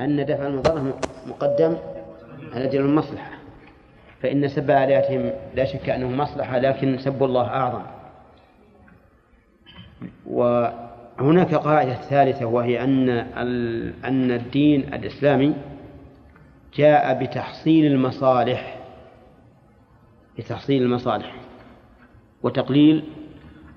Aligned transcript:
أن 0.00 0.26
دفع 0.26 0.46
المضرة 0.46 0.98
مقدم 1.26 1.76
على 2.52 2.64
أجل 2.64 2.80
المصلحة 2.80 3.30
فإن 4.22 4.48
سب 4.48 4.70
آلهتهم 4.70 5.32
لا 5.54 5.64
شك 5.64 5.88
أنه 5.88 6.08
مصلحة 6.08 6.58
لكن 6.58 6.98
سب 6.98 7.22
الله 7.22 7.46
أعظم. 7.46 7.82
وهناك 10.26 11.54
قاعدة 11.54 11.94
ثالثة 11.94 12.46
وهي 12.46 12.84
أن 12.84 13.08
أن 14.04 14.30
الدين 14.30 14.94
الإسلامي 14.94 15.54
جاء 16.74 17.24
بتحصيل 17.24 17.92
المصالح 17.92 18.78
بتحصيل 20.38 20.82
المصالح 20.82 21.34
وتقليل 22.42 23.04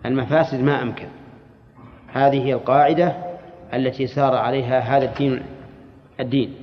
المفاسد 0.06 0.62
ما 0.62 0.82
أمكن. 0.82 1.08
هذه 2.14 2.52
القاعدة 2.52 3.16
التي 3.74 4.08
سار 4.08 4.36
عليها 4.36 4.80
هذا 4.80 5.06
الدين 5.06 5.44
الدين. 6.20 6.56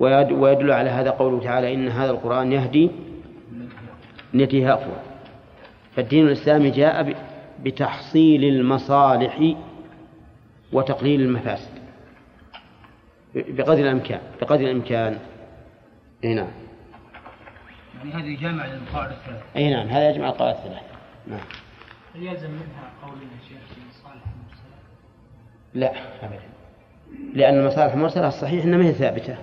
ويدل 0.00 0.72
على 0.72 0.90
هذا 0.90 1.10
قوله 1.10 1.40
تعالى 1.44 1.74
إن 1.74 1.88
هذا 1.88 2.10
القرآن 2.10 2.52
يهدي 2.52 2.90
نتي 4.34 4.64
هافوا 4.64 4.94
فالدين 5.96 6.26
الإسلامي 6.26 6.70
جاء 6.70 7.14
بتحصيل 7.62 8.44
المصالح 8.44 9.54
وتقليل 10.72 11.20
المفاسد. 11.20 11.82
بقدر 13.34 13.82
الإمكان 13.82 14.20
بقدر 14.40 14.60
الإمكان. 14.60 15.18
أي 16.24 16.34
نعم. 16.34 16.48
يعني 17.98 18.12
هذه 18.12 18.40
جامع 18.40 18.66
للقواعد 18.66 19.10
الثلاث 19.10 19.42
أي 19.56 19.70
نعم 19.70 19.88
هذا 19.88 20.10
يجمع 20.10 20.28
القواعد 20.28 20.56
الثلاث 20.56 20.82
نعم. 21.26 21.40
هل 22.14 22.22
يلزم 22.22 22.50
منها 22.50 22.90
قول 23.02 23.14
الشيخ 23.42 23.58
في 23.74 23.80
مصالح 23.90 24.22
المرسلة؟ 24.24 24.76
لا 25.74 26.24
أبدا. 26.26 26.61
لأن 27.34 27.58
المصالح 27.58 27.92
المرسلة 27.92 28.28
الصحيح 28.28 28.64
أنها 28.64 28.78
ما 28.78 28.84
هي 28.86 28.92
ثابتة 28.92 29.36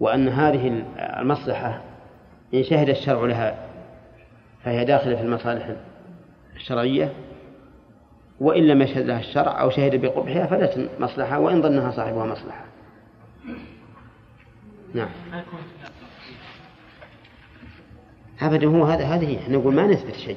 وأن 0.00 0.28
هذه 0.28 0.84
المصلحة 0.98 1.80
إن 2.54 2.62
شهد 2.64 2.88
الشرع 2.88 3.24
لها 3.24 3.58
فهي 4.64 4.84
داخلة 4.84 5.16
في 5.16 5.22
المصالح 5.22 5.70
الشرعية 6.56 7.12
وإن 8.40 8.66
لم 8.66 8.82
يشهد 8.82 9.06
لها 9.06 9.20
الشرع 9.20 9.60
أو 9.60 9.70
شهد 9.70 10.00
بقبحها 10.00 10.46
فليست 10.46 10.88
مصلحة 11.00 11.38
وإن 11.38 11.62
ظنها 11.62 11.90
صاحبها 11.90 12.26
مصلحة. 12.26 12.64
نعم. 14.94 15.08
أبدا 18.40 18.66
هو 18.66 18.84
هذا 18.84 19.04
هذه 19.04 19.38
إحنا 19.38 19.56
نقول 19.56 19.74
ما 19.74 19.86
نثبت 19.86 20.14
شيء. 20.14 20.36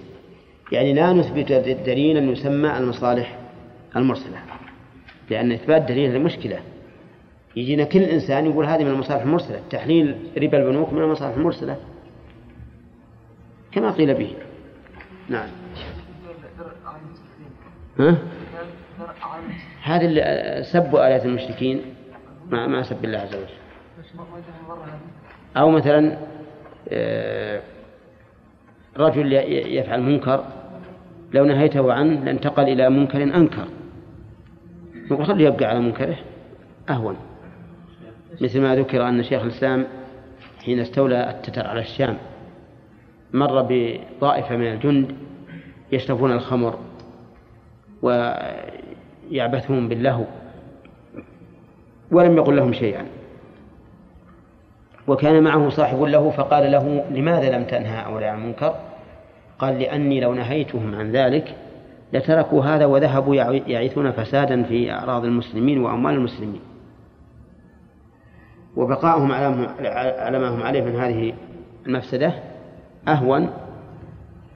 يعني 0.72 0.94
لا 0.94 1.14
نثبت 1.14 1.52
دليلا 1.86 2.32
يسمى 2.32 2.78
المصالح 2.78 3.38
المرسلة. 3.96 4.51
لأن 5.32 5.52
إثبات 5.52 5.82
دليل 5.82 6.22
مشكلة. 6.22 6.60
يجينا 7.56 7.84
كل 7.84 8.00
إنسان 8.00 8.46
يقول 8.46 8.66
هذه 8.66 8.84
من 8.84 8.92
المصالح 8.92 9.22
المرسلة 9.22 9.60
تحليل 9.70 10.18
ربا 10.38 10.58
البنوك 10.58 10.94
من 10.94 11.02
المصالح 11.02 11.36
المرسلة. 11.36 11.78
كما 13.72 13.92
قيل 13.92 14.14
به. 14.14 14.34
نعم. 15.30 15.48
ها؟ 18.00 18.18
هذا 19.84 20.06
اللي 20.06 20.64
سبوا 20.74 21.06
آيات 21.08 21.26
المشركين 21.26 21.82
ما 22.50 22.68
ما 22.68 22.84
سب 22.84 23.06
الله 23.06 23.18
عز 23.20 23.36
وجل. 23.36 23.48
أو 25.58 25.72
مثلا 25.72 26.18
آه، 26.90 27.62
رجل 28.98 29.34
يفعل 29.78 30.02
منكر 30.02 30.46
لو 31.34 31.46
نهيته 31.46 31.94
عنه 31.94 32.24
لانتقل 32.24 32.64
إلى 32.64 32.90
منكر 32.90 33.24
أنكر. 33.24 33.68
نقول 35.12 35.42
يبقى 35.42 35.66
على 35.66 35.80
منكره 35.80 36.18
أهون. 36.90 37.16
مثل 38.42 38.62
ما 38.62 38.76
ذكر 38.76 39.08
أن 39.08 39.24
شيخ 39.24 39.42
الإسلام 39.42 39.88
حين 40.66 40.80
استولى 40.80 41.30
التتر 41.30 41.68
على 41.68 41.80
الشام 41.80 42.18
مر 43.34 43.68
بطائفة 43.70 44.58
من 44.58 44.68
الجند 44.68 45.16
يشربون 45.92 46.32
الخمر 46.32 46.80
ويعبثون 48.02 49.90
باللهو 49.90 50.24
ولم 52.12 52.38
يقل 52.38 52.56
لهم 52.56 52.74
شيئا. 52.74 53.06
وكان 55.08 55.44
معه 55.44 55.70
صاحب 55.70 56.02
له 56.04 56.30
فقال 56.30 56.72
له 56.72 57.06
لماذا 57.12 57.58
لم 57.58 57.64
تنهى 57.64 58.02
هؤلاء 58.02 58.30
عن 58.30 58.42
المنكر؟ 58.42 58.76
قال 59.60 59.80
لأني 59.80 60.20
لو 60.20 60.34
نهيتهم 60.34 60.96
عن 60.96 61.12
ذلك 61.12 61.56
لتركوا 62.14 62.64
هذا 62.64 62.86
وذهبوا 62.86 63.36
يعيثون 63.68 64.12
فسادا 64.12 64.64
في 64.64 64.92
أعراض 64.92 65.26
المسلمين 65.26 65.84
وأموال 65.84 66.14
المسلمين. 66.14 66.62
وبقاؤهم 68.76 69.32
على 69.32 70.40
ما 70.40 70.50
هم 70.50 70.64
عليه 70.64 70.82
من 70.82 70.96
هذه 70.96 71.34
المفسدة 71.88 72.34
أهون 73.08 73.54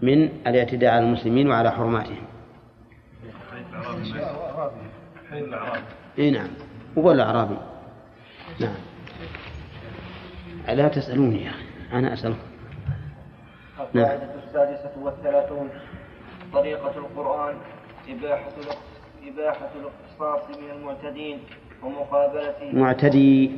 من 0.02 0.30
الاعتداء 0.48 0.94
على 0.94 1.06
المسلمين 1.06 1.50
وعلى 1.50 1.72
حرماتهم. 1.72 2.26
إي 6.20 6.32
نعم. 6.32 6.48
هو 6.98 7.12
الأعرابي 7.12 7.58
نعم. 8.60 8.76
لا 10.68 10.88
تسألوني 10.88 11.46
يا 11.46 11.52
أنا 11.94 12.14
أسألكم. 12.14 12.40
نعم 13.94 14.18
السادسة 14.48 14.92
والثلاثون. 15.02 15.70
طريقة 16.54 16.98
القرآن 16.98 17.56
إباحة 18.10 18.54
إباحة 19.28 19.70
الاقتصاص 19.76 20.58
من 20.58 20.70
المعتدين 20.72 21.40
ومقابلته. 21.84 22.72
معتدي 22.74 23.52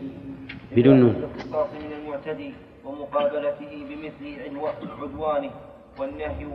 بدون 0.72 1.00
نون. 1.00 1.16
الاقتصاص 1.16 1.68
من 1.74 1.92
المعتدي 1.92 2.53
ومقابلته 2.86 3.86
بمثل 3.90 4.58
عدوانه 5.02 5.52
والنهي 6.00 6.48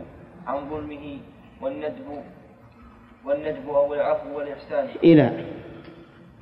عن 0.47 0.69
ظلمه 0.69 1.17
والندب 1.61 2.23
والندب 3.25 3.69
أو 3.69 3.93
العفو 3.93 4.37
والإحسان. 4.37 4.89
إلى 5.03 5.45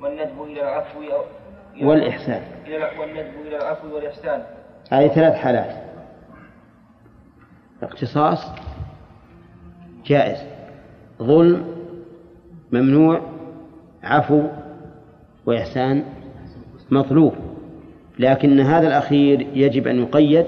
والندب 0.00 0.42
إلى 0.42 0.62
العفو 0.62 1.00
والإحسان. 1.82 2.42
إلى 2.66 2.90
والندب 2.98 3.46
إلى 3.46 3.56
العفو 3.56 3.94
والإحسان. 3.94 4.44
هذه 4.90 5.08
ثلاث 5.08 5.34
حالات. 5.34 5.82
اقتصاص 7.82 8.38
جائز. 10.06 10.38
ظلم 11.22 11.64
ممنوع 12.72 13.20
عفو 14.02 14.42
وإحسان 15.46 16.04
مطلوب. 16.90 17.34
لكن 18.18 18.60
هذا 18.60 18.88
الأخير 18.88 19.46
يجب 19.54 19.86
أن 19.86 19.98
يقيد 19.98 20.46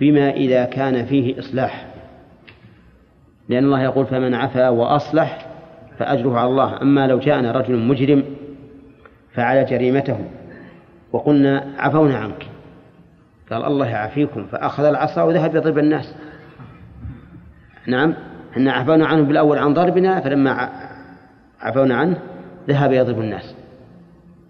بما 0.00 0.30
إذا 0.30 0.64
كان 0.64 1.04
فيه 1.04 1.38
إصلاح. 1.38 1.86
لأن 3.48 3.64
الله 3.64 3.82
يقول 3.82 4.06
فمن 4.06 4.34
عفا 4.34 4.68
وأصلح 4.68 5.46
فأجره 5.98 6.38
على 6.38 6.48
الله. 6.48 6.82
أما 6.82 7.06
لو 7.06 7.18
جاءنا 7.18 7.52
رجل 7.52 7.78
مجرم 7.78 8.24
فعل 9.34 9.66
جريمته 9.66 10.18
وقلنا 11.12 11.74
عفونا 11.78 12.18
عنك. 12.18 12.46
قال 13.50 13.64
الله 13.64 13.86
يعافيكم. 13.86 14.46
فأخذ 14.46 14.84
العصا 14.84 15.22
وذهب 15.22 15.56
يضرب 15.56 15.78
الناس. 15.78 16.14
نعم؟ 17.86 18.14
إحنا 18.52 18.72
عفونا 18.72 19.06
عنه 19.06 19.22
بالأول 19.22 19.58
عن 19.58 19.74
ضربنا 19.74 20.20
فلما 20.20 20.70
عفونا 21.60 21.96
عنه 21.96 22.18
ذهب 22.68 22.92
يضرب 22.92 23.20
الناس. 23.20 23.54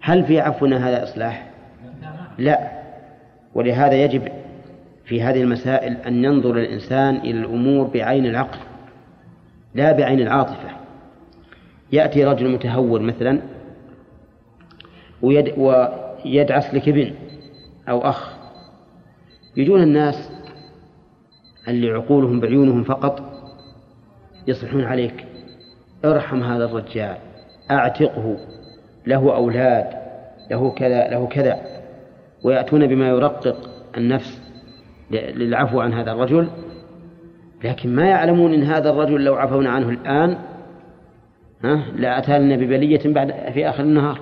هل 0.01 0.25
في 0.25 0.39
عفونا 0.39 0.89
هذا 0.89 1.03
إصلاح؟ 1.03 1.49
لا. 2.37 2.71
ولهذا 3.55 3.93
يجب 3.93 4.27
في 5.05 5.21
هذه 5.21 5.41
المسائل 5.41 5.97
أن 5.97 6.23
ينظر 6.23 6.57
الإنسان 6.57 7.15
إلى 7.15 7.39
الأمور 7.39 7.87
بعين 7.87 8.25
العقل 8.25 8.59
لا 9.75 9.91
بعين 9.91 10.19
العاطفة. 10.19 10.69
يأتي 11.91 12.25
رجل 12.25 12.49
متهور 12.49 13.01
مثلا 13.01 13.41
ويد 15.21 15.53
ويدعس 15.57 16.73
لك 16.73 16.89
ابن 16.89 17.13
أو 17.89 18.01
أخ. 18.01 18.33
يجون 19.57 19.83
الناس 19.83 20.31
اللي 21.67 21.91
عقولهم 21.91 22.39
بعيونهم 22.39 22.83
فقط 22.83 23.32
يصلحون 24.47 24.83
عليك. 24.83 25.25
ارحم 26.05 26.43
هذا 26.43 26.65
الرجال. 26.65 27.17
أعتقه. 27.71 28.37
له 29.07 29.35
أولاد. 29.35 29.87
له 30.51 30.71
كذا 30.71 31.07
له 31.07 31.27
كذا. 31.27 31.57
ويأتون 32.45 32.87
بما 32.87 33.09
يرقق 33.09 33.69
النفس. 33.97 34.41
للعفو 35.11 35.81
عن 35.81 35.93
هذا 35.93 36.11
الرجل. 36.11 36.49
لكن 37.63 37.95
ما 37.95 38.05
يعلمون 38.05 38.53
إن 38.53 38.63
هذا 38.63 38.89
الرجل 38.89 39.23
لو 39.23 39.35
عفونا 39.35 39.69
عنه 39.69 39.89
الآن 39.89 40.37
ها 41.63 41.85
لأتى 41.95 42.39
لنا 42.39 42.55
ببلية 42.55 43.13
بعد 43.13 43.31
في 43.53 43.69
آخر 43.69 43.83
النهار. 43.83 44.19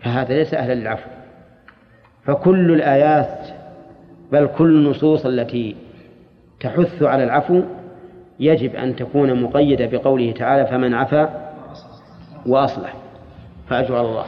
فهذا 0.00 0.34
ليس 0.34 0.54
أهلا 0.54 0.74
للعفو 0.74 1.10
فكل 2.24 2.72
الآيات 2.72 3.48
بل 4.32 4.46
كل 4.46 4.76
النصوص 4.76 5.26
التي 5.26 5.76
تحث 6.60 7.02
على 7.02 7.24
العفو 7.24 7.62
يجب 8.40 8.76
أن 8.76 8.96
تكون 8.96 9.42
مقيدة 9.42 9.86
بقوله 9.86 10.32
تعالى 10.32 10.66
فمن 10.66 10.94
عفا 10.94 11.54
وأصلح. 12.46 12.94
فأجر 13.68 14.00
الله. 14.00 14.26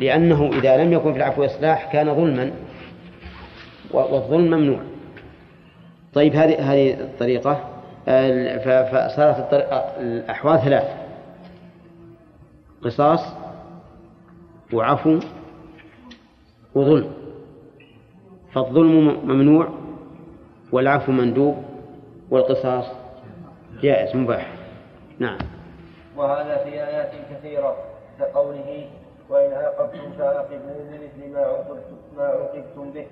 لأنه 0.00 0.46
إذا 0.46 0.84
لم 0.84 0.92
يكن 0.92 1.12
في 1.12 1.18
العفو 1.18 1.44
إصلاح 1.44 1.92
كان 1.92 2.14
ظلما 2.14 2.50
والظلم 3.90 4.44
ممنوع. 4.44 4.80
طيب 6.14 6.34
هذه 6.34 6.72
هذه 6.72 7.00
الطريقة 7.00 7.60
فصارت 8.92 9.48
الأحوال 10.00 10.60
ثلاث. 10.60 10.84
قصاص 12.84 13.20
وعفو 14.72 15.18
وظلم. 16.74 17.10
فالظلم 18.52 19.16
ممنوع 19.24 19.68
والعفو 20.72 21.12
مندوب 21.12 21.56
والقصاص 22.30 22.99
جائز 23.82 24.16
مباح. 24.16 24.46
نعم. 25.18 25.38
وهذا 26.16 26.56
في 26.64 26.70
آيات 26.70 27.10
كثيرة 27.30 27.76
كقوله 28.18 28.90
وإن 29.28 29.52
عاقبتم 29.52 30.12
فعاقبوا 30.18 30.84
بمثل 30.90 31.32
ما 31.32 31.40
عوقبتم 31.40 31.96
ما 32.16 32.24
عوقبتم 32.24 32.90
به 32.90 33.06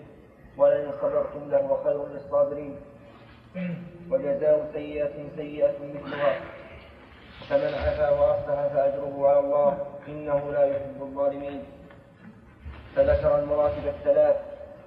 ولئن 0.56 0.90
صبرتم 1.02 1.50
لهو 1.50 1.84
خير 1.84 2.06
للصابرين. 2.06 2.76
وجزاء 4.10 4.70
سيئة 4.72 5.14
سيئة 5.36 5.74
مثلها 5.94 6.40
فمن 7.48 7.74
عفا 7.74 8.10
وأصلح 8.10 8.66
فأجره 8.74 9.28
على 9.28 9.38
الله 9.38 9.78
إنه 10.08 10.52
لا 10.52 10.64
يحب 10.64 11.02
الظالمين. 11.02 11.64
فذكر 12.96 13.38
المراتب 13.38 13.86
الثلاث 13.86 14.36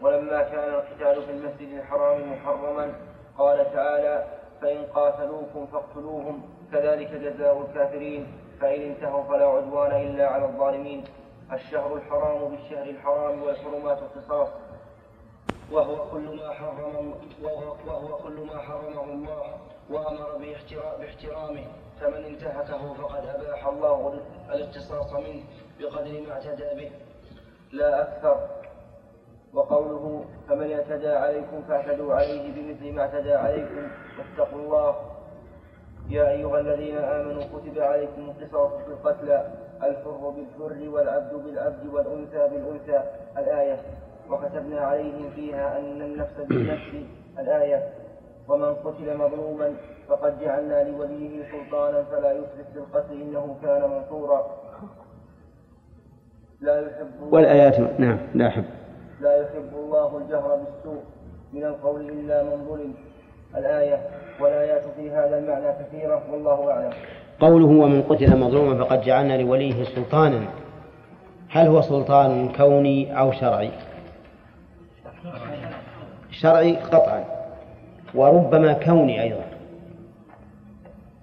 ولما 0.01 0.41
كان 0.41 0.73
القتال 0.73 1.23
في 1.23 1.31
المسجد 1.31 1.77
الحرام 1.77 2.31
محرما 2.31 2.93
قال 3.37 3.73
تعالى 3.73 4.25
فإن 4.61 4.85
قاتلوكم 4.85 5.65
فاقتلوهم 5.65 6.41
كذلك 6.71 7.11
جزاء 7.11 7.61
الكافرين 7.61 8.27
فإن 8.61 8.81
انتهوا 8.81 9.23
فلا 9.23 9.45
عدوان 9.45 9.91
إلا 9.91 10.27
على 10.27 10.45
الظالمين. 10.45 11.03
الشهر 11.53 11.95
الحرام 11.95 12.49
بالشهر 12.49 12.89
الحرام 12.89 13.43
والحرمات 13.43 13.97
القصاص 13.97 14.49
وهو 15.71 16.09
كل 16.11 16.35
ما 16.37 16.53
حرم 16.53 17.13
وهو, 17.43 17.75
وهو 17.87 18.17
كل 18.17 18.45
ما 18.45 18.59
حرمه 18.59 19.03
الله 19.03 19.57
وأمر 19.89 20.37
باحترامه. 20.99 21.65
فمن 22.01 22.25
انتهكه 22.25 22.93
فقد 22.93 23.25
أباح 23.25 23.67
الله 23.67 24.19
الاقتصاص 24.49 25.13
منه 25.13 25.43
بقدر 25.79 26.21
ما 26.27 26.31
اعتدى 26.31 26.75
به. 26.75 26.91
لا 27.71 28.01
أكثر. 28.01 28.60
وقوله 29.53 30.23
فمن 30.49 30.71
اعتدى 30.71 31.07
عليكم 31.09 31.61
فاعتدوا 31.67 32.13
عليه 32.13 32.53
بمثل 32.55 32.95
ما 32.95 33.01
اعتدى 33.01 33.33
عليكم 33.33 33.87
واتقوا 34.17 34.59
الله. 34.59 34.95
يا 36.09 36.29
أيها 36.29 36.59
الذين 36.59 36.97
آمنوا 36.97 37.43
كتب 37.43 37.79
عليكم 37.79 38.21
القصاص 38.29 38.71
في 38.71 38.87
القتلى 38.87 39.53
الحر 39.83 40.29
بالحر 40.35 40.89
والعبد 40.89 41.33
بالعبد 41.33 41.85
والأنثى 41.93 42.47
بالأنثى. 42.49 43.03
الآية 43.37 43.77
وكتبنا 44.29 44.79
عليهم 44.81 45.29
فيها 45.35 45.79
أن 45.79 46.01
النفس 46.01 46.33
بالنفس. 46.39 46.91
الآية 47.39 47.89
ومن 48.47 48.73
قتل 48.73 49.17
مظلوما 49.17 49.73
فقد 50.07 50.39
جعلنا 50.39 50.83
لوليه 50.83 51.51
سلطانا 51.51 52.03
فلا 52.03 52.31
يسرف 52.31 52.67
في 52.73 52.79
القتل 52.79 53.21
إنه 53.21 53.57
كان 53.61 53.89
منصورا. 53.89 54.61
لا 56.61 56.79
يحب 56.79 57.33
والآيات 57.33 57.99
نعم 57.99 58.19
لا 58.33 58.45
يحب 58.45 58.65
لا 59.21 59.41
يحب 59.41 59.69
الله 59.75 60.17
الجهر 60.17 60.55
بالسوء 60.55 61.01
من 61.53 61.63
القول 61.63 62.09
إلا 62.09 62.43
من 62.43 62.65
ظلم. 62.69 62.93
الآية 63.57 63.99
والآيات 64.39 64.83
في 64.97 65.11
هذا 65.11 65.37
المعنى 65.37 65.73
كثيرة 65.79 66.23
والله 66.31 66.71
أعلم. 66.71 66.93
قوله 67.39 67.65
ومن 67.65 68.01
قتل 68.01 68.39
مظلوما 68.39 68.83
فقد 68.83 69.01
جعلنا 69.01 69.37
لوليه 69.37 69.83
سلطانا. 69.83 70.45
هل 71.49 71.67
هو 71.67 71.81
سلطان 71.81 72.49
كوني 72.57 73.19
أو 73.19 73.31
شرعي؟ 73.31 73.71
شرعي 76.31 76.75
قطعا 76.75 77.25
وربما 78.15 78.73
كوني 78.73 79.23
أيضا. 79.23 79.45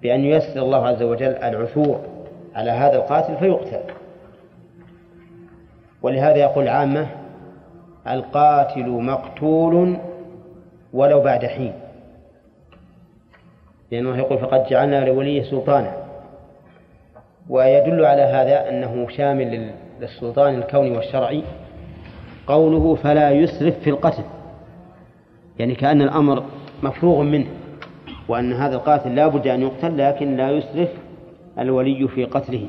بأن 0.01 0.19
ييسر 0.19 0.61
الله 0.61 0.87
عز 0.87 1.03
وجل 1.03 1.35
العثور 1.35 1.99
على 2.55 2.71
هذا 2.71 2.95
القاتل 2.95 3.37
فيقتل. 3.37 3.93
ولهذا 6.01 6.35
يقول 6.35 6.63
العامة 6.63 7.07
القاتل 8.07 8.89
مقتول 8.89 9.97
ولو 10.93 11.21
بعد 11.21 11.45
حين. 11.45 11.73
لأنه 13.91 14.17
يقول 14.17 14.37
فقد 14.37 14.67
جعلنا 14.69 15.05
لوليه 15.05 15.43
سلطانا. 15.43 15.93
ويدل 17.49 18.05
على 18.05 18.21
هذا 18.21 18.69
أنه 18.69 19.07
شامل 19.09 19.71
للسلطان 20.01 20.55
الكوني 20.55 20.91
والشرعي 20.91 21.43
قوله 22.47 22.95
فلا 22.95 23.31
يسرف 23.31 23.79
في 23.79 23.89
القتل. 23.89 24.23
يعني 25.59 25.75
كأن 25.75 26.01
الأمر 26.01 26.43
مفروغ 26.83 27.21
منه 27.21 27.47
وأن 28.27 28.53
هذا 28.53 28.75
القاتل 28.75 29.15
لا 29.15 29.27
بد 29.27 29.47
أن 29.47 29.61
يقتل 29.61 29.97
لكن 29.97 30.37
لا 30.37 30.51
يسرف 30.51 30.89
الولي 31.59 32.07
في 32.07 32.25
قتله 32.25 32.67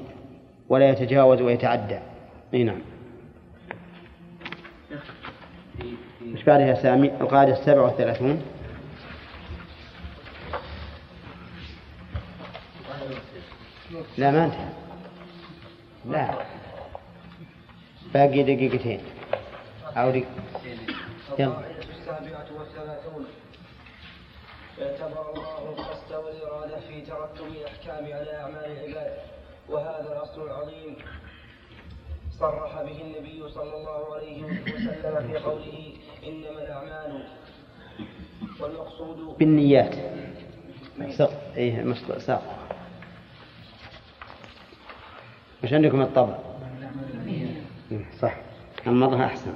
ولا 0.69 0.89
يتجاوز 0.89 1.43
ويتعدى. 1.43 1.99
أي 2.55 2.65
نعم. 2.65 2.81
مش 6.23 6.43
بعدها 6.45 6.75
سامي؟ 6.83 7.09
القاعدة 7.21 7.53
السابعة 7.53 7.83
والثلاثون. 7.85 8.43
لا 14.19 14.31
ما 14.31 14.45
انتهى 14.45 14.69
لا. 16.07 16.35
باقي 18.15 18.43
دقيقتين. 18.43 19.01
أو 19.97 20.11
دقيقة 20.11 20.29
يلا. 21.39 21.53
اعتبر 24.83 25.31
الله 25.31 25.75
القصد 25.79 26.13
والإرادة 26.13 26.81
في 26.89 27.01
ترتب 27.01 27.47
الأحكام 27.47 28.05
على 28.05 28.37
أعمال 28.41 28.65
العباد 28.65 29.13
وهذا 29.69 30.13
الأصل 30.13 30.43
العظيم 30.43 30.97
صرح 32.41 32.83
به 32.83 33.01
النبي 33.03 33.49
صلى 33.49 33.77
الله 33.77 34.15
عليه 34.15 34.43
وسلم 34.45 35.29
في 35.29 35.39
قوله 35.39 35.93
إنما 36.27 36.63
الأعمال 36.63 37.25
والمقصود 38.61 39.39
بالنيات. 39.39 39.95
إيه 41.57 41.95
ساق. 42.19 42.43
مش 45.65 45.73
عندكم 45.73 46.01
الطبع؟ 46.03 46.39
صح. 48.21 48.37
المضغة 48.87 49.25
أحسن. 49.25 49.55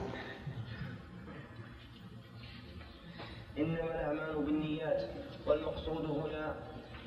إنما 3.58 3.84
الأعمال 3.84 4.44
بالنيات 4.44 5.02
والمقصود 5.46 6.04
هنا 6.04 6.54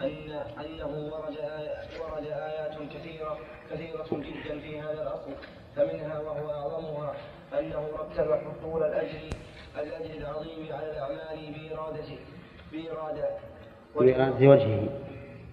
أن 0.01 0.31
أنه 0.65 0.87
ورد 1.13 1.37
آيات 1.37 2.01
ورد 2.01 2.25
آيات 2.25 2.77
كثيرة 2.93 3.39
كثيرة 3.71 4.07
جدا 4.11 4.59
في 4.59 4.81
هذا 4.81 5.01
الأصل. 5.01 5.31
فمنها 5.77 6.19
وهو 6.19 6.51
أعظمها 6.51 7.13
أنه 7.59 7.87
رتب 7.99 8.31
حصول 8.31 8.83
الأجر 8.83 9.19
الأجر 9.79 10.15
العظيم 10.17 10.67
على 10.71 10.91
الأعمال 10.91 11.53
بإرادة 11.53 12.09
بإرادة 12.71 13.29
بإرادة 13.95 14.49
وجهه. 14.49 14.87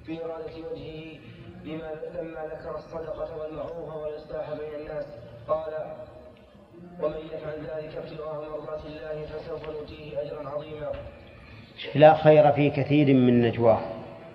بإرادة 0.08 0.56
وجهه 0.72 1.18
لما 1.64 1.90
لما 2.14 2.46
ذكر 2.46 2.74
الصدقة 2.76 3.36
والمعروف 3.38 3.96
والإصلاح 3.96 4.50
بين 4.50 4.80
الناس. 4.80 5.06
قال 5.48 5.72
ومن 7.02 7.16
يفعل 7.32 7.58
ذلك 7.60 7.96
ابتغاء 7.96 8.50
مرضات 8.50 8.80
الله 8.86 9.26
فسوف 9.26 9.68
نؤتيه 9.68 10.22
أجرا 10.22 10.48
عظيما. 10.48 10.92
لا 11.94 12.14
خير 12.14 12.52
في 12.52 12.70
كثير 12.70 13.14
من 13.14 13.42
نجواه 13.42 13.80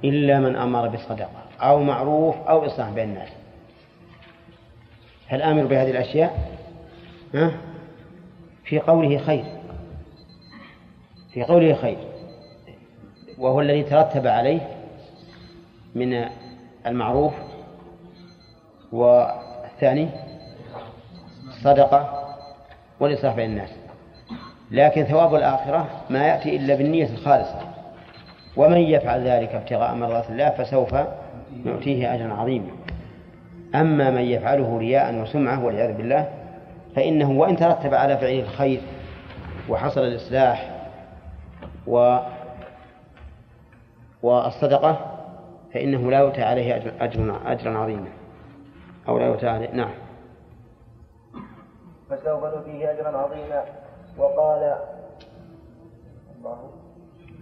إلا 0.04 0.40
من 0.40 0.56
أمر 0.56 0.88
بصدقة 0.88 1.44
أو 1.62 1.80
معروف 1.80 2.36
أو 2.36 2.66
إصلاح 2.66 2.90
بين 2.90 3.10
الناس. 3.10 3.39
هل 5.30 5.42
آمر 5.42 5.66
بهذه 5.66 5.92
الأشياء؟ 5.92 6.52
ها؟ 7.36 7.52
في 8.64 8.80
قوله 8.80 9.18
خير. 9.18 9.44
في 11.34 11.44
قوله 11.44 11.74
خير. 11.74 11.98
وهو 13.38 13.62
الذي 13.62 13.84
ترتب 13.84 14.28
عليه 14.28 14.60
من 15.96 16.26
المعروف 16.88 17.34
والثاني 18.92 20.10
الصدقة 21.48 22.30
والإصلاح 23.00 23.36
بين 23.36 23.50
الناس. 23.50 23.70
لكن 24.72 25.04
ثواب 25.04 25.36
الآخرة 25.36 25.88
ما 26.10 26.28
يأتي 26.28 26.56
إلا 26.56 26.76
بالنية 26.76 27.10
الخالصة. 27.10 27.60
ومن 28.58 28.78
يفعل 28.78 29.28
ذلك 29.28 29.50
ابتغاء 29.50 29.96
مرضات 29.96 30.30
الله 30.30 30.50
فسوف 30.50 30.96
نؤتيه 31.66 32.16
أجرا 32.16 32.34
عظيما. 32.34 32.89
أما 33.76 34.12
من 34.12 34.22
يفعله 34.22 34.78
رياء 34.78 35.22
وسمعة 35.22 35.66
والعياذ 35.66 35.98
بالله 35.98 36.30
فإنه 36.96 37.32
وإن 37.32 37.56
ترتب 37.56 37.94
على 37.94 38.18
فعله 38.18 38.40
الخير 38.40 38.82
وحصل 39.70 40.02
الإصلاح 40.02 40.88
و 41.88 42.18
والصدقة 44.24 45.20
فإنه 45.74 46.12
لا 46.12 46.20
يؤتى 46.20 46.44
عليه 46.44 46.76
أجر 46.76 46.92
أجر 47.00 47.40
أجرا 47.46 47.78
عظيما. 47.78 48.08
أو 49.08 49.20
لا 49.20 49.26
يؤتى 49.26 49.48
عليه 49.48 49.72
نعم. 49.72 49.92
فسوف 52.10 52.44
نؤتيه 52.44 52.92
أجرا 52.92 53.18
عظيما. 53.18 53.64
وقال 54.18 54.76
الله 56.38 56.70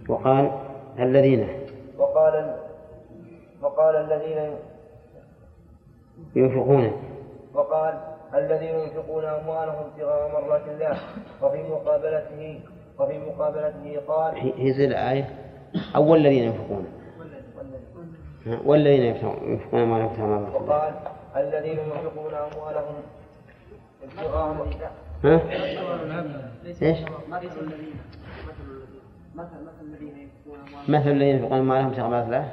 وقال 0.08 0.50
الذين؟ 0.98 1.48
وقال 1.98 2.56
وقال 3.62 3.96
الذين 3.96 4.56
ينفقون 6.36 6.92
وقال 7.54 7.94
الذين 8.34 8.74
ينفقون 8.74 9.24
أموالهم 9.24 9.84
ابتغاء 9.84 10.32
مرضات 10.32 10.62
الله 10.68 10.98
وفي 11.42 11.62
مقابلته 11.62 12.60
وفي 12.98 13.18
مقابلته 13.18 14.00
قال 14.08 14.34
هي 14.36 14.72
زي 14.72 14.84
الآية. 14.84 15.28
أو 15.96 16.14
الذين 16.14 16.44
ينفقون. 16.44 16.86
والذين 18.64 19.02
ينفقون 19.02 19.88
ما 19.88 20.00
ينفقون 20.00 20.28
ما 20.28 20.48
وقال 20.48 20.94
الذين 21.36 21.78
ينفقون 21.78 22.34
أموالهم 22.34 22.94
ابتغاء 24.02 24.52
مرضات 24.52 24.90
ها؟ 25.24 25.40
إيش؟ 26.82 26.98
مثل 27.28 27.60
الذين 27.60 27.94
مثل 28.48 28.64
الذين 28.70 28.98
مثل 29.34 29.56
مثل 29.64 29.80
الذين 29.82 30.18
ينفقون 30.18 30.58
أموالهم. 30.68 30.94
مثل 30.94 31.10
الذين 31.10 31.36
ينفقون 31.36 31.58
أموالهم 31.58 31.88
ابتغاء 31.88 32.08
مرضات 32.08 32.26
الله؟ 32.26 32.52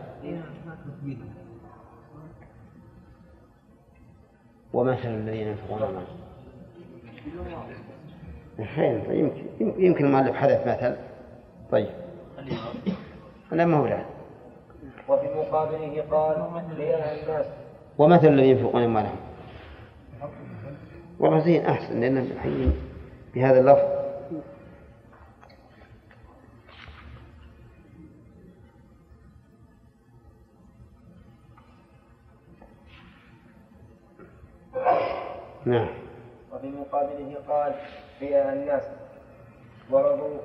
ومثل 4.76 5.08
الذين 5.08 5.48
ينفقون 5.48 5.84
أموالهم 5.84 6.08
أحيانا 8.60 9.14
يمكن 9.14 9.44
يمكن 9.60 10.06
المؤلف 10.06 10.36
حدث 10.36 10.68
مثل. 10.68 10.96
طيب. 11.72 11.88
لا 13.52 13.66
ما 13.66 13.78
هو 13.78 13.86
وفي 15.08 15.28
مقابله 15.28 16.04
قال 16.12 16.38
الناس. 17.24 17.46
ومثل 17.98 18.28
الذين 18.28 18.58
ينفقون 18.58 18.84
أموالهم 18.84 19.16
والله 21.20 21.40
زين 21.40 21.66
أحسن 21.66 22.00
لأن 22.00 22.18
الحين 22.18 22.74
بهذا 23.36 23.60
اللفظ 23.60 24.05
نعم. 35.66 35.88
وفي 36.54 36.68
مقابله 36.68 37.36
قال 37.50 37.74
لينهى 38.22 38.54
الناس 38.54 38.84
ورضوا. 39.92 40.38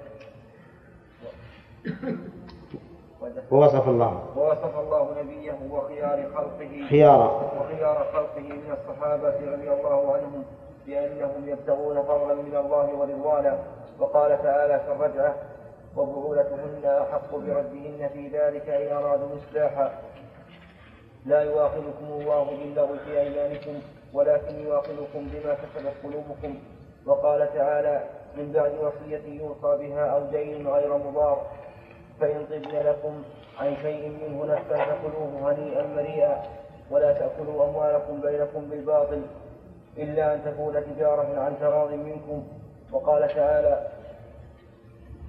ووصف 3.50 3.88
الله. 3.88 4.24
ووصف 4.36 4.78
الله 4.78 5.22
نبيه 5.22 5.58
وخيار 5.70 6.30
خلقه. 6.34 6.86
خيارا. 6.88 7.52
وخيار 7.60 8.06
خلقه 8.12 8.40
من 8.40 8.76
الصحابة 8.78 9.52
رضي 9.52 9.70
الله 9.70 10.14
عنهم 10.14 10.44
بأنهم 10.86 11.48
يبتغون 11.48 12.02
فضلا 12.02 12.34
من 12.34 12.56
الله 12.56 12.94
ورضوانا 12.94 13.58
وقال 13.98 14.42
تعالى 14.42 14.80
في 14.80 14.92
الرجعة 14.92 15.34
وبعولتهن 15.96 16.84
أحق 16.84 17.36
بردهن 17.36 18.10
في 18.12 18.28
ذلك 18.28 18.68
إن 18.68 18.96
أرادوا 18.96 19.28
إصلاحا 19.36 19.92
لا 21.26 21.40
يواخذكم 21.42 22.06
الله 22.10 22.44
باللغو 22.44 22.96
في 23.04 23.20
أيمانكم. 23.20 23.80
ولكن 24.14 24.60
يواخذكم 24.60 25.28
بما 25.32 25.54
كسبت 25.54 25.92
قلوبكم. 26.04 26.58
وقال 27.06 27.54
تعالى 27.54 28.04
من 28.36 28.52
بعد 28.52 28.72
وصية 28.74 29.40
يوصى 29.40 29.76
بها 29.88 30.06
أو 30.06 30.24
دين 30.30 30.68
غير 30.68 30.96
مضار 30.98 31.46
فإن 32.20 32.46
طبن 32.46 32.76
لكم 32.78 33.22
عن 33.58 33.76
شيء 33.82 34.08
منه 34.08 34.44
نفسا 34.44 34.76
فكلوه 34.84 35.52
هنيئا 35.52 35.86
مريئا 35.86 36.42
ولا 36.90 37.12
تأكلوا 37.12 37.64
أموالكم 37.68 38.20
بينكم 38.20 38.70
بالباطل 38.70 39.22
إلا 39.98 40.34
أن 40.34 40.44
تكون 40.44 40.74
تجارة 40.84 41.40
عن 41.40 41.58
تراض 41.60 41.92
منكم. 41.92 42.48
وقال 42.92 43.28
تعالى 43.28 43.88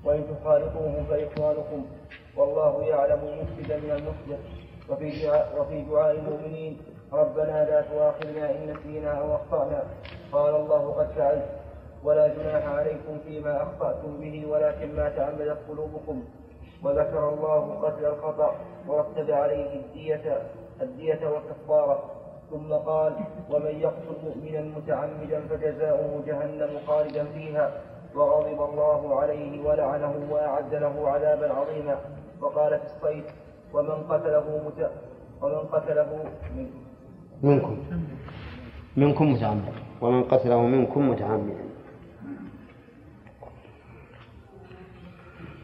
وإن 0.05 0.23
تخالطوهم 0.27 1.05
فإخوانكم 1.09 1.85
والله 2.37 2.83
يعلم 2.83 3.19
المفسد 3.27 3.71
من 3.83 3.91
المصلح 3.91 4.39
وفي 4.89 5.29
وفي 5.59 5.81
دعاء 5.81 6.11
المؤمنين 6.11 6.77
ربنا 7.13 7.65
لا 7.65 7.81
تؤاخذنا 7.81 8.51
إن 8.51 8.73
نسينا 8.73 9.11
أو 9.11 9.35
أخطأنا. 9.35 9.83
قال 10.31 10.55
الله 10.55 10.91
قد 10.91 11.07
فعلت. 11.07 11.49
ولا 12.03 12.27
جناح 12.27 12.67
عليكم 12.67 13.19
فيما 13.25 13.63
أخطأتم 13.63 14.17
به 14.19 14.45
ولكن 14.49 14.95
ما 14.95 15.09
تعمدت 15.09 15.57
قلوبكم. 15.69 16.23
وذكر 16.83 17.29
الله 17.29 17.79
قتل 17.81 18.05
الخطأ 18.05 18.55
ورتب 18.87 19.31
عليه 19.31 19.79
الدية 19.79 20.41
الدية 20.81 21.27
والكفارة. 21.27 22.03
ثم 22.51 22.73
قال 22.73 23.13
ومن 23.51 23.79
يقتل 23.79 24.15
مؤمنا 24.23 24.61
متعمدا 24.61 25.47
فجزاؤه 25.47 26.23
جهنم 26.25 26.79
خالدا 26.87 27.25
فيها. 27.25 27.71
وغضب 28.15 28.61
الله 28.69 29.19
عليه 29.19 29.67
ولعنه 29.67 30.27
وأعد 30.31 30.75
له 30.75 31.09
عذابا 31.09 31.53
عظيما. 31.53 31.97
وقال 32.41 32.79
في 32.79 32.85
الصيد 32.85 33.23
ومن 33.73 34.03
قتله 34.03 34.61
مت... 34.67 34.91
ومن 35.41 35.59
قتله 35.59 36.23
من 36.55 36.80
منكم. 37.43 37.77
منكم 38.97 39.31
متعمد. 39.33 39.73
ومن 40.01 40.23
قتله 40.23 40.61
منكم 40.61 41.09
متعمدا. 41.09 41.65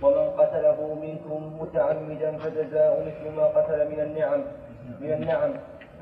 ومن 0.02 0.30
قتله 0.38 0.98
منكم 1.02 1.62
متعمدا 1.62 2.38
فجزاء 2.38 3.06
مثل 3.08 3.36
ما 3.36 3.46
قتل 3.46 3.88
من 3.92 4.00
النعم. 4.00 4.42
من 5.02 5.14
النعم. 5.14 5.52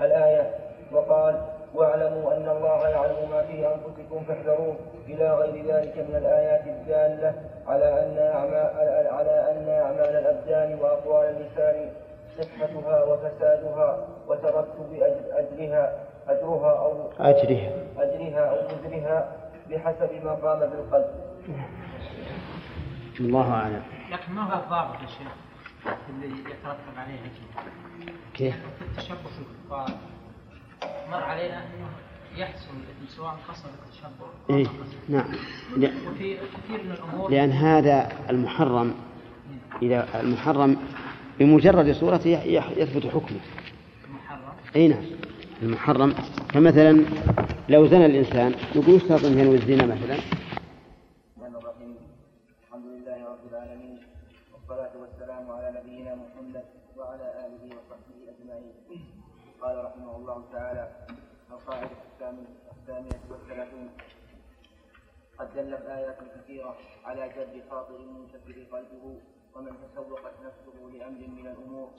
الآية. 0.02 0.56
وقال 0.92 1.42
واعلموا 1.76 2.34
أن 2.38 2.50
الله 2.50 2.88
يعلم 2.90 3.30
ما 3.32 3.42
في 3.42 3.68
أنفسكم 3.68 4.24
فاحذروه. 4.28 4.76
إلى 5.08 5.34
غير 5.34 5.66
ذلك 5.66 5.98
من 5.98 6.16
الآيات 6.16 6.68
الدالة 6.68 7.34
على 7.68 7.86
أن 8.06 8.18
أعمال 8.18 9.08
على 9.08 9.52
أن 9.52 9.70
أعمال 9.70 10.16
الأبدان 10.16 10.80
وأقوال 10.82 11.26
اللسان 11.26 11.90
صحتها 12.38 13.04
وفسادها 13.04 14.08
وترتب 14.28 15.00
أجر- 15.00 15.38
أجرها 16.28 16.80
أو 16.80 17.10
أجرها. 17.20 17.72
أجرها 17.98 18.40
أو 18.50 18.66
وزرها 18.66 19.36
بحسب 19.70 20.10
ما 20.26 20.32
قام 20.32 20.60
بالقلب. 20.60 21.06
الله 23.20 23.54
أعلم. 23.54 23.84
لكن 24.12 24.34
ما 24.34 24.42
هو 24.44 24.64
الضابط 24.64 25.02
يا 25.02 25.08
شيخ 25.08 25.32
اللي 26.10 26.28
يترتب 26.40 26.98
عليه 26.98 27.18
كذا 27.20 27.64
كيف؟ 28.34 28.56
في 28.80 28.86
التشبه 28.86 29.18
بالكفار 29.18 29.98
مر 31.12 31.24
علينا 31.24 31.58
أنه 31.58 31.88
يحصل 32.38 32.74
سواء 33.08 33.36
قصد 33.50 33.66
التشبه 33.86 34.56
إيه. 34.58 34.68
نعم. 35.10 35.26
وفي 36.08 36.38
كثير 36.38 36.84
من 36.84 36.92
الأمور 36.92 37.32
لأن 37.32 37.52
هذا 37.52 38.10
المحرم 38.30 38.94
إذا 39.82 40.08
المحرم 40.20 40.78
بمجرد 41.40 41.92
صورته 41.92 42.30
يثبت 42.78 43.08
حكمه. 43.08 43.40
أي 44.76 44.88
نعم. 44.88 45.06
المحرم. 45.62 46.14
فمثلا 46.54 47.06
لو 47.70 47.88
زنى 47.88 48.06
الإنسان 48.06 48.56
نقول 48.76 48.96
اشترط 48.96 49.26
أن 49.26 49.40
ينوي 49.40 49.56
الزنا 49.56 49.86
مثلا؟ 49.86 50.18
الحمد 52.64 52.86
لله 52.86 53.26
رب 53.26 53.44
العالمين 53.52 54.00
والصلاة 54.54 54.92
والسلام 55.02 55.52
على 55.52 55.80
نبينا 55.80 56.16
محمد 56.16 56.66
وعلى 56.98 57.28
آله 57.46 57.64
وصحبه 57.78 58.20
أجمعين. 58.32 58.74
قال 59.62 59.86
رحمه 59.86 60.16
الله 60.18 60.44
تعالى 60.54 60.92
قد 65.40 65.48
دلت 65.56 65.86
آيات 65.86 66.18
كثيرة 66.36 66.76
على 67.06 67.30
جد 67.30 67.64
خاطر 67.70 68.00
منكسر 68.00 68.58
قلبه 68.72 69.06
ومن 69.56 69.72
تسوقت 69.84 70.34
نفسه 70.46 70.78
لأمر 70.94 71.22
من 71.28 71.48
الأمور. 71.48 71.90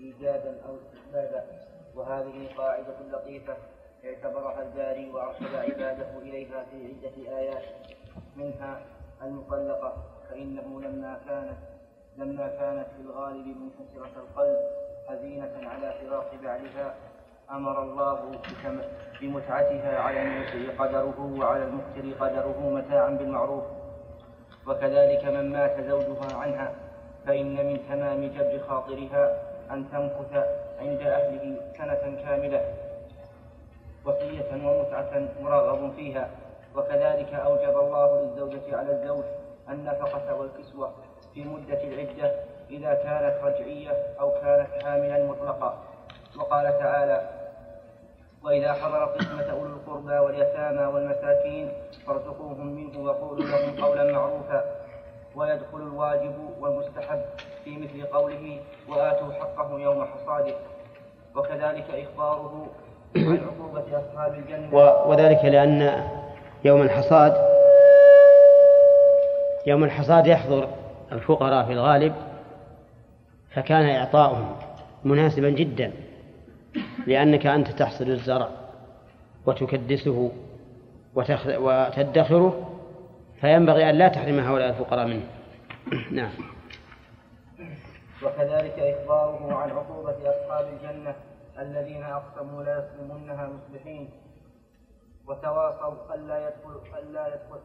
إيجادا 0.00 0.60
أو 0.68 0.76
استحبابا. 0.76 1.44
وهذه 1.94 2.48
قاعدة 2.58 2.94
لطيفة 3.12 3.56
اعتبرها 4.04 4.62
الباري 4.62 5.10
وأرشد 5.10 5.54
عباده 5.54 6.18
إليها 6.18 6.64
في 6.64 6.86
عدة 6.86 7.38
آيات. 7.38 7.62
منها 8.36 8.80
المطلقة 9.22 9.92
فإنه 10.30 10.80
لما 10.80 11.20
كانت 11.28 11.56
لما 12.18 12.48
كانت 12.48 12.86
في 12.96 13.02
الغالب 13.02 13.46
منكسرة 13.46 14.20
القلب 14.22 14.56
حزينة 15.08 15.68
على 15.68 15.94
فراق 16.00 16.30
بعدها 16.42 16.94
أمر 17.50 17.82
الله 17.82 18.30
بمتعتها 19.20 19.98
على 20.00 20.22
الموسع 20.22 20.84
قدره 20.84 21.36
وعلى 21.40 21.64
المقتر 21.64 22.24
قدره 22.24 22.70
متاعا 22.70 23.10
بالمعروف. 23.10 23.64
وكذلك 24.66 25.24
من 25.24 25.52
مات 25.52 25.80
زوجها 25.80 26.36
عنها 26.36 26.74
فإن 27.26 27.66
من 27.66 27.78
تمام 27.88 28.24
جبر 28.24 28.58
خاطرها 28.68 29.53
أن 29.70 29.84
تمكث 29.92 30.46
عند 30.80 31.00
أهله 31.00 31.56
سنة 31.78 32.22
كاملة 32.24 32.60
وصية 34.04 34.50
ومتعة 34.52 35.28
مرغب 35.40 35.92
فيها. 35.96 36.28
وكذلك 36.76 37.34
أوجب 37.34 37.78
الله 37.78 38.20
للزوجة 38.20 38.76
على 38.76 38.92
الزوج 38.92 39.24
النفقة 39.68 40.34
والكسوة 40.34 40.92
في 41.34 41.44
مدة 41.44 41.82
العدة 41.84 42.32
إذا 42.70 42.94
كانت 42.94 43.34
رجعية 43.44 43.92
أو 44.20 44.30
كانت 44.30 44.82
حاملا 44.82 45.26
مطلقة 45.26 45.78
وقال 46.38 46.78
تعالى 46.78 47.30
وإذا 48.42 48.72
حضر 48.72 49.04
قسمة 49.04 49.50
أولي 49.50 49.72
القربى 49.72 50.18
واليتامى 50.18 50.86
والمساكين 50.86 51.72
فارزقوهم 52.06 52.66
منه 52.66 52.98
وقولوا 53.04 53.44
لهم 53.44 53.84
قولا 53.84 54.12
معروفا. 54.12 54.64
ويدخل 55.36 55.76
الواجب 55.82 56.34
والمستحب 56.60 57.20
في 57.64 57.76
مثل 57.76 58.06
قوله 58.06 58.60
وآتوا 58.88 59.32
حقه 59.32 59.78
يوم 59.80 60.04
حصاده 60.04 60.54
وكذلك 61.36 61.84
إخباره 61.90 62.66
عن 63.16 63.40
عقوبة 63.46 63.82
أصحاب 63.98 64.34
الجنة 64.34 64.74
و- 64.76 65.10
وذلك 65.10 65.44
لأن 65.44 66.04
يوم 66.64 66.82
الحصاد 66.82 67.54
يوم 69.66 69.84
الحصاد 69.84 70.26
يحضر 70.26 70.68
الفقراء 71.12 71.64
في 71.66 71.72
الغالب 71.72 72.14
فكان 73.54 73.88
إعطاؤهم 73.88 74.56
مناسبا 75.04 75.50
جدا 75.50 75.92
لأنك 77.06 77.46
أنت 77.46 77.68
تحصد 77.68 78.08
الزرع 78.08 78.48
وتكدسه. 79.46 80.30
وتدخره 81.16 82.70
فينبغي 83.40 83.90
أن 83.90 83.94
لا 83.94 84.08
تحرم 84.08 84.38
هؤلاء 84.38 84.68
الفقراء 84.68 85.06
منه. 85.06 85.26
نعم. 86.18 86.30
وكذلك 88.22 88.78
إخباره 88.78 89.54
عن 89.54 89.70
عقوبة 89.70 90.16
أصحاب 90.30 90.66
الجنة 90.68 91.14
الذين 91.58 92.02
أقسموا 92.02 92.62
لا 92.62 92.84
يصومنها 92.84 93.48
مصبحين. 93.48 94.10
وتواصوا 95.26 96.14
ألا 96.14 96.48
يدخل 96.48 96.98
ألا 96.98 97.26
يدخل 97.28 97.60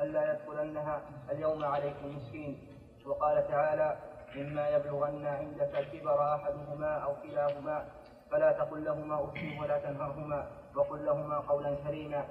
ألا 0.00 0.32
يدخلنها 0.32 1.00
اليوم 1.30 1.64
عليكم 1.64 2.16
مسكين. 2.16 2.58
وقال 3.06 3.48
تعالى 3.48 3.96
إما 4.36 4.68
يبلغن 4.68 5.26
عندك 5.26 5.74
الكبر 5.78 6.34
أحدهما 6.34 6.98
أو 6.98 7.14
كلاهما 7.22 7.84
فلا 8.30 8.52
تقل 8.52 8.84
لهما 8.84 9.24
أف 9.24 9.60
ولا 9.60 9.78
تنهرهما 9.78 10.46
وقل 10.76 11.04
لهما 11.04 11.38
قولا 11.38 11.74
كريما 11.86 12.24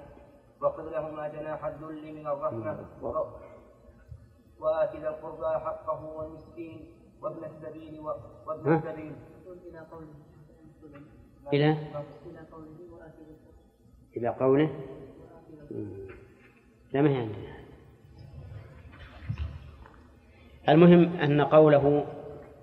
وخذ 0.62 0.82
لهما 0.90 1.28
جناح 1.28 1.64
الذل 1.64 2.14
من 2.14 2.26
الرحمة. 2.26 2.78
وآت 4.60 4.96
ذا 4.96 5.08
القربى 5.08 5.64
حقه 5.64 6.04
والمسكين 6.04 6.86
وابن 7.22 7.44
السبيل 7.44 8.00
و- 8.00 8.16
وابن؟ 8.46 8.74
السبيل. 8.76 9.12
إلى 11.52 11.76
إلى؟ 14.16 14.28
قوله 14.28 14.70
لا 16.92 17.02
ما 17.02 17.10
هي 17.10 17.16
عندنا. 17.16 17.56
المهم 20.68 21.16
أن 21.16 21.40
قوله 21.40 22.06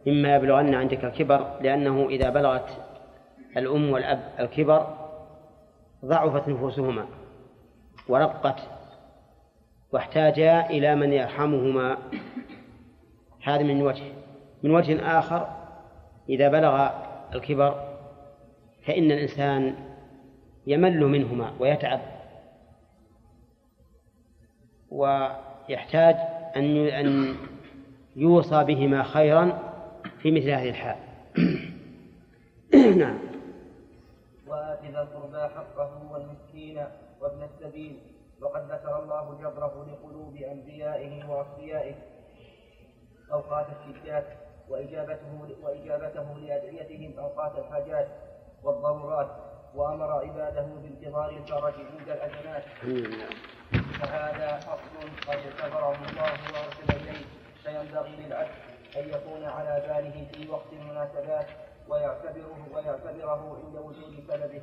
إما 0.07 0.35
يبلغن 0.35 0.73
عندك 0.75 1.05
الكبر 1.05 1.59
لأنه 1.62 2.05
إذا 2.09 2.29
بلغت 2.29 2.69
الأم 3.57 3.91
والأب 3.91 4.33
الكبر 4.39 4.88
ضعفت 6.05 6.47
نفوسهما. 6.50 7.05
ورقت 8.07 8.60
واحتاجا 9.91 10.69
إلى 10.69 10.95
من 10.95 11.13
يرحمهما. 11.13 11.98
هذا 13.43 13.63
من 13.63 13.81
وجه. 13.81 14.03
من 14.63 14.72
وجه 14.72 15.19
آخر 15.19 15.48
إذا 16.29 16.50
بلغ 16.50 16.89
الكبر 17.33 17.98
فإن 18.86 19.12
الإنسان 19.12 19.75
يمل 20.67 21.00
منهما 21.00 21.53
ويتعب. 21.60 22.00
ويحتاج 24.89 26.15
أن 26.55 26.88
أن 26.88 27.36
يوصى 28.15 28.63
بهما 28.63 29.03
خيرا 29.03 29.60
في 30.22 30.31
مثل 30.31 30.50
هذه 30.50 30.69
الحال. 30.69 30.95
نعم. 33.00 33.17
وآت 34.48 34.79
ذا 34.93 35.01
القربى 35.01 35.53
حقه 35.55 36.12
والمسكين. 36.12 36.86
وابن 37.23 37.43
السبيل 37.43 38.01
وقد 38.41 38.71
ذكر 38.71 38.99
الله 39.03 39.33
جبره 39.41 39.85
لقلوب 39.85 40.35
أنبيائه 40.35 41.29
وأصفيائه 41.29 41.95
أوقات 43.33 43.65
الشدات 43.69 44.25
وإجابته 44.69 45.55
وإجابته 45.63 46.38
لأدعيتهم 46.38 47.19
أوقات 47.19 47.57
الحاجات 47.57 48.07
والضرورات 48.63 49.29
وأمر 49.75 50.12
عباده 50.12 50.62
بانتظار 50.62 51.29
الفرج 51.29 51.73
عند 51.73 52.09
الأزمات 52.09 52.63
فهذا 53.99 54.57
أصل 54.57 55.09
قد 55.27 55.38
اعتبره 55.38 55.95
الله 56.09 56.31
وأرسل 56.53 56.89
إليه 57.01 57.25
فينبغي 57.63 58.15
للعبد 58.15 58.51
أن 58.97 59.09
يكون 59.09 59.43
على 59.43 59.83
باله 59.88 60.27
في 60.33 60.49
وقت 60.49 60.73
المناسبات 60.73 61.47
ويعتبره 61.89 62.67
ويعتبره 62.75 63.62
عند 63.65 63.75
وجود 63.77 64.23
سببه. 64.27 64.62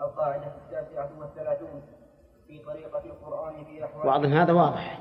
القاعدة 0.00 0.52
التاسعة 0.64 1.10
والثلاثون 1.20 1.82
في 2.48 2.58
طريقة 2.58 3.02
القرآن 3.04 3.64
في 3.64 3.84
أحوال 3.84 4.32
هذا 4.32 4.52
واضح. 4.52 4.98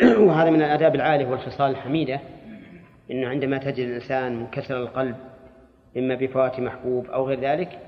وهذا 0.26 0.50
من 0.50 0.62
الآداب 0.62 0.94
العالية 0.94 1.26
والخصال 1.26 1.70
الحميدة. 1.70 2.20
إنه 3.10 3.28
عندما 3.28 3.58
تجد 3.58 3.88
الإنسان 3.88 4.36
منكسر 4.40 4.76
القلب 4.76 5.16
إما 5.96 6.14
بفوات 6.14 6.60
محبوب 6.60 7.06
أو 7.06 7.28
غير 7.28 7.40
ذلك 7.40 7.78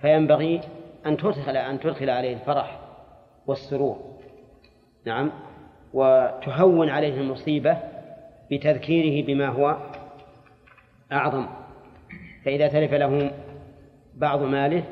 فينبغي 0.00 0.60
أن 1.06 1.16
تدخل 1.16 1.56
أن 1.56 1.80
تدخل 1.80 2.10
عليه 2.10 2.34
الفرح 2.34 2.80
والسرور. 3.46 3.98
نعم. 5.06 5.30
وتهون 5.92 6.88
عليه 6.88 7.20
المصيبة 7.20 7.78
بتذكيره 8.50 9.26
بما 9.26 9.48
هو 9.48 9.76
أعظم. 11.12 11.46
فإذا 12.44 12.68
تلف 12.68 12.94
له 12.94 13.30
بعض 14.14 14.42
ماله 14.42 14.84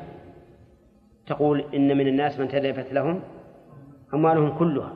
تقول 1.27 1.65
إن 1.73 1.97
من 1.97 2.07
الناس 2.07 2.39
من 2.39 2.47
تلفت 2.47 2.93
لهم 2.93 3.21
أموالهم 4.13 4.57
كلها 4.57 4.93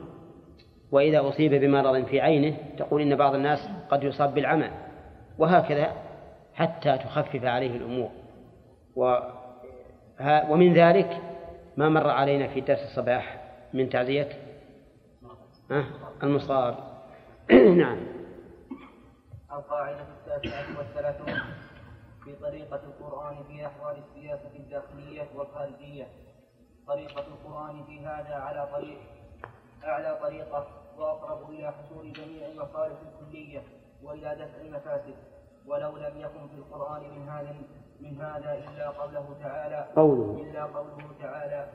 وإذا 0.92 1.28
أصيب 1.28 1.54
بمرض 1.54 2.04
في 2.04 2.20
عينه 2.20 2.56
تقول 2.78 3.02
إن 3.02 3.16
بعض 3.16 3.34
الناس 3.34 3.68
قد 3.90 4.04
يصاب 4.04 4.34
بالعمى 4.34 4.70
وهكذا 5.38 5.92
حتى 6.54 6.98
تخفف 6.98 7.44
عليه 7.44 7.76
الأمور. 7.76 8.10
و 8.96 9.18
ومن 10.48 10.72
ذلك 10.72 11.20
ما 11.76 11.88
مر 11.88 12.10
علينا 12.10 12.46
في 12.46 12.60
درس 12.60 12.82
الصباح 12.82 13.40
من 13.74 13.88
تعزية 13.88 14.28
ها، 15.70 15.84
المصاب. 16.22 16.76
نعم. 17.82 17.98
القاعدة 19.52 20.00
التاسعة 20.00 20.78
والثلاثون. 20.78 21.34
في 22.26 22.34
طريقة 22.36 22.80
القرآن 22.84 23.44
في 23.44 23.66
أحوال 23.66 23.96
السياسة 23.98 24.56
الداخلية 24.56 25.28
والخارجية. 25.36 26.06
طريقة 26.86 27.20
القرآن 27.26 27.84
في 27.84 28.00
هذا 28.00 28.34
على 28.34 28.68
طريق 28.72 28.98
أعلى 29.84 30.18
طريقة 30.22 30.66
وأقرب 30.98 31.50
إلى 31.50 31.72
حصول 31.72 32.12
جميع 32.12 32.48
المصالح 32.48 32.96
الكلية 33.00 33.62
وإلى 34.02 34.34
دفع 34.34 34.60
المفاسد. 34.60 35.14
ولو 35.66 35.96
لم 35.96 36.20
يكن 36.20 36.48
في 36.48 36.54
القرآن 36.54 37.02
من 37.10 37.28
هذا 37.28 37.56
من 38.00 38.20
هذا 38.20 38.54
إلا 38.54 38.90
قوله 38.90 39.36
تعالى 39.42 39.88
قوله. 39.96 40.42
إلا 40.42 40.64
قوله 40.64 41.12
تعالى? 41.20 41.68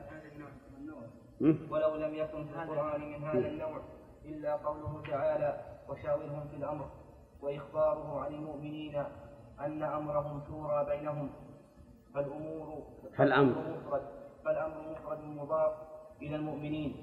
ولو 1.71 1.95
لم 1.95 2.15
يكن 2.15 2.45
في 2.45 2.63
القرآن 2.63 3.01
من 3.01 3.23
هذا 3.23 3.47
النوع 3.47 3.81
إلا 4.25 4.55
قوله 4.55 5.01
تعالى 5.09 5.61
وشاورهم 5.89 6.47
في 6.47 6.55
الأمر 6.55 6.89
وإخباره 7.41 8.19
عن 8.19 8.33
المؤمنين 8.33 9.03
أن 9.65 9.83
أمرهم 9.83 10.41
شورى 10.47 10.85
بينهم 10.85 11.29
فالأمور 12.13 12.83
فالأمر. 13.17 13.51
مفرد 13.51 14.01
فالأمر 14.45 14.91
مفرد 14.91 15.19
مضاف 15.23 15.71
إلى 16.21 16.35
المؤمنين. 16.35 16.95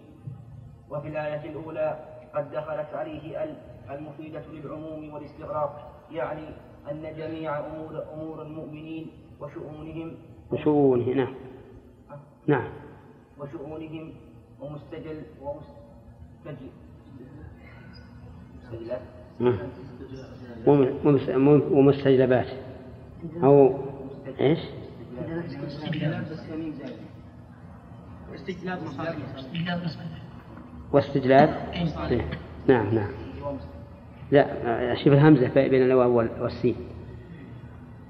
وفي 0.91 1.09
الآية 1.09 1.51
الأولى 1.51 2.05
قد 2.35 2.51
دخلت 2.51 2.95
عليه 2.95 3.45
ال 3.45 3.57
المفيدة 3.91 4.47
للعموم 4.47 5.15
والاستغراق 5.15 6.05
يعني 6.11 6.49
أن 6.91 7.03
جميع 7.17 7.59
أمور 7.67 8.03
أمور 8.13 8.43
المؤمنين 8.43 9.11
وشؤونهم 9.41 10.17
وشؤونه 10.53 11.09
نعم. 11.15 11.35
نعم. 12.47 12.73
وشؤونهم 13.39 14.15
ومستجل 14.61 15.23
ومستجل 15.43 16.71
مستجلات. 18.63 19.03
ومستجلبات. 21.71 22.47
أو 23.43 23.79
إيش؟ 24.41 24.59
استجلاب 28.35 28.83
مصالح 28.83 29.17
واستجلاب؟ 30.93 31.49
إيه. 32.11 32.31
نعم 32.69 32.95
نعم. 32.95 33.11
لا 34.31 34.95
شوف 34.95 35.13
الهمزة 35.13 35.49
بين 35.49 35.83
الواو 35.83 36.17
وال- 36.19 36.43
والسين. 36.43 36.75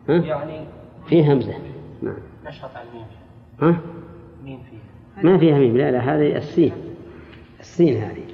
ها؟ 0.09 0.15
يعني 0.15 0.67
في 1.09 1.33
همزة. 1.33 1.55
نعم. 2.03 2.17
نشرط 2.47 2.71
على 2.77 2.89
الميم. 2.89 3.07
ها؟ 3.63 3.81
ميم 4.45 4.59
فيه 4.71 4.79
ما 5.29 5.39
فيها 5.39 5.59
ميم. 5.59 5.77
لا 5.77 5.91
لا 5.91 5.99
هذه 5.99 6.37
السين. 6.37 6.73
السين 7.61 7.97
هذه. 8.03 8.25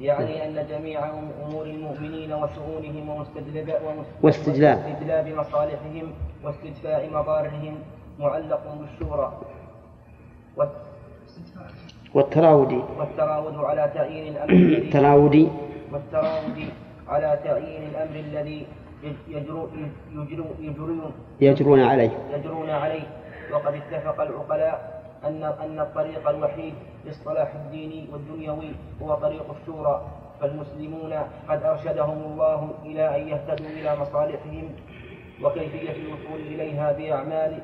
يعني 0.00 0.48
أن 0.48 0.66
جميع 0.70 1.10
أمور 1.46 1.66
المؤمنين 1.66 2.32
وشؤونهم 2.32 3.08
ومستجلب 3.08 3.74
واستجلاب. 4.22 4.78
واستجلاب 4.78 5.28
مصالحهم 5.28 6.12
واستدفاع 6.44 7.06
مضارهم 7.12 7.74
معلق 8.18 8.62
بالشورى. 8.80 9.40
والتراودي. 12.14 12.80
والتراود 12.98 13.56
على 13.56 13.90
تعيين 13.94 14.32
الأمر 14.32 14.50
الذي 14.50 14.78
التراودي 14.78 15.48
والتراود 15.92 16.68
على 17.08 17.38
تعيين 17.44 17.82
الأمر 17.90 18.16
الذي 18.16 18.66
يجرو 19.28 19.68
يجرو 20.14 20.44
يجرون 20.60 21.12
يجرون 21.40 21.80
عليه. 21.80 22.10
يجرون 22.34 22.70
عليه. 22.70 23.02
وقد 23.52 23.74
اتفق 23.74 24.20
العقلاء 24.20 24.95
أن 25.26 25.42
أن 25.44 25.80
الطريق 25.80 26.28
الوحيد 26.28 26.74
للصلاح 27.04 27.54
الديني 27.54 28.08
والدنيوي 28.12 28.70
هو 29.02 29.14
طريق 29.14 29.50
الشورى 29.60 30.02
فالمسلمون 30.40 31.12
قد 31.48 31.62
أرشدهم 31.62 32.18
الله 32.24 32.70
إلى 32.84 33.16
أن 33.16 33.28
يهتدوا 33.28 33.66
إلى 33.66 33.96
مصالحهم 33.96 34.68
وكيفية 35.42 35.92
الوصول 35.92 36.40
إليها 36.40 36.92
بأعمال 36.92 37.60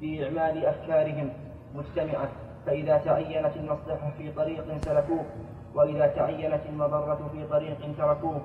بإعمال 0.00 0.66
أفكارهم 0.66 1.30
مجتمعة. 1.74 2.28
فإذا 2.66 2.98
تعينت 2.98 3.56
المصلحة 3.56 4.10
في 4.18 4.32
طريق 4.32 4.76
سلكوه 4.78 5.24
وإذا 5.74 6.06
تعينت 6.06 6.60
المضرة 6.68 7.30
في 7.32 7.46
طريق 7.46 7.76
تركوه 7.98 8.40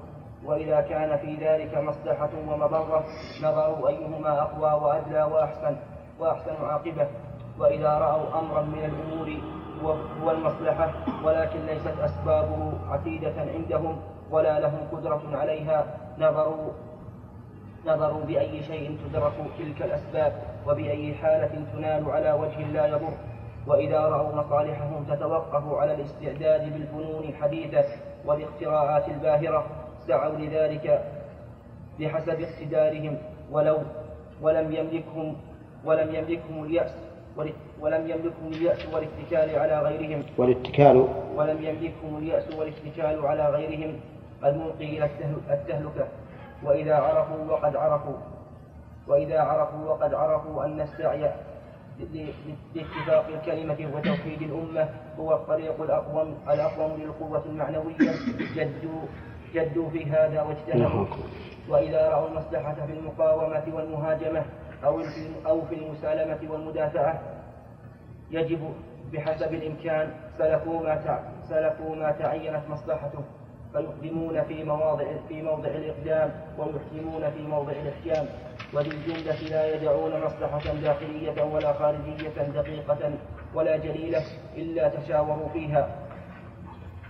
وإذا 0.45 0.81
كان 0.81 1.17
في 1.17 1.35
ذلك 1.35 1.77
مصلحة 1.77 2.29
ومضرة 2.47 3.03
نظروا 3.43 3.89
أيهما 3.89 4.41
أقوى 4.41 4.83
وأدلى 4.83 5.23
وأحسن 5.23 5.75
وأحسن 6.19 6.55
عاقبة. 6.65 7.07
وإذا 7.61 7.89
رأوا 7.89 8.39
أمرا 8.39 8.61
من 8.61 8.85
الأمور 8.85 9.37
هو 10.23 10.31
المصلحة 10.31 10.91
ولكن 11.23 11.59
ليست 11.65 11.99
أسبابه 11.99 12.73
عتيدة 12.89 13.33
عندهم 13.55 13.97
ولا 14.31 14.59
لهم 14.59 14.79
قدرة 14.91 15.21
عليها 15.33 15.85
نظروا 16.17 16.71
نظروا 17.85 18.23
بأي 18.23 18.63
شيء 18.63 18.97
تدرك 19.05 19.33
تلك 19.57 19.81
الأسباب 19.81 20.33
وبأي 20.67 21.13
حالة 21.13 21.65
تنال 21.73 22.11
على 22.11 22.31
وجه 22.31 22.71
لا 22.71 22.85
يضر. 22.87 23.13
وإذا 23.67 23.99
رأوا 23.99 24.35
مصالحهم 24.35 25.03
تتوقف 25.03 25.73
على 25.73 25.93
الاستعداد 25.93 26.73
بالفنون 26.73 27.23
الحديثة 27.23 27.85
والاختراعات 28.25 29.09
الباهرة 29.09 29.65
سعوا 30.07 30.37
لذلك 30.37 31.03
بحسب 31.99 32.41
اقتدارهم. 32.41 33.17
ولو 33.51 33.77
ولم 34.41 34.71
يملكهم 34.71 35.35
ولم 35.85 36.15
يملكهم 36.15 36.63
اليأس 36.63 36.95
ولم 37.81 38.09
يملكهم 38.09 38.47
اليأس 38.47 38.85
والاتكال 38.93 39.59
على 39.59 39.79
غيرهم. 39.81 40.23
والاتكال. 40.37 41.07
ولم 41.35 41.57
يملكهم 41.63 42.17
اليأس 42.17 42.53
والاتكال 42.55 43.25
على 43.25 43.49
غيرهم. 43.49 43.99
الملقي 44.45 44.97
إلى 44.97 45.09
التهلكة. 45.49 46.07
وإذا 46.63 46.95
عرفوا 46.95 47.51
وقد 47.51 47.75
عرفوا. 47.75 48.17
وإذا 49.07 49.39
عرفوا 49.41 49.89
وقد 49.89 50.13
عرفوا 50.13 50.65
أن 50.65 50.81
السعي 50.81 51.31
لاتفاق 52.75 53.27
الكلمة 53.27 53.91
وتوحيد 53.95 54.41
الأمة 54.41 54.89
هو 55.19 55.33
الطريق 55.33 55.81
الأقوم 55.81 56.35
الأقوم 56.49 56.91
للقوة 57.01 57.43
المعنوية. 57.45 58.11
جدوا 58.55 59.01
جدوا 59.55 59.89
في 59.89 60.05
هذا 60.05 60.41
واجتهدوا 60.41 61.05
وإذا 61.69 62.09
رأوا 62.09 62.27
المصلحة 62.27 62.73
في 62.73 62.93
المقاومة 62.93 63.63
والمهاجمة 63.73 64.43
أو 64.85 65.01
أو 65.45 65.61
في 65.65 65.75
المسالمة 65.75 66.51
والمدافعة 66.51 67.21
يجب 68.31 68.73
بحسب 69.13 69.53
الإمكان 69.53 70.09
سلكوا 70.37 70.81
ما 70.83 71.21
سلكوا 71.49 71.95
ما 71.95 72.11
تعينت 72.11 72.61
مصلحته 72.69 73.19
فيقدمون 73.73 74.43
في 74.43 74.63
مواضع 74.63 75.05
في 75.29 75.41
موضع 75.41 75.67
الإقدام 75.69 76.31
ويحكمون 76.57 77.31
في 77.31 77.41
موضع 77.41 77.71
الإحكام. 77.71 78.25
وبالجملة 78.73 79.35
لا 79.49 79.75
يدعون 79.75 80.11
مصلحة 80.25 80.73
داخلية 80.73 81.43
ولا 81.43 81.73
خارجية 81.73 82.29
دقيقة 82.55 83.11
ولا 83.53 83.77
جليلة 83.77 84.23
إلا 84.57 84.89
تشاوروا 84.89 85.49
فيها 85.53 85.95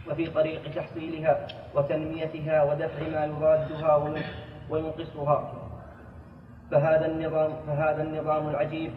وفي 0.09 0.27
طريق 0.27 0.61
تحصيلها 0.75 1.47
وتنميتها 1.75 2.63
ودفع 2.63 3.07
ما 3.07 3.25
يضادها 3.25 3.95
وينقصها. 4.69 5.53
فهذا 6.71 7.05
النظام 7.05 7.51
فهذا 7.67 8.03
النظام 8.03 8.49
العجيب 8.49 8.91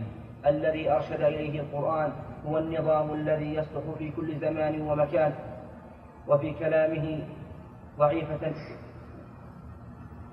الذي 0.47 0.91
أرشد 0.91 1.21
إليه 1.21 1.61
القرآن 1.61 2.13
هو 2.47 2.59
النظام 2.59 3.15
الذي 3.15 3.55
يصلح 3.55 3.85
في 3.99 4.11
كل 4.11 4.39
زمان 4.39 4.81
ومكان 4.81 5.33
وفي 6.29 6.53
كلامه 6.59 7.19
ضعيفة. 7.99 8.53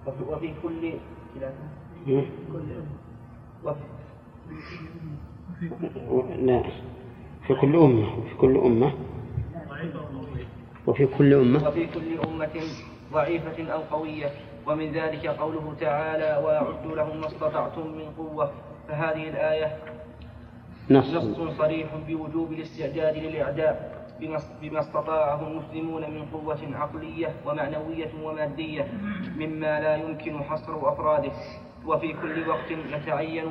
وفي, 0.07 0.23
وفي 0.23 0.53
كل 0.63 0.93
وفي 3.63 3.81
لا 6.45 6.63
في 7.47 7.53
كل 7.59 7.75
أمة. 7.75 8.11
وفي 8.21 8.35
كل 8.41 8.57
أمة 8.57 8.91
وفي 10.87 11.05
كل 11.05 11.33
أمة. 11.33 11.67
وفي 11.67 11.85
كل 11.87 12.19
أمة 12.27 12.61
ضعيفة 13.13 13.73
أو 13.73 13.79
قوية. 13.91 14.29
ومن 14.67 14.91
ذلك 14.91 15.27
قوله 15.27 15.73
تعالى 15.79 16.45
وأعدوا 16.45 16.95
لهم 16.95 17.21
ما 17.21 17.27
استطعتم 17.27 17.87
من 17.87 18.05
قوة. 18.17 18.51
فهذه 18.87 19.29
الآية 19.29 19.77
نص. 20.89 21.13
نص 21.13 21.57
صريح 21.57 21.87
بوجوب 22.07 22.51
الاستعداد 22.51 23.17
للإعداء 23.17 24.01
بما 24.61 24.79
استطاعه 24.79 25.47
المسلمون 25.47 26.01
من 26.01 26.25
قوة 26.33 26.59
عقلية 26.73 27.29
ومعنوية 27.45 28.11
ومادية 28.23 28.87
مما 29.37 29.79
لا 29.79 29.95
يمكن 29.95 30.43
حصر 30.43 30.93
أفراده. 30.93 31.31
وفي 31.85 32.13
كل 32.13 32.49
وقت 32.49 32.71
يتعين 32.71 33.45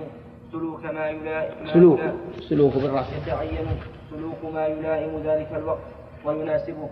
سلوك 0.52 0.84
ما 0.84 1.08
يلائم 1.08 1.66
سلوك. 1.66 2.00
سلوك 2.40 2.74
بالرأس. 2.74 3.06
يتعين 3.22 3.66
سلوك 4.10 4.54
ما 4.54 4.66
يلائم 4.66 5.22
ذلك 5.24 5.48
الوقت 5.52 5.88
ويناسبه. 6.24 6.90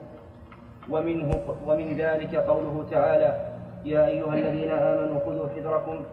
ومنه 0.90 1.30
ومن 1.66 1.96
ذلك 1.96 2.34
قوله 2.34 2.86
تعالى 2.90 3.57
يا 3.84 4.06
أيها 4.06 4.34
الذين 4.34 4.70
آمنوا 4.70 5.20
خذوا 5.20 5.48
حذركم 5.48 6.04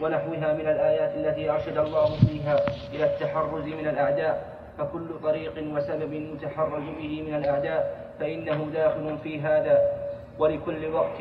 ونحوها 0.00 0.52
من 0.52 0.60
الآيات 0.60 1.16
التي 1.16 1.50
أرشد 1.50 1.78
الله 1.78 2.16
فيها 2.16 2.56
إلى 2.94 3.04
التحرز 3.04 3.64
من 3.64 3.88
الأعداء 3.88 4.58
فكل 4.78 5.08
طريق 5.22 5.52
وسبب 5.74 6.12
يتحرز 6.12 6.82
به 6.98 7.22
من 7.22 7.34
الأعداء 7.34 8.12
فإنه 8.20 8.70
داخل 8.74 9.18
في 9.22 9.40
هذا. 9.40 9.78
ولكل 10.38 10.86
وقت 10.86 11.20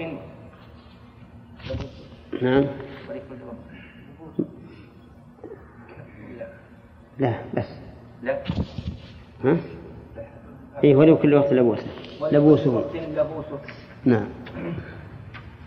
نعم. 2.42 2.66
ولكل 3.10 3.40
وقت. 3.48 3.78
لا 7.20 7.34
بس. 7.54 7.66
لا. 8.24 8.38
ها؟ 9.44 9.58
إيه 10.84 10.96
ولكل 10.96 11.34
وقت 11.34 11.54
لبوسه. 11.54 11.88
لبوسه. 12.32 12.84
لبوسه. 13.16 13.60
نعم. 14.06 14.28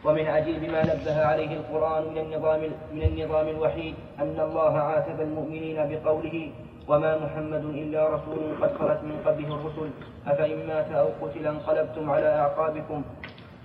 ومن 0.05 0.27
عجيب 0.27 0.63
ما 0.71 0.83
نبه 0.83 1.25
عليه 1.27 1.57
القرآن 1.57 2.03
من 2.13 2.19
النظام 2.19 2.61
من 2.95 3.03
النظام 3.03 3.49
الوحيد 3.49 3.95
أن 4.19 4.41
الله 4.41 4.79
عاتب 4.79 5.21
المؤمنين 5.21 5.77
بقوله 5.89 6.51
وما 6.89 7.19
محمد 7.19 7.65
إلا 7.65 8.09
رسول 8.09 8.39
قد 8.63 8.77
خلت 8.79 9.01
من 9.03 9.17
قبله 9.27 9.55
الرسل 9.55 9.91
أفإن 10.27 10.67
مات 10.67 10.93
أو 10.93 11.09
قتل 11.23 11.47
انقلبتم 11.47 12.11
على 12.11 12.27
أعقابكم 12.27 13.03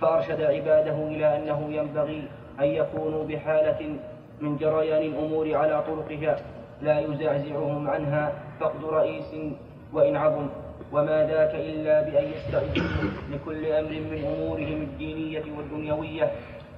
فأرشد 0.00 0.40
عباده 0.40 0.98
إلى 1.08 1.36
أنه 1.36 1.68
ينبغي 1.70 2.28
أن 2.60 2.64
يكونوا 2.64 3.24
بحالة 3.24 3.96
من 4.40 4.56
جريان 4.56 5.02
الأمور 5.02 5.54
على 5.54 5.82
طرقها 5.82 6.36
لا 6.82 7.00
يزعزعهم 7.00 7.90
عنها 7.90 8.32
فقد 8.60 8.84
رئيس 8.84 9.34
وإن 9.92 10.16
عظم. 10.16 10.48
وما 10.92 11.26
ذاك 11.26 11.54
إلا 11.54 12.02
بأن 12.02 12.24
يستعدوا 12.24 13.10
لكل 13.30 13.66
أمر 13.66 13.90
من 13.90 14.24
أمورهم 14.26 14.82
الدينية 14.82 15.44
والدنيوية. 15.56 16.30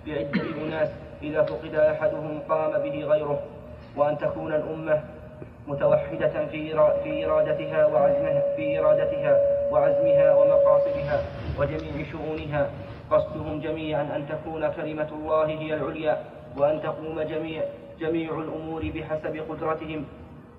بعدة 0.06 0.42
أناس 0.66 0.88
إذا 1.22 1.42
فقد 1.42 1.74
أحدهم 1.74 2.40
قام 2.48 2.82
به 2.82 3.04
غيره 3.04 3.40
وأن 3.96 4.18
تكون 4.18 4.54
الأمة 4.54 5.02
متوحدة 5.66 6.46
في 6.46 6.72
في 7.04 7.26
إرادتها 7.26 7.86
وعزمها 7.86 8.56
في 8.56 8.78
إرادتها 8.78 9.40
وعزمها 9.70 10.34
ومقاصدها 10.34 11.22
وجميع 11.58 12.06
شؤونها. 12.12 12.70
قصدهم 13.10 13.60
جميعا 13.60 14.02
أن 14.02 14.26
تكون 14.28 14.68
كلمة 14.68 15.08
الله 15.12 15.46
هي 15.46 15.74
العليا 15.74 16.18
وأن 16.56 16.82
تقوم 16.82 17.22
جميع 17.22 17.62
جميع 18.00 18.38
الأمور 18.38 18.90
بحسب 18.94 19.42
قدرتهم. 19.48 20.04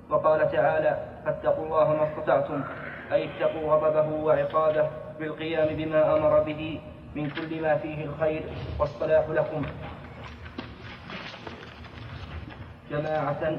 وقال 0.09 0.51
تعالى 0.51 0.97
فاتقوا 1.25 1.65
الله 1.65 1.93
ما 1.93 2.03
استطعتم. 2.03 2.63
أي 3.13 3.29
اتقوا 3.29 3.73
غضبه 3.73 4.09
وعقابه 4.23 4.89
بالقيام 5.19 5.75
بما 5.75 6.17
أمر 6.17 6.39
به 6.39 6.79
من 7.15 7.29
كل 7.29 7.61
ما 7.61 7.77
فيه 7.77 8.05
الخير 8.05 8.43
والصلاح 8.79 9.29
لكم. 9.29 9.65
جماعة 12.91 13.57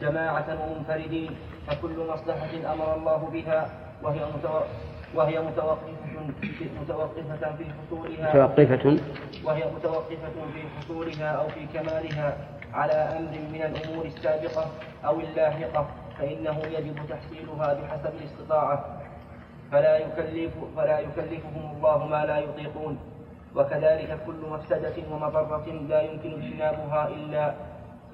جماعة 0.00 0.58
ومنفردين 0.62 1.30
فكل 1.66 2.06
مصلحة 2.08 2.72
أمر 2.72 2.94
الله 2.96 3.30
بها 3.32 3.70
وهي 4.02 4.20
وهي 5.14 5.38
متوقفة 5.40 5.94
متوقفة 6.82 7.56
في 7.58 7.64
حصولها. 7.64 8.30
متوقفة. 8.30 8.98
وهي 9.44 9.64
متوقفة 9.76 10.32
في 10.54 10.62
حصولها 10.78 11.28
أو 11.30 11.48
في 11.48 11.66
كمالها 11.74 12.36
على 12.74 12.92
أمر 12.92 13.32
من 13.52 13.62
الأمور 13.62 14.04
السابقة 14.04 14.66
أو 15.04 15.20
اللاحقة. 15.20 15.86
فإنه 16.18 16.58
يجب 16.58 16.96
تحصيلها 17.08 17.74
بحسب 17.74 18.12
الاستطاعة 18.20 18.84
فلا 19.72 19.98
يكلف 19.98 20.52
فلا 20.76 20.98
يكلفهم 20.98 21.76
الله 21.76 22.06
ما 22.06 22.26
لا 22.26 22.38
يطيقون. 22.38 22.98
وكذلك 23.56 24.18
كل 24.26 24.40
مفسدة 24.50 24.94
ومضرة 25.10 25.66
لا 25.88 26.02
يمكن 26.02 26.42
اجتنابها 26.42 27.08
إلا 27.08 27.54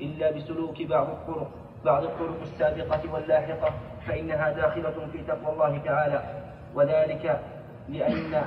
إلا 0.00 0.30
بسلوك 0.30 0.82
بعض 0.82 1.06
الطرق 1.08 1.50
بعض 1.84 2.04
الطرق 2.04 2.42
السابقة 2.42 3.12
واللاحقة 3.12 3.72
فإنها 4.06 4.50
داخلة 4.52 5.06
في 5.12 5.18
تقوى 5.22 5.52
الله 5.52 5.78
تعالى. 5.78 6.22
وذلك 6.74 7.40
لأن 7.88 8.42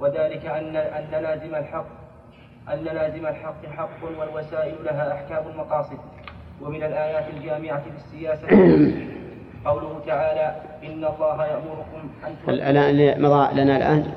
وذلك 0.00 0.46
أن 0.46 0.76
أن 0.76 1.10
لازم 1.22 1.54
الحق 1.54 1.86
أن 2.72 2.78
لازم 2.84 3.26
الحق 3.26 3.66
حق 3.66 4.04
والوسائل 4.18 4.84
لها 4.84 5.12
أحكام 5.14 5.48
المقاصد 5.48 5.98
ومن 6.62 6.82
الآيات 6.82 7.24
الجامعة 7.36 7.82
للسياسة 7.86 8.46
قوله 9.64 10.00
تعالى 10.06 10.62
إن 10.84 11.04
الله 11.04 11.46
يأمركم 11.46 12.10
أن 12.24 12.54
الآن 12.54 13.22
مضى 13.22 13.60
لنا 13.60 13.76
الآن 13.76 14.12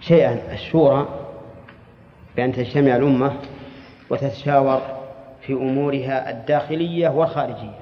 شيئا 0.00 0.52
الشورى 0.52 1.08
بأن 2.36 2.52
تجتمع 2.52 2.96
الأمة 2.96 3.32
وتتشاور 4.10 4.80
في 5.40 5.52
أمورها 5.52 6.30
الداخلية 6.30 7.08
والخارجية. 7.08 7.78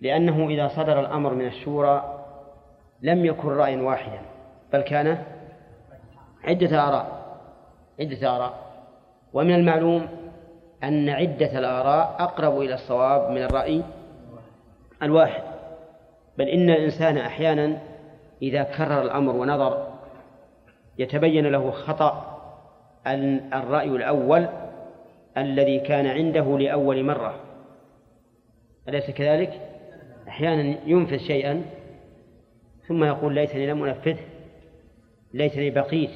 لأنه 0.00 0.48
إذا 0.48 0.68
صدر 0.68 1.00
الأمر 1.00 1.34
من 1.34 1.46
الشورى 1.46 2.24
لم 3.02 3.24
يكن 3.24 3.48
رأيا 3.48 3.82
واحدا 3.82 4.20
بل 4.72 4.80
كان 4.80 5.18
عدة 6.44 6.88
آراء 6.88 7.20
عدة 8.00 8.36
آراء. 8.36 8.54
ومن 9.32 9.54
المعلوم 9.54 10.06
أن 10.84 11.08
عدة 11.08 11.58
الآراء 11.58 12.16
أقرب 12.18 12.60
إلى 12.60 12.74
الصواب 12.74 13.30
من 13.30 13.42
الرأي 13.42 13.82
الواحد 15.02 15.42
بل 16.38 16.48
إن 16.48 16.70
الإنسان 16.70 17.18
أحيانا 17.18 17.78
إذا 18.42 18.62
كرر 18.62 19.02
الأمر 19.02 19.36
ونظر 19.36 19.86
يتبين 20.98 21.46
له 21.46 21.70
خطأ 21.70 22.36
الرأي 23.54 23.88
الأول 23.88 24.48
الذي 25.36 25.80
كان 25.80 26.06
عنده 26.06 26.58
لأول 26.58 27.04
مرة 27.04 27.34
أليس 28.88 29.10
كذلك؟ 29.10 29.60
أحيانا 30.28 30.76
ينفذ 30.86 31.18
شيئا 31.18 31.62
ثم 32.88 33.04
يقول 33.04 33.34
ليتني 33.34 33.66
لم 33.66 33.84
أنفذه 33.84 34.24
ليتني 35.34 35.70
بقيت 35.70 36.10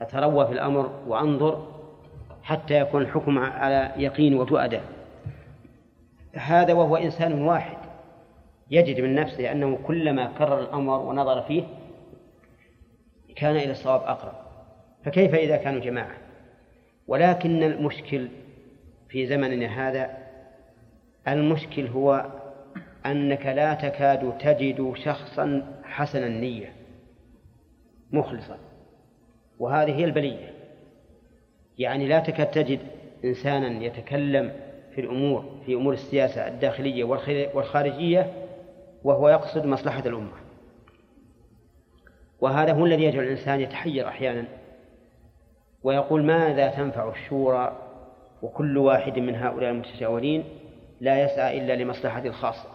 أتروى 0.00 0.46
في 0.46 0.52
الأمر 0.52 0.90
وأنظر 1.06 1.67
حتى 2.48 2.74
يكون 2.74 3.02
الحكم 3.02 3.38
على 3.38 3.92
يقين 3.96 4.34
وتؤدى. 4.34 4.80
هذا 6.34 6.72
وهو 6.72 6.96
إنسان 6.96 7.42
واحد 7.42 7.76
يجد 8.70 9.00
من 9.00 9.14
نفسه 9.14 9.52
أنه 9.52 9.78
كلما 9.86 10.32
كرر 10.38 10.60
الأمر 10.60 10.98
ونظر 10.98 11.42
فيه 11.42 11.62
كان 13.36 13.56
إلى 13.56 13.70
الصواب 13.70 14.00
أقرب. 14.00 14.32
فكيف 15.04 15.34
إذا 15.34 15.56
كانوا 15.56 15.80
جماعة؟ 15.80 16.16
ولكن 17.06 17.62
المشكل 17.62 18.28
في 19.08 19.26
زمننا 19.26 19.88
هذا 19.88 20.10
المشكل 21.28 21.86
هو 21.86 22.26
أنك 23.06 23.46
لا 23.46 23.74
تكاد 23.74 24.38
تجد 24.38 24.92
شخصا 24.96 25.72
حسن 25.84 26.24
النية 26.24 26.72
مخلصا. 28.12 28.58
وهذه 29.58 29.94
هي 29.94 30.04
البلية. 30.04 30.57
يعني 31.78 32.08
لا 32.08 32.20
تكاد 32.20 32.50
تجد 32.50 32.80
إنسانا 33.24 33.84
يتكلم 33.84 34.52
في 34.94 35.00
الأمور 35.00 35.44
في 35.66 35.74
أمور 35.74 35.92
السياسة 35.92 36.48
الداخلية 36.48 37.04
والخارجية 37.54 38.32
وهو 39.04 39.28
يقصد 39.28 39.66
مصلحة 39.66 40.02
الأمة. 40.06 40.32
وهذا 42.40 42.72
هو 42.72 42.86
الذي 42.86 43.04
يجعل 43.04 43.24
الإنسان 43.24 43.60
يتحير 43.60 44.08
أحيانا 44.08 44.44
ويقول 45.82 46.24
ماذا 46.24 46.68
تنفع 46.68 47.08
الشورى 47.10 47.76
وكل 48.42 48.78
واحد 48.78 49.18
من 49.18 49.34
هؤلاء 49.34 49.70
المتشاورين 49.70 50.44
لا 51.00 51.22
يسعى 51.22 51.58
إلا 51.58 51.82
لمصلحة 51.82 52.26
الخاصة؟ 52.26 52.68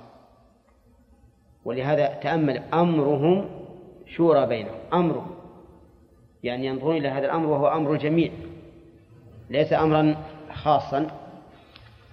ولهذا 1.66 2.08
تأمل 2.08 2.62
أمرهم 2.74 3.50
شورى 4.06 4.46
بينهم 4.46 4.76
أمرهم 4.94 5.36
يعني 6.44 6.66
ينظرون 6.66 6.98
إلى 6.98 7.08
هذا 7.08 7.26
الأمر 7.26 7.48
وهو 7.48 7.68
أمر 7.68 7.94
الجميع 7.94 8.32
ليس 9.54 9.74
أمرا 9.74 10.16
خاصا 10.54 11.08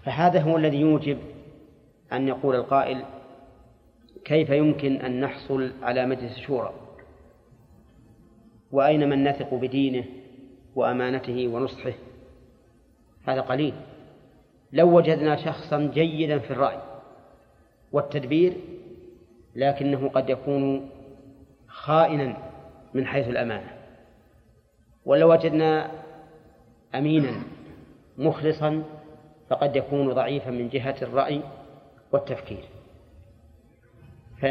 فهذا 0.05 0.40
هو 0.40 0.57
الذي 0.57 0.81
يوجب 0.81 1.18
أن 2.12 2.29
يقول 2.29 2.57
القائل 2.57 3.05
كيف 4.24 4.50
يمكن 4.50 4.96
أن 4.96 5.20
نحصل 5.20 5.72
على 5.83 6.07
مجلس 6.07 6.38
شورى؟ 6.38 6.72
وأين 8.72 9.09
من 9.09 9.24
نثق 9.24 9.55
بدينه 9.55 10.05
وأمانته 10.74 11.48
ونصحه؟ 11.48 11.92
هذا 13.26 13.40
قليل. 13.40 13.74
لو 14.72 14.96
وجدنا 14.96 15.37
شخصا 15.37 15.90
جيدا 15.94 16.38
في 16.38 16.50
الرأي 16.50 16.79
والتدبير 17.92 18.53
لكنه 19.55 20.09
قد 20.09 20.31
يكون 20.31 20.90
خائنا 21.68 22.37
من 22.94 23.07
حيث 23.07 23.29
الأمانة. 23.29 23.76
ولو 25.05 25.33
وجدنا 25.33 26.00
أمينا 26.94 27.42
مخلصا 28.18 28.83
فقد 29.50 29.76
يكون 29.76 30.12
ضعيفا 30.12 30.50
من 30.50 30.68
جهة 30.68 30.96
الرأي 31.03 31.42
والتفكير. 32.12 32.64
ف... 34.40 34.46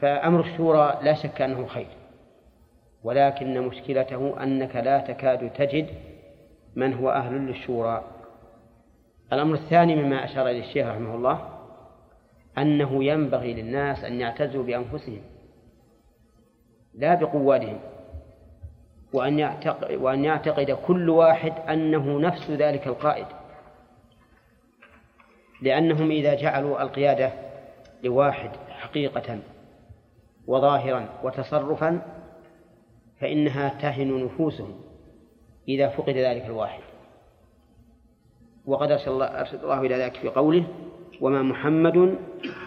فأمر 0.00 0.40
الشورى 0.40 0.98
لا 1.02 1.14
شك 1.14 1.42
أنه 1.42 1.66
خير 1.66 1.88
ولكن 3.04 3.60
مشكلته 3.60 4.42
أنك 4.42 4.76
لا 4.76 4.98
تكاد 4.98 5.52
تجد 5.52 5.88
من 6.76 6.94
هو 6.94 7.10
أهل 7.10 7.32
للشورى. 7.34 8.04
الأمر 9.32 9.54
الثاني 9.54 9.96
مما 9.96 10.24
أشار 10.24 10.48
إليه 10.48 10.60
الشيخ 10.60 10.86
رحمه 10.86 11.14
الله 11.14 11.48
أنه 12.58 13.04
ينبغي 13.04 13.54
للناس 13.54 14.04
أن 14.04 14.20
يعتزوا 14.20 14.62
بأنفسهم 14.62 15.22
لا 16.94 17.14
بقوادهم 17.14 17.78
وأن 19.12 19.38
يعتقد, 19.38 19.94
وأن 19.94 20.24
يعتقد 20.24 20.70
كل 20.70 21.10
واحد 21.10 21.52
أنه 21.68 22.20
نفس 22.20 22.50
ذلك 22.50 22.86
القائد. 22.86 23.26
لأنهم 25.62 26.10
إذا 26.10 26.34
جعلوا 26.34 26.82
القيادة 26.82 27.32
لواحد 28.02 28.50
حقيقة 28.68 29.38
وظاهرا 30.46 31.08
وتصرفا 31.22 32.02
فإنها 33.20 33.68
تهن 33.68 34.24
نفوسهم 34.24 34.80
إذا 35.68 35.88
فقد 35.88 36.16
ذلك 36.16 36.46
الواحد. 36.46 36.82
وقد 38.66 38.90
أرشد 38.90 39.08
الله, 39.08 39.80
إلى 39.80 39.94
ذلك 39.94 40.16
في 40.16 40.28
قوله 40.28 40.64
وما 41.20 41.42
محمد 41.42 42.18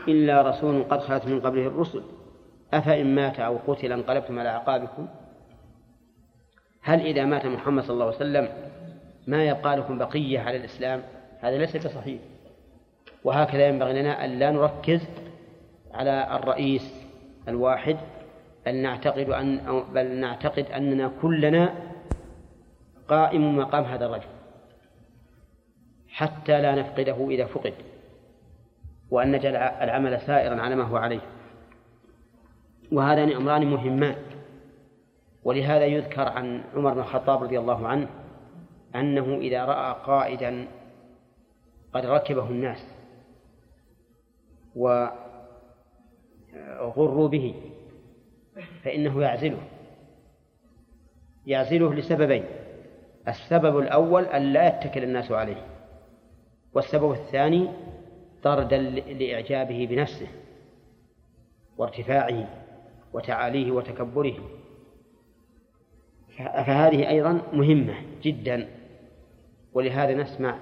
إلا 0.07 0.41
رسول 0.41 0.83
قد 0.83 0.99
خلت 0.99 1.25
من 1.25 1.41
قبله 1.41 1.67
الرسل 1.67 2.03
أفإن 2.73 3.15
مات 3.15 3.39
أو 3.39 3.57
قتل 3.67 3.91
انقلبتم 3.91 4.39
على 4.39 4.49
أعقابكم؟ 4.49 5.07
هل 6.85 7.01
إذا 7.01 7.25
مات 7.25 7.45
محمد 7.45 7.83
صلى 7.83 7.93
الله 7.93 8.05
عليه 8.05 8.15
وسلم 8.15 8.49
ما 9.27 9.43
يبقى 9.43 9.77
لكم 9.77 9.97
بقية 9.97 10.39
على 10.39 10.57
الإسلام؟ 10.57 11.01
هذا 11.41 11.57
ليس 11.57 11.77
بصحيح. 11.77 12.21
وهكذا 13.23 13.67
ينبغي 13.67 14.01
لنا 14.01 14.25
أن 14.25 14.39
لا 14.39 14.51
نركز 14.51 15.07
على 15.93 16.35
الرئيس 16.35 17.05
الواحد 17.47 17.97
بل 18.65 18.75
نعتقد 18.75 19.29
أن 19.29 19.83
بل 19.93 20.07
نعتقد 20.07 20.65
أننا 20.65 21.11
كلنا 21.21 21.75
قائم 23.07 23.57
مقام 23.57 23.83
هذا 23.83 24.05
الرجل 24.05 24.27
حتى 26.09 26.61
لا 26.61 26.75
نفقده 26.75 27.27
إذا 27.29 27.45
فقد 27.45 27.73
وأن 29.11 29.31
نجعل 29.31 29.55
العمل 29.55 30.21
سائرا 30.21 30.61
على 30.61 30.75
ما 30.75 30.83
هو 30.83 30.97
عليه. 30.97 31.21
وهذان 32.91 33.31
أمران 33.31 33.65
مهمان. 33.65 34.15
ولهذا 35.45 35.85
يذكر 35.85 36.27
عن 36.29 36.63
عمر 36.75 36.93
بن 36.93 36.99
الخطاب 36.99 37.43
رضي 37.43 37.59
الله 37.59 37.87
عنه 37.87 38.07
أنه 38.95 39.37
إذا 39.37 39.65
رأى 39.65 39.95
قائدا 40.05 40.67
قد 41.93 42.05
ركبه 42.05 42.49
الناس 42.49 42.87
وغروا 46.81 47.27
به 47.27 47.55
فإنه 48.83 49.21
يعزله. 49.21 49.61
يعزله 51.45 51.93
لسببين 51.93 52.45
السبب 53.27 53.79
الأول 53.79 54.23
أن 54.23 54.41
لا 54.41 54.67
يتكل 54.67 55.03
الناس 55.03 55.31
عليه 55.31 55.67
والسبب 56.73 57.11
الثاني 57.11 57.69
طردا 58.43 58.77
لإعجابه 58.77 59.87
بنفسه 59.89 60.27
وارتفاعه 61.77 62.47
وتعاليه 63.13 63.71
وتكبره. 63.71 64.54
فهذه 66.37 67.09
أيضا 67.09 67.41
مهمة 67.53 67.93
جدا 68.21 68.67
ولهذا 69.73 70.13
نسمع 70.13 70.59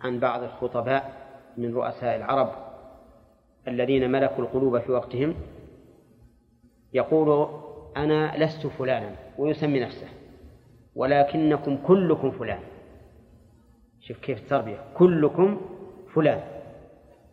عن 0.00 0.20
بعض 0.20 0.42
الخطباء 0.42 1.12
من 1.56 1.74
رؤساء 1.74 2.16
العرب 2.16 2.52
الذين 3.68 4.10
ملكوا 4.10 4.44
القلوب 4.44 4.78
في 4.78 4.92
وقتهم 4.92 5.34
يقول 6.92 7.48
أنا 7.96 8.44
لست 8.44 8.66
فلانا 8.66 9.16
ويسمي 9.38 9.80
نفسه 9.80 10.08
ولكنكم 10.94 11.76
كلكم 11.76 12.30
فلان. 12.30 12.60
شوف 14.00 14.18
كيف 14.18 14.38
التربية 14.38 14.84
كلكم 14.94 15.60
فلان. 16.14 16.40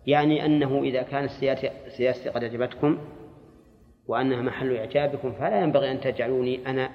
يعني 0.08 0.45
أنه 0.45 0.84
إذا 0.84 1.01
كانت 1.01 1.32
سياستي 1.88 2.30
قد 2.30 2.43
أعجبتكم 2.43 2.97
وأنها 4.08 4.41
محل 4.41 4.75
إعجابكم 4.75 5.32
فلا 5.32 5.62
ينبغي 5.62 5.91
أن 5.91 5.99
تجعلوني 5.99 6.67
أنا 6.67 6.89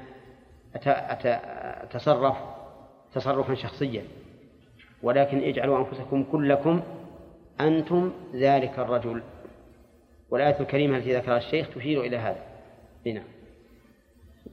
أتصرف 0.77 2.37
تصرفا 3.15 3.55
شخصيا. 3.55 4.05
ولكن 5.03 5.39
اجعلوا 5.39 5.79
أنفسكم 5.79 6.25
كلكم 6.33 6.83
أنتم 7.61 8.13
ذلك 8.35 8.79
الرجل. 8.79 9.23
والآية 10.31 10.61
الكريمة 10.61 10.97
التي 10.97 11.17
ذكرها 11.17 11.37
الشيخ 11.37 11.75
تشير 11.75 12.01
إلى 12.01 12.17
هذا. 12.17 12.45
نعم 13.07 13.25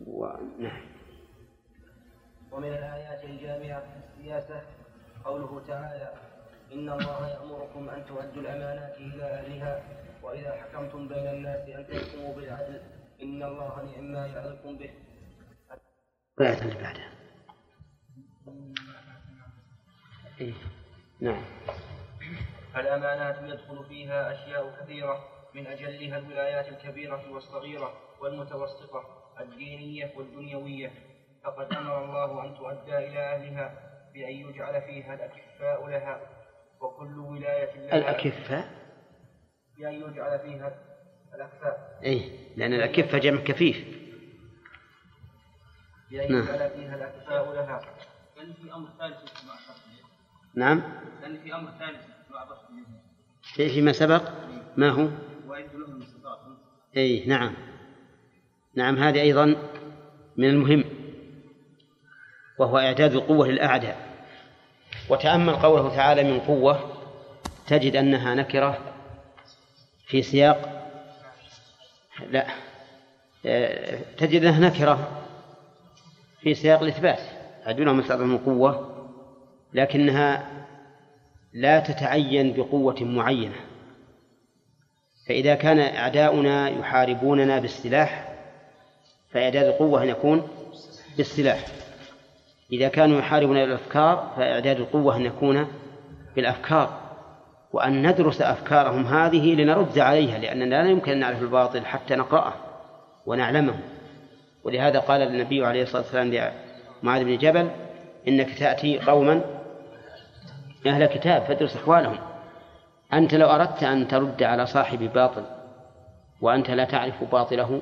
ونعم. 0.08 0.82
ومن 2.52 2.68
الآيات 2.68 3.24
الجامعة 3.24 3.80
في 3.80 3.88
السياسة 4.20 4.62
قوله 5.26 5.62
تعالى 5.68 6.14
إن 6.74 6.90
الله 6.90 7.28
يأمركم 7.30 7.90
أن 7.90 8.06
تؤدوا 8.06 8.42
الأمانات 8.42 8.98
إلى 8.98 9.24
أهلها 9.24 9.82
وإذا 10.24 10.52
حكمتم 10.52 11.08
بين 11.08 11.28
الناس 11.28 11.70
أن 11.70 11.86
تحكموا 11.88 12.36
بالعدل 12.36 12.82
إن 13.24 13.44
الله 13.44 13.84
نعم 13.84 14.12
ما 14.12 14.28
يعظكم 14.28 14.78
به. 14.78 14.90
الآية 16.40 16.62
اللي 16.62 16.76
بعدها 16.76 17.10
إيه؟ 20.42 20.54
نعم. 21.20 21.42
الأمانات 22.76 23.38
يدخل 23.44 23.86
فيها 23.90 24.34
أشياء 24.34 24.78
كثيرة 24.82 25.26
من 25.56 25.68
أجلها 25.68 26.18
الولايات 26.18 26.68
الكبيرة 26.68 27.32
والصغيرة 27.32 27.94
والمتوسطة 28.22 29.04
الدينية 29.40 30.14
والدنيوية. 30.16 30.92
فقد 31.44 31.74
أمر 31.74 32.04
الله 32.06 32.46
أن 32.46 32.56
تؤدى 32.56 32.98
إلى 32.98 33.20
أهلها 33.20 33.74
بأن 34.14 34.34
يجعل 34.34 34.82
فيها 34.82 35.14
الأكفاء 35.14 35.88
لها. 35.88 36.22
وكل 36.82 37.20
ولاية 37.20 37.76
لها 37.76 37.96
الأكفاء؟ 37.98 38.70
بأن 39.78 39.94
يجعل 39.94 40.40
فيها 40.40 40.80
الأكفاء. 41.36 42.00
إيه. 42.04 42.30
لأن 42.58 42.74
الأكفة 42.74 43.18
جمع 43.18 43.42
كفيف. 43.42 43.99
بأن 46.12 46.32
نعم. 46.32 46.44
يجعل 46.44 46.70
فيها 46.70 46.96
الأكفاء 46.96 47.54
لها. 47.54 47.82
لأن 48.38 48.54
في 48.54 48.74
أمر 48.74 48.90
ثالث 49.00 49.18
نعم. 50.56 50.84
لأن 51.22 51.38
في 51.44 51.56
أمر 51.56 51.72
ثالث 51.80 52.02
في 53.56 53.70
فيما 53.70 53.92
سبق؟ 53.92 54.30
ما 54.78 54.90
هو؟ 54.90 55.10
أي 56.98 57.26
نعم. 57.26 57.54
نعم 58.76 58.98
هذه 58.98 59.22
أيضا 59.22 59.56
من 60.38 60.50
المهم 60.50 60.84
وهو 62.60 62.78
إعداد 62.78 63.14
القوة 63.14 63.48
للأعداء. 63.48 64.10
وتأمل 65.10 65.56
قوله 65.56 65.96
تعالى 65.96 66.24
من 66.24 66.40
قوة 66.40 66.94
تجد 67.68 67.96
أنها 67.96 68.36
نكرة 68.36 68.78
في 70.08 70.22
سياق. 70.22 70.90
لا. 72.30 72.48
تجد 74.18 74.44
أنها 74.44 74.70
نكرة. 74.70 75.19
في 76.42 76.54
سياق 76.54 76.82
الإثبات. 76.82 77.20
عدونا 77.66 77.94
من 77.94 78.04
من 78.28 78.38
قوة 78.38 78.90
لكنها 79.74 80.48
لا 81.54 81.80
تتعين 81.80 82.54
بقوة 82.54 82.96
معينة. 83.02 83.56
فإذا 85.28 85.56
كان 85.56 85.80
أعداؤنا 85.80 86.70
يحاربوننا 86.70 87.60
بالسلاح 87.60 88.36
فإعداد 89.32 89.66
القوة 89.66 90.04
أن 90.04 90.10
يكون 90.10 90.48
بالسلاح. 91.18 91.66
إذا 92.72 92.88
كانوا 92.88 93.20
يحاربون 93.20 93.58
الأفكار 93.58 94.34
فإعداد 94.38 94.78
القوة 94.78 95.16
أن 95.16 95.26
يكون 95.26 95.68
بالأفكار. 96.36 97.00
وأن 97.74 98.08
ندرس 98.08 98.42
أفكارهم 98.42 99.06
هذه 99.06 99.56
لنرد 99.56 100.00
عليها 100.00 100.38
لأننا 100.38 100.84
لا 100.84 100.90
يمكن 100.90 101.12
أن 101.12 101.20
نعرف 101.20 101.42
الباطل 101.42 101.86
حتى 101.86 102.16
نقرأه 102.16 102.54
ونعلمه. 103.26 103.80
ولهذا 104.64 105.00
قال 105.00 105.22
النبي 105.22 105.66
عليه 105.66 105.84
الصلاة 105.84 106.02
والسلام 106.02 106.52
لمعاذ 107.04 107.24
بن 107.24 107.38
جبل 107.38 107.70
إنك 108.28 108.60
تأتي 108.60 109.00
قوما 109.00 109.42
أهل 110.88 111.06
كتاب 111.06 111.42
فادرس 111.42 111.76
أحوالهم. 111.76 112.18
أنت 113.14 113.36
لو 113.36 113.48
أردت 113.48 113.84
أن 113.84 114.08
ترد 114.08 114.44
على 114.44 114.66
صاحب 114.66 115.00
باطل 115.14 115.44
وأنت 116.42 116.72
لا 116.72 116.86
تعرف 116.86 117.24
باطله 117.24 117.82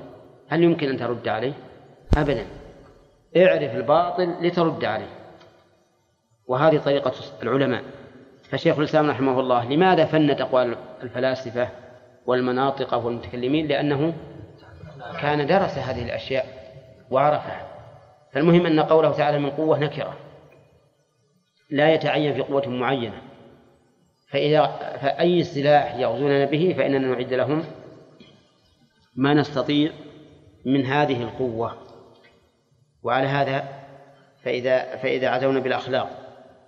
هل 0.50 0.64
يمكن 0.64 0.90
أن 0.90 0.98
ترد 0.98 1.28
عليه؟ 1.28 1.54
أبدا. 2.18 2.46
اعرف 3.38 3.76
الباطل 3.76 4.36
لترد 4.42 4.86
عليه. 4.86 5.10
وهذه 6.48 6.78
طريقة 6.78 7.14
العلماء. 7.44 7.84
فشيخ 8.50 8.80
الإسلام 8.80 9.10
رحمه 9.10 9.40
الله 9.40 9.66
لماذا 9.66 10.06
فند 10.06 10.42
أقوال 10.42 10.76
الفلاسفة 11.04 11.70
والمناطق 12.26 12.94
والمتكلمين؟ 12.94 13.68
لأنه 13.68 14.14
كان 15.22 15.48
درس 15.48 15.78
هذه 15.78 16.06
الأشياء. 16.06 16.57
وعرفها. 17.12 17.68
فالمهم 18.34 18.66
أن 18.66 18.80
قوله 18.80 19.12
تعالى 19.12 19.40
من 19.40 19.50
قوة 19.50 19.80
نكرة. 19.80 20.18
لا 21.70 21.94
يتعين 21.94 22.34
في 22.34 22.42
قوة 22.42 22.68
معينة. 22.68 23.22
فإذا 24.30 24.66
فأي 25.02 25.44
سلاح 25.44 25.96
يغزوننا 25.96 26.46
به 26.46 26.76
فإننا 26.78 27.08
نعد 27.08 27.34
لهم 27.34 27.64
ما 29.16 29.34
نستطيع 29.34 29.92
من 30.66 30.86
هذه 30.86 31.24
القوة. 31.24 31.78
وعلى 33.04 33.28
هذا 33.28 33.68
فإذا 34.44 34.96
فإذا 34.96 35.30
عزونا 35.30 35.60
بالأخلاق 35.60 36.10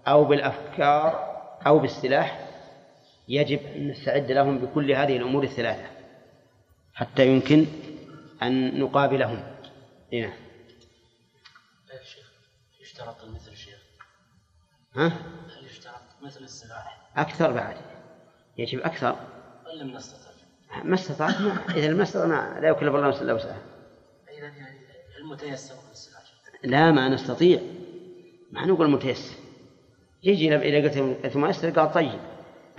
أو 0.08 0.26
بالأفكار 0.26 1.30
أو 1.68 1.80
بالسلاح 1.80 2.40
يجب 3.28 3.60
أن 3.76 3.88
نستعد 3.88 4.32
لهم 4.32 4.58
بكل 4.58 4.92
هذه 4.92 5.18
الأمور 5.18 5.44
الثلاثة 5.44 5.86
حتى 6.94 7.28
يمكن 7.28 7.66
أن 8.44 8.80
نقابلهم. 8.80 9.40
هنا 10.14 10.34
يشترط 12.82 13.26
مثل 13.26 13.52
الشيخ 13.52 13.80
ها؟ 14.96 15.08
هل 15.08 15.66
يشترط 15.66 16.02
مثل 16.22 16.44
السلاح؟ 16.44 17.12
أكثر 17.18 17.52
بعد. 17.52 17.76
يجب 18.58 18.80
أكثر. 18.80 19.16
إن 19.74 19.80
لم 19.80 19.96
نستطع 19.96 20.30
ما 20.84 20.96
استطعت 20.96 21.42
ما 21.42 21.76
إذا 21.76 21.94
ما 21.94 22.04
استطعنا 22.04 22.60
لا 22.62 22.70
يكلف 22.70 22.96
الله 22.96 23.08
نفسا 23.08 23.22
إلا 23.22 23.34
وسعها. 23.34 23.62
إذا 24.38 24.48
يعني 24.48 24.80
المتيسر 25.20 25.76
في 25.76 25.92
السلاح. 25.92 26.24
لا 26.64 26.92
ما 26.92 27.10
نستطيع. 27.10 27.60
ما 28.52 28.66
نقول 28.66 28.90
متيسر. 28.90 29.36
يجي 30.24 30.56
إذا 30.56 30.88
قلت 30.88 31.28
ثم 31.28 31.46
أسر 31.46 31.70
قال 31.70 31.92
طيب 31.92 32.20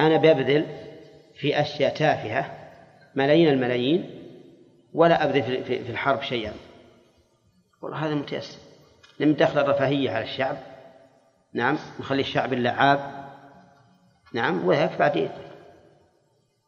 أنا 0.00 0.16
ببذل 0.16 0.66
في 1.34 1.60
أشياء 1.60 1.94
تافهة 1.96 2.70
ملايين 3.14 3.48
الملايين 3.48 4.20
ولا 4.94 5.24
أبذل 5.24 5.64
في 5.64 5.90
الحرب 5.90 6.22
شيئا. 6.22 6.52
والله 7.82 8.06
هذا 8.06 8.14
متيسر. 8.14 8.58
لم 9.20 9.32
دخل 9.32 9.58
الرفاهية 9.58 10.10
على 10.10 10.24
الشعب. 10.24 10.56
نعم 11.52 11.78
نخلي 12.00 12.20
الشعب 12.20 12.52
اللعاب. 12.52 13.30
نعم 14.32 14.66
ويكفي 14.66 14.96
بعدين 14.96 15.30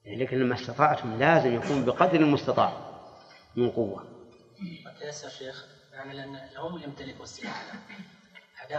لكن 0.06 0.38
لما 0.38 0.54
استطعتم 0.54 1.18
لازم 1.18 1.54
يكون 1.54 1.84
بقدر 1.84 2.20
المستطاع 2.20 2.72
من 3.56 3.70
قوة. 3.70 4.04
متيسر 4.86 5.28
شيخ 5.28 5.66
يعني 5.92 6.12
لأن 6.14 6.36
هم 6.58 6.82
يمتلكوا 6.82 7.22
السلاح 7.22 7.62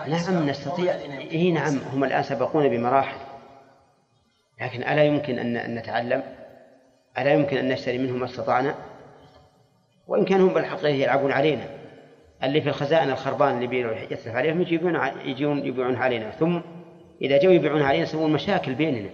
نعم 0.08 0.50
نستطيع. 0.50 0.94
إي 1.32 1.52
نعم 1.52 1.78
هم 1.78 2.04
الآن 2.04 2.24
سبقونا 2.24 2.68
بمراحل. 2.68 3.18
لكن 4.62 4.84
ألا 4.84 5.04
يمكن 5.04 5.40
أن 5.40 5.76
نتعلم؟ 5.76 6.24
ألا 7.18 7.34
يمكن 7.34 7.58
أن 7.58 7.70
نشتري 7.70 7.98
منهم 7.98 8.20
ما 8.20 8.26
استطعنا؟ 8.26 8.76
وإن 10.08 10.26
كانوا 10.26 10.50
هم 10.50 10.54
بالحقيقة 10.54 10.88
يلعبون 10.88 11.32
علينا. 11.32 11.83
اللي 12.44 12.62
في 12.62 12.70
الخزائن 12.70 13.10
الخربان 13.10 13.64
اللي 13.64 14.04
يتلف 14.12 14.36
عليهم 14.36 14.62
يجيبون 14.62 15.00
يجون 15.26 15.66
يبيعون 15.66 15.96
علينا. 15.96 16.32
ثم 16.32 16.60
إذا 17.22 17.38
جو 17.38 17.52
يبيعون 17.52 17.82
علينا 17.82 18.04
يسوون 18.04 18.34
مشاكل 18.34 18.76
بيننا. 18.76 19.10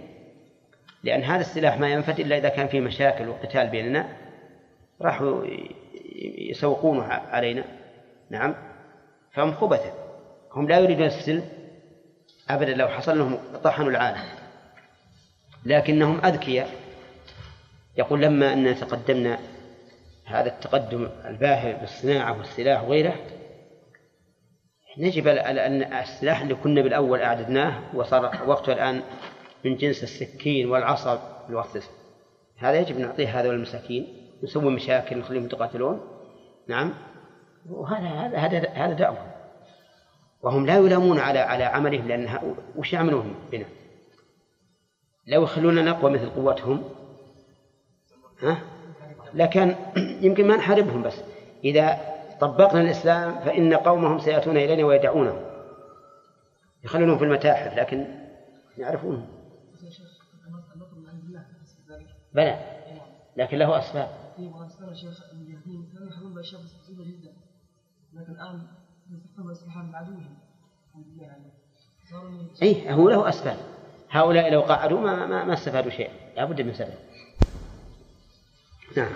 لأن 1.04 1.24
هذا 1.24 1.42
السلاح 1.42 1.80
ما 1.80 1.90
ينفد 1.90 2.20
إلا 2.20 2.38
إذا 2.38 2.50
كان 2.50 2.68
في 2.68 2.80
مشاكل 2.80 3.28
وقتال 3.28 3.68
بيننا 3.68 4.06
راحوا 5.02 5.46
يسوقونه 6.50 7.04
علينا. 7.04 7.64
نعم. 8.30 8.56
فهم 9.32 9.54
خبثة. 9.54 9.94
هم 10.54 10.68
لا 10.68 10.80
يريدون 10.80 11.06
السلم 11.06 11.44
أبدا. 12.50 12.74
لو 12.74 12.88
حصل 12.88 13.18
لهم 13.18 13.38
طحنوا 13.64 13.90
العالم. 13.90 14.22
لكنهم 15.66 16.26
أذكياء. 16.26 16.70
يقول 17.98 18.22
لما 18.22 18.54
أن 18.54 18.76
تقدمنا 18.76 19.40
هذا 20.30 20.48
التقدم 20.48 21.10
الباهر 21.26 21.74
بالصناعة 21.74 22.38
والسلاح 22.38 22.84
وغيره 22.84 23.16
نجب 24.98 25.28
أن 25.28 25.94
السلاح 25.94 26.42
اللي 26.42 26.56
كنا 26.56 26.82
بالأول 26.82 27.22
أعددناه 27.22 27.96
وصار 27.96 28.32
وقته 28.48 28.74
الآن 28.74 29.02
من 29.66 29.76
جنس 29.76 30.04
السكين 30.04 30.70
والعصا 30.72 31.46
الوقت 31.50 31.78
هذا 32.58 32.80
يجب 32.80 33.00
نعطيه 33.00 33.40
هذا 33.40 33.50
المساكين 33.50 34.08
نسوي 34.44 34.72
مشاكل 34.72 35.18
نخليهم 35.18 35.46
يتقاتلون. 35.46 36.02
نعم. 36.68 36.94
وهذا 37.70 38.08
هذا 38.08 38.38
هذا 38.38 38.70
هذا 38.70 38.94
دعوة. 38.94 39.18
وهم 40.44 40.66
لا 40.66 40.76
يلامون 40.78 41.20
على 41.20 41.40
على 41.40 41.64
عملهم 41.64 42.08
لأن 42.08 42.56
وش 42.76 42.94
يعملون 42.94 43.36
بنا؟ 43.52 43.66
لو 45.28 45.44
يخلونا 45.44 45.82
نقوى 45.82 46.12
مثل 46.12 46.30
قوتهم 46.30 46.84
ها؟ 48.42 48.62
لكن 49.34 49.76
يمكن 50.22 50.48
ما 50.48 50.56
نحاربهم 50.56 51.04
بس. 51.04 51.16
إذا 51.64 52.00
طبقنا 52.40 52.82
الإسلام 52.82 53.40
فإن 53.40 53.74
قومهم 53.74 54.20
سيأتون 54.20 54.58
إلينا 54.58 54.84
ويدعونه 54.84 55.46
يخلونهم 56.84 57.18
في 57.18 57.24
المتاحف 57.24 57.78
لكن 57.78 58.06
يعرفونهم. 58.78 59.28
بلى. 62.34 62.60
لكن 63.38 63.58
له 63.58 63.80
أسباب. 63.80 64.10
أي 72.64 72.94
هو 72.94 73.10
له 73.10 73.30
أسباب. 73.30 73.58
هؤلاء 74.10 74.52
لو 74.52 74.62
قعدوا 74.62 75.00
ما 75.00 75.26
ما, 75.26 75.44
ما 75.44 75.54
استفادوا 75.54 75.92
شيئا. 75.92 76.12
لابد 76.36 76.62
من 76.62 76.74
سبب. 76.74 76.94
نعم. 78.98 79.12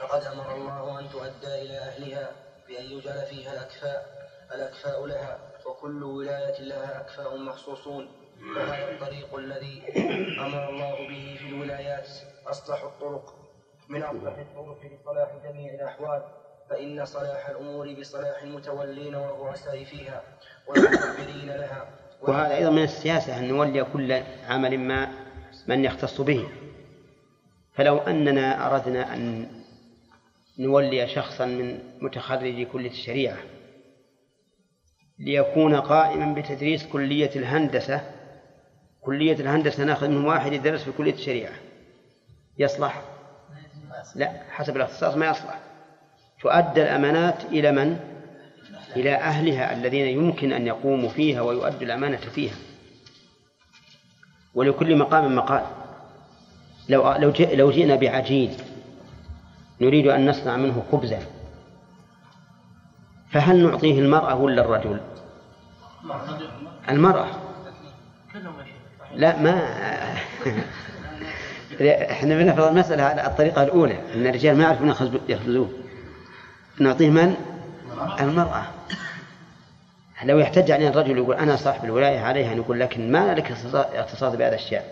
فقد 0.00 0.24
أمر 0.24 0.54
الله 0.54 1.00
أن 1.00 1.08
تؤدى 1.08 1.62
إلى 1.62 1.78
أهلها 1.78 2.30
بأن 2.68 2.84
يجعل 2.84 3.26
فيها 3.26 3.52
الأكفاء 3.52 4.20
الأكفاء 4.54 5.06
لها 5.06 5.38
وكل 5.66 6.02
ولاية 6.02 6.60
لها 6.60 7.00
أكفاء 7.00 7.36
مخصوصون. 7.36 8.08
وهذا 8.56 8.90
الطريق 8.90 9.34
الذي 9.34 9.82
أمر 10.40 10.68
الله 10.68 11.08
به 11.08 11.36
في 11.38 11.48
الولايات 11.48 12.08
أصلح 12.46 12.82
الطرق. 12.82 13.34
من 13.88 14.02
أصلح 14.02 14.38
الطرق 14.38 14.78
لصلاح 14.84 15.28
جميع 15.44 15.74
الأحوال 15.74 16.22
فإن 16.70 17.04
صلاح 17.04 17.48
الأمور 17.48 17.94
بصلاح 18.00 18.42
المتولين 18.42 19.14
والرؤساء 19.14 19.84
فيها 19.84 20.22
والمدبرين 20.66 21.48
لها. 21.48 21.88
وهذا 22.22 22.54
أيضا 22.54 22.70
من 22.70 22.82
السياسة 22.82 23.38
أن 23.38 23.48
نولي 23.48 23.84
كل 23.84 24.22
عمل 24.48 24.78
ما 24.78 25.08
من 25.66 25.84
يختص 25.84 26.20
به. 26.20 26.48
فلو 27.72 27.98
أننا 27.98 28.66
أردنا 28.66 29.14
أن 29.14 29.59
نولي 30.60 31.08
شخصا 31.08 31.46
من 31.46 31.78
متخرجي 32.00 32.64
كلية 32.64 32.90
الشريعة 32.90 33.38
ليكون 35.18 35.74
قائما 35.74 36.34
بتدريس 36.34 36.86
كلية 36.86 37.30
الهندسة. 37.36 38.00
كلية 39.00 39.34
الهندسة 39.34 39.84
ناخذ 39.84 40.08
من 40.08 40.24
واحد 40.24 40.52
يدرس 40.52 40.82
في 40.82 40.92
كلية 40.92 41.12
الشريعة. 41.12 41.52
يصلح؟ 42.58 43.02
لا 44.16 44.42
حسب 44.50 44.76
الاختصاص 44.76 45.14
ما 45.14 45.30
يصلح. 45.30 45.60
تؤدى 46.40 46.82
الأمانات 46.82 47.44
إلى 47.44 47.72
من؟ 47.72 47.98
إلى 48.96 49.14
أهلها 49.14 49.72
الذين 49.72 50.06
يمكن 50.06 50.52
أن 50.52 50.66
يقوموا 50.66 51.08
فيها 51.08 51.40
ويؤدوا 51.40 51.82
الأمانة 51.82 52.16
فيها. 52.16 52.54
ولكل 54.54 54.96
مقام 54.96 55.36
مقال. 55.36 55.66
لو 56.88 57.12
لو 57.52 57.70
جئنا 57.70 57.96
بعجين 57.96 58.56
نريد 59.80 60.06
أن 60.06 60.30
نصنع 60.30 60.56
منه 60.56 60.82
خبزا. 60.92 61.18
فهل 63.30 63.62
نعطيه 63.62 64.00
المرأة 64.00 64.34
ولا 64.34 64.62
الرجل؟ 64.62 65.00
المرأة. 66.88 67.28
لا 69.14 69.38
ما 69.38 69.74
إحنا 72.10 72.38
بنفرض 72.38 72.66
المسألة 72.66 73.02
على 73.02 73.26
الطريقة 73.26 73.62
الأولى 73.62 74.14
أن 74.14 74.26
الرجال 74.26 74.56
ما 74.56 74.64
يعرفون 74.64 74.94
يخبزون. 75.28 75.72
نعطيه 76.80 77.10
من؟ 77.10 77.34
المرأة. 78.20 78.66
لو 80.24 80.38
يحتج 80.38 80.70
علينا 80.70 80.90
الرجل 80.90 81.18
يقول 81.18 81.36
أنا 81.36 81.56
صاحب 81.56 81.84
الولاية 81.84 82.20
عليها 82.20 82.54
نقول 82.54 82.80
لكن 82.80 83.12
ما 83.12 83.34
لك 83.34 83.52
اختصاص 83.52 84.34
بهذا 84.34 84.54
الشيء. 84.54 84.82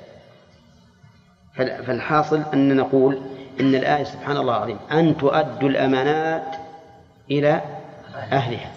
فالحاصل 1.56 2.42
أن 2.54 2.76
نقول 2.76 3.20
إن 3.60 3.74
الآية 3.74 4.04
سبحان 4.04 4.36
الله 4.36 4.56
العظيم 4.56 4.78
أن 4.92 5.16
تؤدوا 5.16 5.68
الأمانات 5.68 6.56
إلى 7.30 7.62
أهلها. 8.14 8.70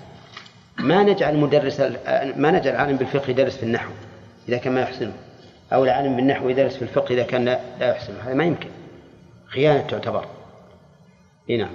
ما 0.80 1.04
نجعل 1.04 1.38
مدرس 1.38 1.80
ما 2.36 2.52
نجعل 2.52 2.76
عالم 2.76 2.98
بالفقه 2.98 3.30
يدرس 3.30 3.58
في 3.58 3.64
النحو 3.64 3.92
إذا 4.50 4.58
كان 4.58 4.74
ما 4.74 4.82
يحسنه 4.82 5.14
أو 5.74 5.84
العالم 5.84 6.16
بالنحو 6.16 6.50
يدرس 6.50 6.76
في 6.76 6.82
الفقه 6.82 7.14
إذا 7.14 7.24
كان 7.24 7.46
لا, 7.46 7.60
يحسنه. 7.82 8.18
هذا 8.26 8.34
ما 8.34 8.44
يمكن. 8.44 8.70
خيانة 9.48 9.82
تعتبر. 9.82 10.26
إيه 11.50 11.58
نعم. 11.58 11.72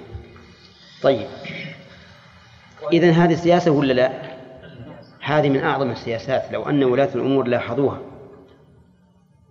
طيب. 1.01 1.27
إذا 2.93 3.11
هذه 3.11 3.35
سياسة 3.35 3.71
ولا 3.71 3.93
لا؟ 3.93 4.11
هذه 5.21 5.49
من 5.49 5.63
أعظم 5.63 5.91
السياسات 5.91 6.51
لو 6.51 6.69
أن 6.69 6.83
ولاة 6.83 7.09
الأمور 7.15 7.47
لاحظوها. 7.47 7.99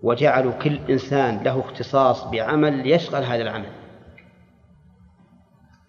وجعلوا 0.07 0.53
كل 0.53 0.79
إنسان 0.91 1.43
له 1.43 1.61
اختصاص 1.61 2.25
بعمل 2.25 2.91
يشغل 2.91 3.25
هذا 3.25 3.43
العمل. 3.43 3.71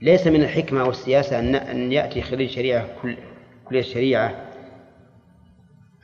ليس 0.02 0.28
من 0.28 0.44
الحكمة 0.44 0.84
والسياسة 0.84 1.40
أن 1.72 1.92
يأتي 1.92 2.22
خريج 2.22 2.50
شريعة 2.50 2.88
كل 3.02 3.18
كلية 3.66 3.80
الشريعة 3.80 4.36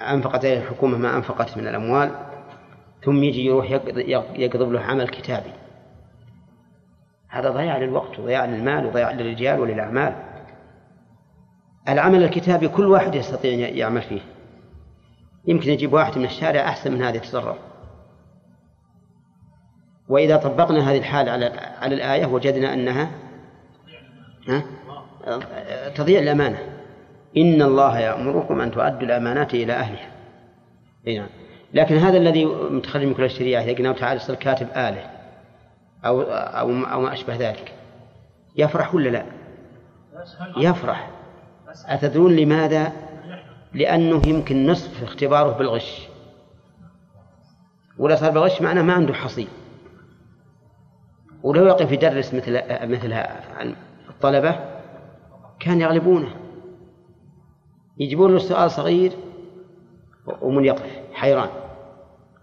أنفقت 0.01 0.45
عليه 0.45 0.57
الحكومة 0.57 0.97
ما 0.97 1.15
أنفقت 1.15 1.57
من 1.57 1.67
الأموال 1.67 2.11
ثم 3.03 3.23
يجي 3.23 3.45
يروح 3.45 3.71
يقضب 4.35 4.71
له 4.71 4.79
عمل 4.79 5.07
كتابي. 5.07 5.51
هذا 7.29 7.49
ضياع 7.49 7.77
للوقت 7.77 8.19
وضياع 8.19 8.45
للمال 8.45 8.85
وضياع 8.85 9.11
للرجال 9.11 9.59
وللأعمال. 9.59 10.15
العمل 11.89 12.23
الكتابي 12.23 12.67
كل 12.67 12.85
واحد 12.85 13.15
يستطيع 13.15 13.53
أن 13.53 13.77
يعمل 13.77 14.01
فيه. 14.01 14.21
يمكن 15.47 15.69
يجيب 15.69 15.93
واحد 15.93 16.17
من 16.17 16.25
الشارع 16.25 16.61
أحسن 16.61 16.91
من 16.91 17.01
هذا 17.03 17.17
يتصرف. 17.17 17.72
وإذا 20.13 20.37
طبقنا 20.37 20.91
هذه 20.91 20.97
الحال 20.97 21.29
على 21.29 21.45
على 21.81 21.95
الآية 21.95 22.25
وجدنا 22.25 22.73
أنها 22.73 23.11
ها؟ 24.47 24.63
تضيع 25.95 26.19
الأمانة. 26.19 26.57
إن 27.37 27.61
الله 27.61 27.99
يأمركم 27.99 28.61
أن 28.61 28.71
تؤدوا 28.71 29.01
الأمانات 29.01 29.53
إلى 29.53 29.73
أهلها. 29.73 30.11
نعم. 31.07 31.27
لكن 31.73 31.97
هذا 31.97 32.17
الذي 32.17 32.45
متخرج 32.45 33.03
من 33.03 33.13
كل 33.13 33.23
الشريعة 33.23 33.61
إذا 33.61 33.73
قلنا 33.73 33.93
تعالى 33.93 34.15
يصير 34.15 34.35
كاتب 34.35 34.67
آلة 34.67 35.09
أو 36.05 36.21
أو 36.21 36.69
أو 36.69 37.01
ما 37.01 37.13
أشبه 37.13 37.35
ذلك. 37.35 37.73
يفرح 38.55 38.95
ولا 38.95 39.09
لا؟ 39.09 39.25
يفرح. 40.57 41.09
أتدرون 41.85 42.35
لماذا؟ 42.35 42.91
لأنه 43.73 44.21
يمكن 44.27 44.67
نصف 44.67 45.03
اختباره 45.03 45.57
بالغش. 45.57 46.07
ولا 47.97 48.15
صار 48.15 48.31
بالغش 48.31 48.61
معناه 48.61 48.81
ما 48.81 48.93
عنده 48.93 49.13
حصيل. 49.13 49.47
ولو 51.43 51.65
يقف 51.65 51.91
يدرس 51.91 52.33
مثل 52.33 52.61
مثل 52.87 53.13
الطلبة 54.09 54.59
كان 55.59 55.81
يغلبونه. 55.81 56.35
يجيبون 57.97 58.31
له 58.33 58.39
سؤال 58.39 58.71
صغير 58.71 59.11
ومن 60.41 60.65
يقف 60.65 60.99
حيران. 61.13 61.49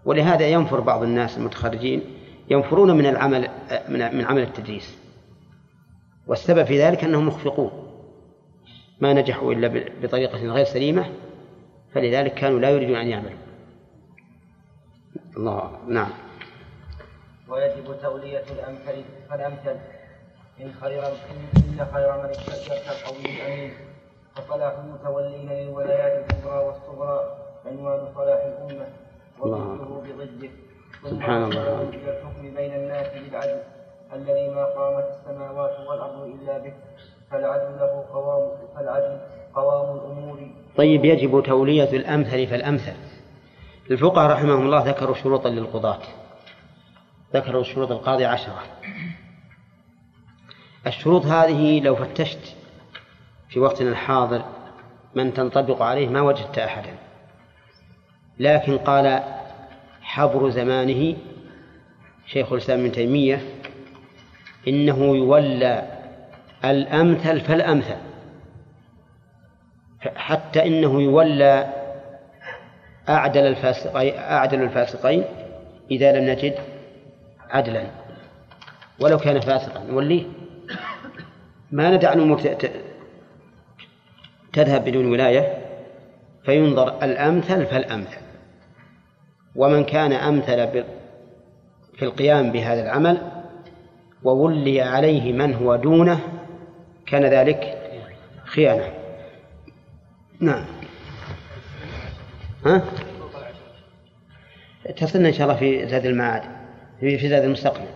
ولهذا 0.05 0.47
ينفر 0.47 0.79
بعض 0.79 1.03
الناس 1.03 1.37
المتخرجين 1.37 2.01
ينفرون 2.49 2.97
من 2.97 3.05
العمل 3.05 3.47
من 3.89 4.25
عمل 4.25 4.41
التدريس. 4.41 4.97
والسبب 6.27 6.63
في 6.63 6.81
ذلك 6.81 7.03
أنهم 7.03 7.27
مخفقون. 7.27 7.71
ما 9.01 9.13
نجحوا 9.13 9.53
إلا 9.53 9.67
بطريقة 10.03 10.37
غير 10.37 10.65
سليمة 10.65 11.05
فلذلك 11.93 12.33
كانوا 12.33 12.59
لا 12.59 12.69
يريدون 12.69 12.95
أن 12.95 13.07
يعملوا. 13.07 13.39
الله 15.37 15.77
نعم. 15.87 16.09
ويجب 17.51 18.01
تولية 18.01 18.43
الأمثل 18.51 19.03
فالأمثل. 19.29 19.75
إن 20.61 20.71
خير 20.81 21.03
إن 21.57 21.85
خير 21.93 22.17
من 22.17 22.29
استأجرت 22.29 22.85
القوي 22.87 23.25
الأمين 23.35 23.71
فصلاح 24.35 24.73
المتولين 24.77 25.49
للولايات 25.49 26.13
الكبرى 26.23 26.57
والصغرى. 26.65 27.37
عنوان 27.65 28.07
صلاح 28.15 28.39
الأمة. 28.43 28.87
وضده 29.39 29.85
بضده. 29.85 30.49
سبحان 31.09 31.43
الله. 31.43 31.81
إلى 31.81 32.19
الحكم 32.19 32.41
بين 32.41 32.73
الناس 32.73 33.07
بالعدل. 33.07 33.61
الذي 34.13 34.49
ما 34.49 34.65
قامت 34.65 35.05
السماوات 35.09 35.87
والأرض 35.87 36.23
إلا 36.23 36.57
به. 36.57 36.73
فالعدل 37.31 37.79
له 37.79 38.05
قوام 38.13 38.51
فالعدل 38.75 39.17
قوام 39.55 39.95
الأمور. 39.95 40.39
طيب 40.77 41.05
يجب 41.05 41.43
تولية 41.43 41.91
الأمثل 41.97 42.47
فالأمثل. 42.47 42.93
الفقهاء 43.91 44.31
رحمهم 44.31 44.65
الله 44.65 44.89
ذكروا 44.89 45.15
شروطا 45.15 45.49
للقضاة. 45.49 45.99
ذكروا 47.33 47.63
شروط 47.63 47.91
القاضي 47.91 48.25
عشرة. 48.25 48.63
الشروط 50.87 51.25
هذه 51.25 51.79
لو 51.79 51.95
فتشت 51.95 52.55
في 53.49 53.59
وقتنا 53.59 53.89
الحاضر 53.89 54.45
من 55.15 55.33
تنطبق 55.33 55.81
عليه 55.81 56.07
ما 56.07 56.21
وجدت 56.21 56.59
أحدا. 56.59 56.93
لكن 58.39 58.77
قال 58.77 59.23
حبر 60.01 60.49
زمانه 60.49 61.17
شيخ 62.27 62.51
الإسلام 62.51 62.79
ابن 62.79 62.91
تيمية 62.91 63.41
إنه 64.67 64.97
يولى 64.97 65.99
الأمثل 66.65 67.41
فالأمثل. 67.41 67.97
حتى 70.15 70.67
إنه 70.67 71.01
يولى 71.01 71.73
أعدل 73.09 73.47
الفاسقين 73.47 74.13
أعدل 74.17 74.63
الفاسقين 74.63 75.23
إذا 75.91 76.11
لم 76.11 76.29
نجد 76.29 76.55
عدلا. 77.51 77.83
ولو 78.99 79.17
كان 79.17 79.39
فاسقا. 79.39 79.83
نوليه. 79.83 80.23
ما 81.71 81.95
ندع 81.95 82.13
الأمور 82.13 82.41
تذهب 84.53 84.85
بدون 84.85 85.11
ولاية 85.11 85.57
فينظر 86.45 87.03
الأمثل 87.03 87.65
فالأمثل. 87.65 88.21
ومن 89.55 89.83
كان 89.83 90.13
أمثل 90.13 90.83
في 91.97 92.05
القيام 92.05 92.51
بهذا 92.51 92.81
العمل 92.81 93.31
وولي 94.23 94.81
عليه 94.81 95.33
من 95.33 95.53
هو 95.53 95.75
دونه 95.75 96.19
كان 97.05 97.25
ذلك 97.25 97.77
خيانة. 98.45 98.93
نعم. 100.39 100.65
ها؟ 102.65 102.81
تصلنا 104.97 105.27
إن 105.27 105.33
شاء 105.33 105.47
الله 105.47 105.59
في 105.59 105.87
زاد 105.87 106.05
المعاد. 106.05 106.60
في 107.01 107.29
زاد 107.29 107.43
المستقبل. 107.43 107.87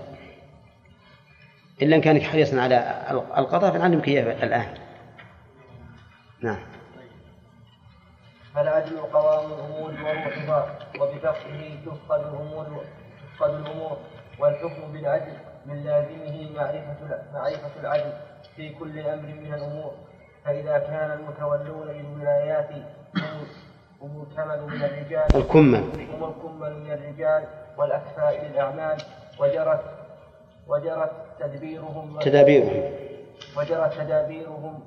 إلا 1.81 1.95
إن 1.95 2.01
كانك 2.01 2.23
حريصا 2.23 2.61
على 2.61 3.05
القضاء 3.37 3.71
فنعلمك 3.71 4.07
إياه 4.07 4.43
الآن. 4.43 4.67
نعم. 6.41 6.57
فالعدل 8.53 8.97
قوام 8.97 9.51
الأمور 9.51 9.91
وروحها 9.91 10.79
وبفقه 11.01 11.77
تفقد 11.85 12.19
الأمور 12.19 12.85
تفقد 13.35 13.49
الأمور 13.49 13.97
والحكم 14.39 14.93
بالعدل 14.93 15.33
من 15.65 15.83
لازمه 15.83 16.49
معرفة 16.55 17.23
معرفة 17.33 17.79
العدل 17.79 18.13
في 18.55 18.69
كل 18.69 18.99
أمر 18.99 19.27
من 19.27 19.53
الأمور. 19.53 19.93
فإذا 20.45 20.77
كان 20.77 21.11
المتولون 21.11 21.87
للولايات 21.87 22.69
هم 24.01 24.25
الكمل 24.29 24.61
من 24.61 24.83
الرجال. 24.83 25.35
الكمل. 25.35 25.83
هم 26.13 26.23
الكمل 26.23 26.73
من 26.79 26.91
الرجال. 26.91 27.43
والأكفاء 27.77 28.45
للأعمال 28.47 28.97
وجرت 29.39 29.83
وجرت 30.67 31.11
تدبيرهم 31.39 32.19
تدابيرهم. 32.19 32.93
وجرت 33.57 33.93
تدابيرهم. 33.93 34.79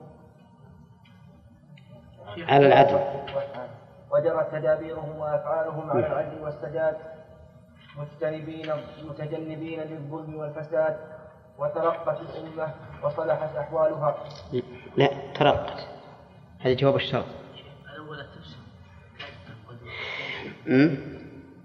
على 2.38 2.66
العدل. 2.66 3.00
وجرت 4.10 4.52
تدابيرهم 4.52 5.18
وأفعالهم 5.18 5.90
على 5.90 6.06
العدل 6.06 6.42
والسداد 6.42 6.96
مجتنبين 7.96 8.72
متجنبين 9.04 9.80
للظلم 9.80 10.34
والفساد. 10.36 10.96
وترقت 11.58 12.20
الأمة 12.20 12.74
وصلحت 13.02 13.56
أحوالها. 13.56 14.14
لا 14.96 15.08
ترقت. 15.34 15.88
هذا 16.60 16.74
جواب 16.74 16.96
الشرط 16.96 17.24
الأول 17.94 18.20
التفسير 18.20 18.58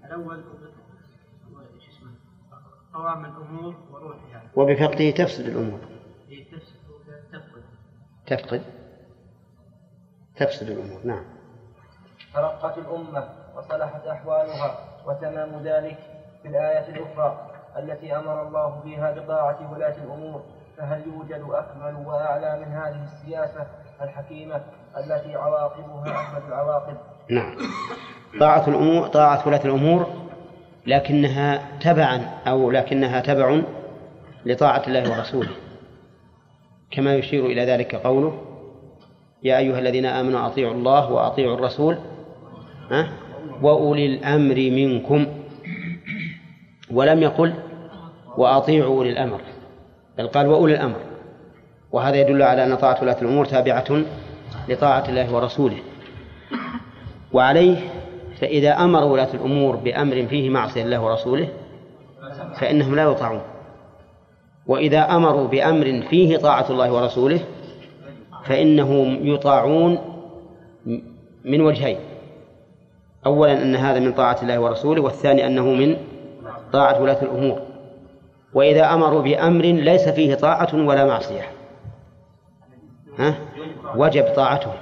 الأول 0.04 0.44
قوام 2.94 3.24
الأمور 3.24 3.74
وروحها. 3.92 4.42
وبفقده 4.56 5.10
تفسد 5.10 5.46
الأمور. 5.46 5.78
تفقد 7.32 7.62
تفقد. 8.26 8.62
تفسد 10.36 10.70
الأمور 10.70 11.00
نعم. 11.04 11.24
ترقت 12.34 12.78
الأمة 12.78 13.28
وصلحت 13.56 14.06
أحوالها 14.06 14.78
وتمام 15.06 15.62
ذلك 15.62 15.98
في 16.42 16.48
الآية 16.48 16.88
الأخرى 16.88 17.50
التي 17.76 18.16
أمر 18.16 18.48
الله 18.48 18.80
فيها 18.80 19.12
بطاعة 19.12 19.72
ولاة 19.72 19.96
الأمور. 20.04 20.42
فهل 20.76 21.06
يوجد 21.06 21.44
أكمل 21.50 22.06
وأعلى 22.06 22.64
من 22.64 22.72
هذه 22.72 23.04
السياسة 23.04 23.66
الحكيمة 24.00 24.62
التي 24.96 25.34
عواقبها 25.36 26.16
أحمد 26.16 26.42
العواقب؟ 26.48 26.96
نعم. 27.30 27.56
طاعة 28.40 28.68
الأمور 28.68 29.06
طاعة 29.06 29.48
ولاة 29.48 29.64
الأمور 29.64 30.23
لكنها 30.86 31.62
تبعا 31.80 32.20
أو 32.46 32.70
لكنها 32.70 33.20
تبع 33.20 33.60
لطاعة 34.46 34.82
الله 34.86 35.10
ورسوله. 35.10 35.50
كما 36.90 37.14
يشير 37.14 37.46
إلى 37.46 37.64
ذلك 37.64 37.94
قوله 37.94 38.40
يا 39.42 39.58
أيها 39.58 39.78
الذين 39.78 40.06
آمنوا 40.06 40.46
أطيعوا 40.46 40.74
الله 40.74 41.12
وأطيعوا 41.12 41.54
الرسول 41.54 41.98
ها؟ 42.90 43.08
وأولي 43.62 44.06
الأمر 44.06 44.54
منكم. 44.54 45.26
ولم 46.90 47.22
يقل 47.22 47.54
وأطيعوا 48.36 48.96
أولي 48.96 49.10
الأمر 49.10 49.40
بل 50.18 50.26
قال 50.28 50.46
وأولي 50.46 50.74
الأمر. 50.74 51.00
وهذا 51.92 52.16
يدل 52.16 52.42
على 52.42 52.64
أن 52.64 52.74
طاعة 52.74 53.02
ولاة 53.02 53.20
الأمور 53.22 53.44
تابعة 53.44 54.02
لطاعة 54.68 55.08
الله 55.08 55.34
ورسوله. 55.34 55.78
وعليه 57.32 57.76
فإذا 58.40 58.72
أمر 58.72 59.04
ولاة 59.04 59.34
الأمور 59.34 59.76
بأمر 59.76 60.26
فيه 60.26 60.50
معصية 60.50 60.82
الله 60.82 61.02
ورسوله 61.02 61.48
فإنهم 62.60 62.94
لا 62.94 63.02
يطاعون. 63.02 63.40
وإذا 64.66 65.00
أمروا 65.00 65.48
بأمر 65.48 66.02
فيه 66.10 66.36
طاعة 66.36 66.70
الله 66.70 66.92
ورسوله 66.92 67.40
فإنهم 68.44 69.26
يطاعون 69.26 69.98
من 71.44 71.60
وجهين. 71.60 71.98
أولا 73.26 73.62
أن 73.62 73.76
هذا 73.76 74.00
من 74.00 74.12
طاعة 74.12 74.38
الله 74.42 74.60
ورسوله 74.60 75.02
والثاني 75.02 75.46
أنه 75.46 75.64
من 75.64 75.96
طاعة 76.72 77.02
ولاة 77.02 77.22
الأمور. 77.22 77.60
وإذا 78.54 78.94
أمروا 78.94 79.22
بأمر 79.22 79.64
ليس 79.64 80.08
فيه 80.08 80.34
طاعة 80.34 80.74
ولا 80.74 81.06
معصية. 81.06 81.42
ها؟ 83.18 83.34
وجب 83.96 84.24
طاعته 84.36 84.72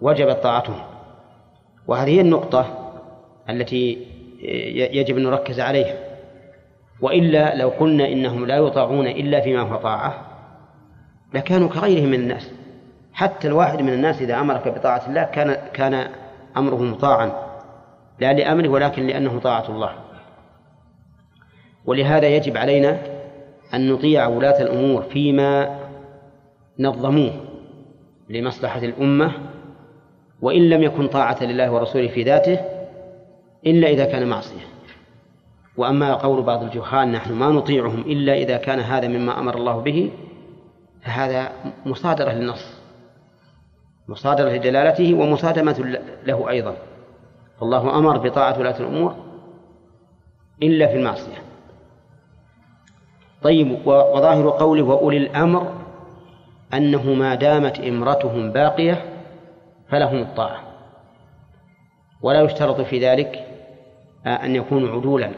وجبت 0.00 0.36
طاعته 0.42 0.74
وهذه 1.88 2.08
هي 2.08 2.20
النقطة 2.20 2.92
التي 3.50 4.06
يجب 4.92 5.16
أن 5.16 5.22
نركز 5.22 5.60
عليها. 5.60 5.94
وإلا 7.00 7.56
لو 7.56 7.68
قلنا 7.68 8.08
إنهم 8.08 8.46
لا 8.46 8.56
يطاعون 8.56 9.06
إلا 9.06 9.40
فيما 9.40 9.60
هو 9.60 9.76
طاعة 9.76 10.26
لكانوا 11.34 11.68
كغيرهم 11.68 12.08
من 12.08 12.20
الناس. 12.20 12.52
حتى 13.12 13.48
الواحد 13.48 13.82
من 13.82 13.92
الناس 13.92 14.22
إذا 14.22 14.40
أمرك 14.40 14.68
بطاعة 14.68 15.08
الله 15.08 15.24
كان 15.24 15.56
كان 15.72 16.08
أمره 16.56 16.82
مطاعا. 16.82 17.32
لا 18.20 18.32
لأمره 18.32 18.68
ولكن 18.68 19.06
لأنه 19.06 19.38
طاعة 19.38 19.68
الله. 19.68 19.92
ولهذا 21.84 22.26
يجب 22.28 22.56
علينا 22.56 22.98
أن 23.74 23.92
نطيع 23.92 24.26
ولاة 24.26 24.62
الأمور 24.62 25.02
فيما 25.02 25.78
نظموه 26.78 27.32
لمصلحة 28.28 28.78
الأمة 28.78 29.32
وإن 30.42 30.70
لم 30.70 30.82
يكن 30.82 31.08
طاعة 31.08 31.44
لله 31.44 31.70
ورسوله 31.70 32.08
في 32.08 32.22
ذاته 32.22 32.60
إلا 33.66 33.88
إذا 33.88 34.04
كان 34.04 34.28
معصية. 34.28 34.66
وأما 35.76 36.14
قول 36.14 36.42
بعض 36.42 36.62
الجهال 36.62 37.12
نحن 37.12 37.32
ما 37.32 37.48
نطيعهم 37.48 38.00
إلا 38.00 38.34
إذا 38.34 38.56
كان 38.56 38.80
هذا 38.80 39.08
مما 39.08 39.38
أمر 39.38 39.54
الله 39.54 39.80
به 39.80 40.10
فهذا 41.02 41.52
مصادرة 41.86 42.30
للنص 42.30 42.76
مصادرة 44.08 44.50
لدلالته 44.50 45.14
ومصادمة 45.14 45.98
له 46.26 46.50
أيضا. 46.50 46.76
فالله 47.60 47.98
أمر 47.98 48.18
بطاعة 48.18 48.58
ولاة 48.58 48.80
الأمور 48.80 49.14
إلا 50.62 50.86
في 50.86 50.96
المعصية. 50.96 51.42
طيب 53.42 53.86
وظاهر 53.86 54.50
قوله 54.50 54.82
وأولي 54.82 55.16
الأمر 55.16 55.72
أنه 56.74 57.14
ما 57.14 57.34
دامت 57.34 57.80
إمرتهم 57.80 58.52
باقية 58.52 59.15
فلهم 59.88 60.22
الطاعة. 60.22 60.62
ولا 62.22 62.40
يشترط 62.40 62.80
في 62.80 62.98
ذلك 62.98 63.46
أن 64.26 64.56
يكونوا 64.56 64.96
عدولا. 64.96 65.32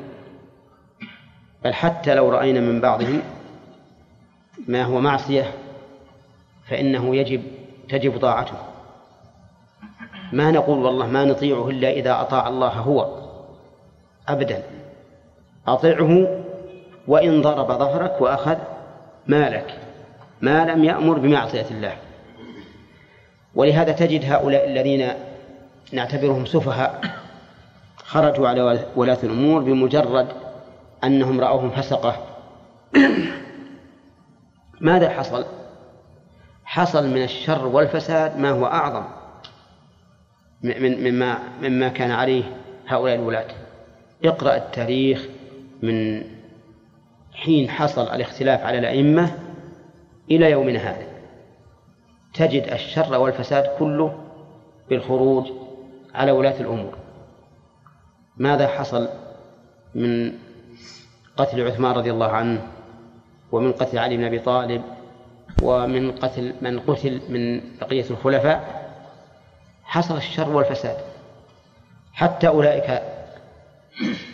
بل 1.64 1.74
حتى 1.74 2.14
لو 2.14 2.28
رأينا 2.28 2.60
من 2.60 2.80
بعضهم 2.80 3.22
ما 4.68 4.82
هو 4.82 5.00
معصية 5.00 5.54
فإنه 6.68 7.16
يجب 7.16 7.42
تجب 7.88 8.18
طاعته. 8.18 8.56
ما 10.32 10.50
نقول 10.50 10.78
والله 10.78 11.06
ما 11.06 11.24
نطيعه 11.24 11.68
إلا 11.70 11.90
إذا 11.90 12.20
أطاع 12.20 12.48
الله 12.48 12.68
هو 12.68 13.18
أبدا. 14.28 14.62
أطعه 15.66 16.42
وإن 17.08 17.42
ضرب 17.42 17.72
ظهرك 17.72 18.20
وأخذ 18.20 18.56
مالك 19.26 19.78
ما 20.40 20.64
لم 20.64 20.84
يأمر 20.84 21.18
بمعصية 21.18 21.66
الله. 21.70 21.96
ولهذا 23.58 23.92
تجد 23.92 24.32
هؤلاء 24.32 24.68
الذين 24.68 25.08
نعتبرهم 25.92 26.46
سفهاء 26.46 27.00
خرجوا 27.96 28.48
على 28.48 28.86
ولاة 28.96 29.18
الأمور 29.22 29.62
بمجرد 29.62 30.26
أنهم 31.04 31.40
رأوهم 31.40 31.70
فسقة. 31.70 32.26
ماذا 34.80 35.10
حصل؟ 35.10 35.44
حصل 36.64 37.08
من 37.08 37.22
الشر 37.22 37.66
والفساد 37.66 38.38
ما 38.38 38.50
هو 38.50 38.66
أعظم 38.66 39.04
من 40.62 41.04
مما 41.04 41.38
مما 41.62 41.88
كان 41.88 42.10
عليه 42.10 42.42
هؤلاء 42.88 43.14
الولاة. 43.14 43.48
اقرأ 44.24 44.56
التاريخ 44.56 45.26
من 45.82 46.24
حين 47.34 47.70
حصل 47.70 48.02
الاختلاف 48.02 48.60
على 48.60 48.78
الأئمة 48.78 49.30
إلى 50.30 50.50
يومنا 50.50 50.78
هذا. 50.78 51.07
تجد 52.38 52.72
الشر 52.72 53.18
والفساد 53.18 53.70
كله 53.78 54.18
بالخروج 54.90 55.46
على 56.14 56.32
ولاة 56.32 56.60
الأمور. 56.60 56.94
ماذا 58.36 58.68
حصل 58.68 59.08
من 59.94 60.32
قتل 61.36 61.66
عثمان 61.66 61.92
رضي 61.92 62.10
الله 62.10 62.28
عنه 62.28 62.62
ومن 63.52 63.72
قتل 63.72 63.98
علي 63.98 64.16
بن 64.16 64.24
أبي 64.24 64.38
طالب 64.38 64.82
ومن 65.62 66.12
قتل 66.12 66.54
من 66.60 66.80
قتل 66.80 67.20
من 67.28 67.60
بقية 67.80 68.04
الخلفاء؟ 68.10 68.88
حصل 69.84 70.16
الشر 70.16 70.56
والفساد. 70.56 70.96
حتى 72.12 72.48
أولئك 72.48 73.02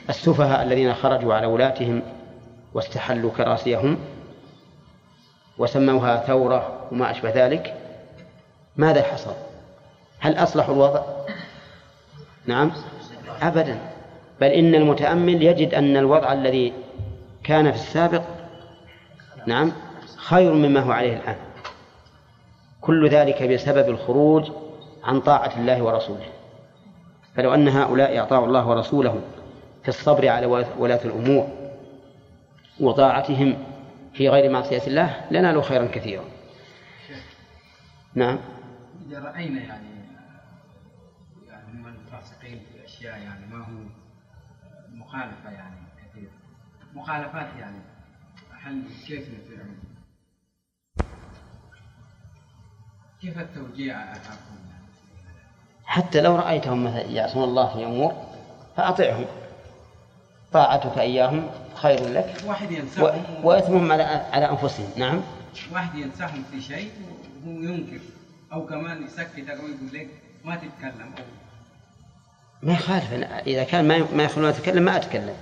السفهاء 0.09 0.63
الذين 0.63 0.95
خرجوا 0.95 1.35
على 1.35 1.47
ولاتهم 1.47 2.03
واستحلوا 2.75 3.31
كراسيهم 3.31 3.99
وسموها 5.59 6.17
ثورة 6.17 6.89
وما 6.93 7.11
أشبه 7.11 7.31
ذلك 7.31 7.75
ماذا 8.77 9.03
حصل؟ 9.03 9.35
هل 10.19 10.35
أصلحوا 10.37 10.75
الوضع؟ 10.75 11.03
نعم. 12.47 12.73
أبدا. 13.43 13.79
بل 14.41 14.47
إن 14.47 14.75
المتأمل 14.75 15.43
يجد 15.43 15.75
أن 15.75 15.97
الوضع 15.97 16.33
الذي 16.33 16.73
كان 17.45 17.73
في 17.73 17.77
السابق 17.77 18.23
نعم 19.47 19.73
خير 20.17 20.53
مما 20.53 20.81
هو 20.81 20.93
عليه 20.93 21.17
الآن. 21.17 21.37
كل 22.81 23.09
ذلك 23.09 23.43
بسبب 23.43 23.89
الخروج 23.89 24.51
عن 25.05 25.21
طاعة 25.21 25.53
الله 25.57 25.83
ورسوله. 25.83 26.27
فلو 27.37 27.55
أن 27.55 27.69
هؤلاء 27.69 28.23
أطاعوا 28.23 28.47
الله 28.47 28.69
ورسوله 28.69 29.21
في 29.83 29.89
الصبر 29.89 30.29
على 30.29 30.47
ولاة 30.79 31.01
الأمور 31.05 31.49
وطاعتهم 32.81 33.65
في 34.15 34.29
غير 34.29 34.51
معصية 34.51 34.83
الله 34.87 35.21
لنالوا 35.31 35.63
خيرا 35.63 35.87
كثيرا. 35.87 36.25
نعم. 38.15 38.39
إذا 39.07 39.21
رأينا 39.21 39.61
يعني 39.61 40.05
يعني 41.47 41.73
هم 41.73 41.87
الفاسقين 41.87 42.63
في 42.73 42.85
أشياء 42.85 43.19
يعني 43.19 43.47
ما 43.47 43.65
هو 43.65 43.83
مخالفة 44.93 45.51
يعني 45.51 45.77
كثير. 46.03 46.31
مخالفات 46.95 47.57
يعني 47.61 47.79
هل 48.61 48.83
كيف 49.07 49.29
نفعل؟ 49.29 49.75
كيف 53.21 53.39
التوجيه 53.39 53.93
أعطاكم 53.93 54.55
حتى 55.85 56.21
لو 56.21 56.37
رأيتهم 56.37 56.85
مثلا 56.85 57.01
يعصون 57.03 57.45
الله 57.45 57.75
في 57.75 57.85
أمور 57.85 58.13
فأطعهم 58.77 59.27
طاعتك 60.53 60.99
إياهم 60.99 61.51
خير 61.75 62.09
لك. 62.09 62.35
واحد 62.47 62.69
و... 62.69 62.73
ينصحهم 62.73 63.45
وإثمهم 63.45 63.93
على 63.93 64.03
على 64.03 64.51
أنفسهم. 64.51 64.91
نعم. 64.97 65.21
واحد 65.73 65.95
ينصحهم 65.95 66.45
في 66.51 66.61
شيء 66.61 66.91
وهو 67.45 67.63
ينكر. 67.63 68.01
أو 68.55 68.67
كمان 68.67 69.05
يسكتك 69.05 69.51
أو 69.51 69.57
يقول 69.57 69.89
لك 69.93 70.09
ما 70.45 70.57
تتكلم. 70.57 71.15
أو 71.19 71.25
ما 72.63 72.73
يخالف 72.73 73.13
أنا 73.13 73.41
إذا 73.41 73.65
كان 73.65 73.89
ما 73.89 74.07
ما 74.13 74.25
يخلون 74.25 74.49
أتكلم 74.49 74.83
ما 74.83 74.97
أتكلم. 74.97 75.37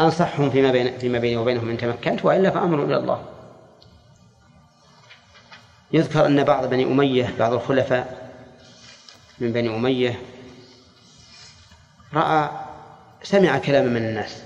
أنصحهم 0.00 0.50
فيما 0.50 0.72
بين 0.72 0.98
فيما 0.98 1.18
بيني 1.18 1.36
وبينهم 1.36 1.70
إن 1.70 1.78
تمكنت 1.78 2.24
وإلا 2.24 2.50
فأمر 2.50 2.84
إلى 2.84 2.96
الله. 2.96 3.24
يذكر 5.92 6.26
أن 6.26 6.44
بعض 6.44 6.70
بني 6.70 6.84
أمية 6.84 7.34
بعض 7.38 7.52
الخلفاء 7.52 8.30
من 9.38 9.52
بني 9.52 9.76
أمية 9.76 10.20
رأى 12.14 12.50
سمع 13.22 13.58
كلاما 13.58 13.88
من 13.88 14.08
الناس. 14.08 14.42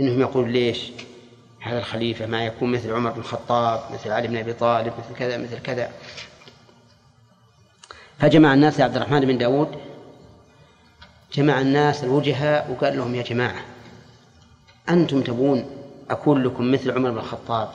إنهم 0.00 0.20
يقول 0.20 0.52
ليش؟ 0.52 0.90
هذا 1.60 1.78
الخليفة 1.78 2.26
ما 2.26 2.46
يكون 2.46 2.72
مثل 2.72 2.92
عمر 2.92 3.10
بن 3.10 3.20
الخطاب 3.20 3.80
مثل 3.92 4.10
علي 4.10 4.28
بن 4.28 4.36
أبي 4.36 4.52
طالب 4.52 4.92
مثل 4.98 5.18
كذا 5.18 5.36
مثل 5.36 5.58
كذا. 5.58 5.90
فجمع 8.18 8.54
الناس 8.54 8.80
عبد 8.80 8.96
الرحمن 8.96 9.20
بن 9.20 9.38
داود 9.38 9.80
جمع 11.32 11.60
الناس 11.60 12.04
الوجهاء 12.04 12.70
وقال 12.70 12.96
لهم 12.96 13.14
يا 13.14 13.22
جماعة 13.22 13.64
أنتم 14.88 15.22
تبون 15.22 15.70
أكون 16.10 16.42
لكم 16.42 16.72
مثل 16.72 16.90
عمر 16.90 17.10
بن 17.10 17.18
الخطاب؟ 17.18 17.68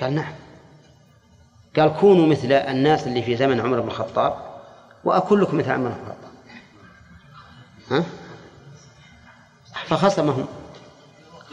قال 0.00 0.14
نعم. 0.14 0.32
قال 1.76 1.96
كونوا 2.00 2.26
مثل 2.26 2.52
الناس 2.52 3.06
اللي 3.06 3.22
في 3.22 3.36
زمن 3.36 3.60
عمر 3.60 3.80
بن 3.80 3.88
الخطاب 3.88 4.36
وأكون 5.04 5.40
لكم 5.40 5.56
مثل 5.56 5.70
عمر 5.70 5.88
بن 5.88 5.94
الخطاب. 5.94 6.30
ها؟ 7.90 8.04
فخصمهم 9.86 10.46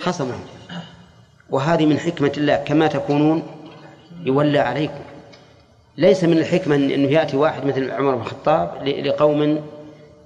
خصمهم. 0.01 0.56
وهذه 1.49 1.85
من 1.85 1.99
حكمة 1.99 2.31
الله 2.37 2.55
كما 2.55 2.87
تكونون 2.87 3.43
يولى 4.23 4.59
عليكم. 4.59 5.01
ليس 5.97 6.23
من 6.23 6.37
الحكمة 6.37 6.75
أنه 6.75 7.07
يأتي 7.11 7.37
واحد 7.37 7.65
مثل 7.65 7.91
عمر 7.91 8.15
بن 8.15 8.21
الخطاب 8.21 8.87
لقوم 8.87 9.61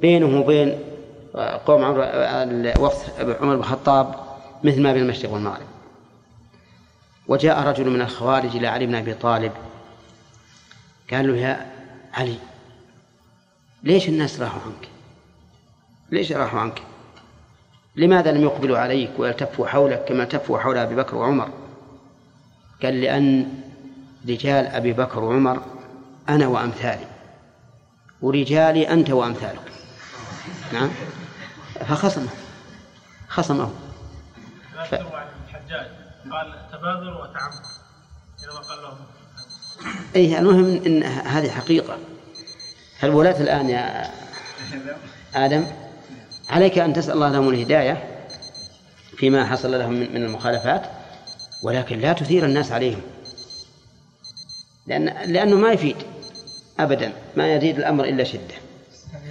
بينه 0.02 0.40
وبين 0.40 0.80
قوم 1.66 1.84
عمر 1.84 2.00
وقت 2.80 2.98
عمر 3.20 3.56
بن 3.56 3.60
الخطاب 3.60 4.16
مثل 4.64 4.82
ما 4.82 4.94
بين 4.94 5.02
المشرق 5.02 5.32
والمغرب. 5.32 5.66
وجاء 7.28 7.68
رجل 7.68 7.90
من 7.90 8.02
الخوارج 8.02 8.56
إلى 8.56 8.68
علي 8.68 8.86
بن 8.86 8.96
أبي 8.96 9.14
طالب 9.14 9.52
قال 11.12 11.28
له 11.28 11.38
يا 11.38 11.72
علي 12.14 12.36
ليش 13.84 14.10
الناس 14.10 14.40
راحوا 14.42 14.62
عنك؟ 14.62 14.88
ليش 16.12 16.32
راحوا 16.32 16.60
عنك؟ 16.60 16.82
لماذا 17.96 18.32
لم 18.32 18.42
يقبلوا 18.44 18.78
عليك 18.78 19.12
ويلتفوا 19.18 19.68
حولك 19.68 20.06
كما 20.06 20.24
التفوا 20.24 20.60
حول 20.60 20.78
أبي 20.78 20.96
بكر 20.96 21.16
وعمر؟ 21.16 21.50
قال 22.84 23.02
لأن 23.02 23.48
رجال 24.30 24.68
أبي 24.68 24.94
بكر 24.94 25.24
وعمر 25.24 25.62
أنا 26.30 26.48
وأمثالي. 26.48 27.06
ورجالي 28.22 28.90
أنت 28.90 29.10
وأمثالك. 29.10 29.72
نعم. 30.74 30.90
فخصمه 31.80 32.30
خصمه. 33.28 33.72
ف... 34.90 34.94
عن 34.94 35.28
الحجاج. 35.50 35.88
قال 36.32 36.54
تبادر 36.72 37.14
وتعمق 37.22 37.64
حينما 38.40 38.60
قال 38.70 38.84
لهم. 38.84 38.98
أي 40.16 40.40
المهم 40.40 40.82
إن 40.86 41.04
هذه 41.04 41.50
حقيقة. 41.50 41.98
فالولاة 43.00 43.42
الآن 43.42 43.70
يا 43.70 44.12
آدم؟ 45.46 45.68
عليك 46.52 46.78
أن 46.78 46.94
تسأل 46.94 47.14
الله 47.14 47.30
لهم 47.30 47.50
الهداية 47.50 48.04
فيما 49.18 49.46
حصل 49.46 49.80
لهم 49.80 49.94
من 49.94 50.24
المخالفات 50.24 50.82
ولكن 51.64 52.00
لا 52.00 52.14
تثير 52.14 52.46
الناس 52.46 52.72
عليهم. 52.72 53.02
لأن 54.88 55.06
لأنه 55.32 55.56
ما 55.56 55.72
يفيد 55.72 55.96
أبدا 56.80 57.14
ما 57.38 57.56
يزيد 57.56 57.78
الأمر 57.78 58.04
إلا 58.04 58.24
شدة. 58.24 58.56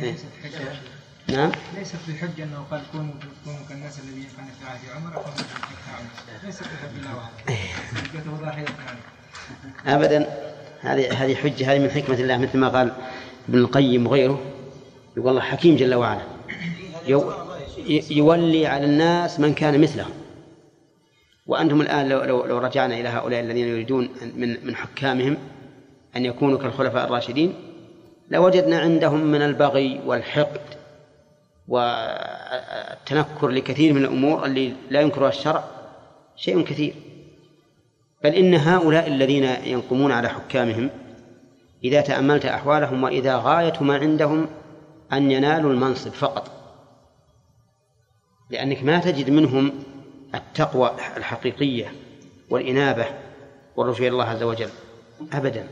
ليست 0.01 0.25
حجة. 0.45 1.37
نعم؟ 1.37 1.53
ليست 1.79 1.97
بحجة 2.09 2.45
أنه 2.45 2.65
قال 2.71 2.83
كونوا 2.93 3.13
كونوا 3.45 3.59
كالناس 3.69 3.99
الذين 3.99 4.27
كان 4.37 4.47
في 4.61 4.67
عهد 4.71 4.81
عمر 4.97 5.17
أو 5.17 5.23
ليست 6.45 6.63
بحجة 6.63 7.03
لا 9.85 9.95
أبدا. 9.95 10.27
هذه 10.81 11.25
هذه 11.25 11.35
حجة 11.35 11.73
هذه 11.73 11.79
من 11.79 11.91
حكمة 11.91 12.17
الله 12.17 12.39
مثل 12.39 12.59
ما 12.59 12.69
قال 12.69 12.93
ابن 13.49 13.59
القيم 13.59 14.07
وغيره 14.07 14.41
يقول 15.17 15.31
الله 15.31 15.41
حكيم 15.41 15.77
جل 15.77 15.95
وعلا. 15.95 16.40
يولي 18.11 18.67
على 18.67 18.85
الناس 18.85 19.41
من 19.41 19.55
كان 19.55 19.81
مثلهم. 19.81 20.11
وأنتم 21.47 21.81
الآن 21.81 22.09
لو, 22.09 22.23
لو, 22.23 22.47
لو 22.47 22.59
رجعنا 22.59 23.01
إلى 23.01 23.09
هؤلاء 23.09 23.41
الذين 23.41 23.69
يريدون 23.69 24.09
من 24.37 24.67
من 24.67 24.77
حكامهم 24.77 25.37
أن 26.17 26.25
يكونوا 26.25 26.59
كالخلفاء 26.59 27.05
الراشدين 27.05 27.55
لوجدنا 28.31 28.79
عندهم 28.79 29.25
من 29.25 29.43
البغي 29.43 30.01
والحقد 30.07 30.61
والتنكر 31.69 33.49
لكثير 33.49 33.93
من 33.93 34.05
الأمور 34.05 34.45
اللي 34.45 34.73
لا 34.91 35.01
ينكرها 35.01 35.29
الشرع 35.29 35.65
شيء 36.37 36.63
كثير. 36.63 36.95
بل 38.25 38.35
إن 38.35 38.55
هؤلاء 38.55 39.09
الذين 39.09 39.45
ينقمون 39.45 40.13
على 40.13 40.29
حكامهم 40.29 40.91
إذا 41.85 42.01
تأملت 42.01 42.47
أحوالهم 42.47 43.03
وإذا 43.03 43.37
غاية 43.37 43.73
ما 43.81 43.97
عندهم 43.97 44.47
أن 45.13 45.31
ينالوا 45.31 45.73
المنصب 45.73 46.11
فقط. 46.11 46.60
لأنك 48.51 48.83
ما 48.83 49.01
تجد 49.01 49.31
منهم 49.31 49.73
التقوى 50.35 50.91
الحقيقية 51.17 51.93
والإنابة 52.51 53.07
والرجوع 53.77 54.07
إلى 54.07 54.13
الله 54.13 54.25
عز 54.25 54.43
وجل 54.43 54.69
أبدا. 55.33 55.67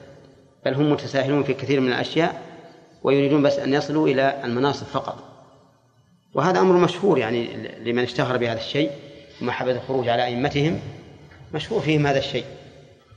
بل 0.64 0.74
هم 0.74 0.92
متساهلون 0.92 1.42
في 1.42 1.54
كثير 1.54 1.80
من 1.80 1.88
الأشياء 1.88 2.42
ويريدون 3.02 3.42
بس 3.42 3.58
أن 3.58 3.74
يصلوا 3.74 4.08
إلى 4.08 4.40
المناصب 4.44 4.86
فقط. 4.86 5.24
وهذا 6.34 6.60
أمر 6.60 6.76
مشهور 6.76 7.18
يعني 7.18 7.48
لمن 7.84 8.02
اشتهر 8.02 8.36
بهذا 8.36 8.58
الشيء 8.58 8.90
ومحبة 9.42 9.72
الخروج 9.72 10.08
على 10.08 10.24
أئمتهم 10.24 10.80
مشهور 11.54 11.80
فيهم 11.80 12.06
هذا 12.06 12.18
الشيء. 12.18 12.44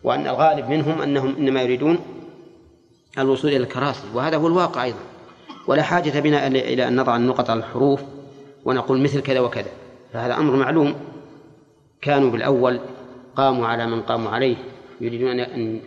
وأن 0.03 0.27
الغالب 0.27 0.69
منهم 0.69 1.01
أنهم 1.01 1.35
إنما 1.35 1.61
يريدون 1.61 1.99
الوصول 3.17 3.51
إلى 3.51 3.63
الكراسي 3.63 4.07
وهذا 4.13 4.37
هو 4.37 4.47
الواقع 4.47 4.83
أيضا. 4.83 4.99
ولا 5.67 5.83
حاجة 5.83 6.19
بنا 6.19 6.47
إلى 6.47 6.87
أن 6.87 6.95
نضع 6.95 7.15
النقط 7.15 7.49
على 7.49 7.59
الحروف 7.59 8.01
ونقول 8.65 9.01
مثل 9.01 9.21
كذا 9.21 9.39
وكذا. 9.39 9.71
فهذا 10.13 10.37
أمر 10.37 10.55
معلوم. 10.55 10.95
كانوا 12.01 12.31
بالأول 12.31 12.79
قاموا 13.35 13.67
على 13.67 13.87
من 13.87 14.01
قاموا 14.01 14.31
عليه. 14.31 14.55
يريدون 15.01 15.39
أن 15.39 15.81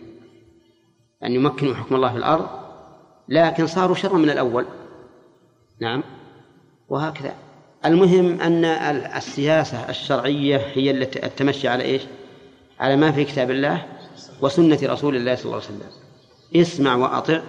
أن 1.23 1.31
يمكنوا 1.31 1.75
حكم 1.75 1.95
الله 1.95 2.11
في 2.11 2.17
الأرض 2.17 2.47
لكن 3.29 3.67
صاروا 3.67 3.95
شرا 3.95 4.17
من 4.17 4.29
الأول. 4.29 4.65
نعم. 5.81 6.03
وهكذا. 6.89 7.33
المهم 7.85 8.41
أن 8.41 8.65
السياسة 9.17 9.89
الشرعية 9.89 10.57
هي 10.57 10.91
التي 10.91 11.25
التمشي 11.25 11.67
على 11.67 11.83
إيش؟ 11.83 12.01
على 12.79 12.95
ما 12.95 13.11
في 13.11 13.23
كتاب 13.23 13.51
الله 13.51 13.85
وسنة 14.41 14.79
رسول 14.83 15.15
الله 15.15 15.35
صلى 15.35 15.45
الله 15.45 15.55
عليه 15.55 15.65
وسلم. 15.65 15.89
اسمع 16.55 16.95
وأطع 16.95 17.41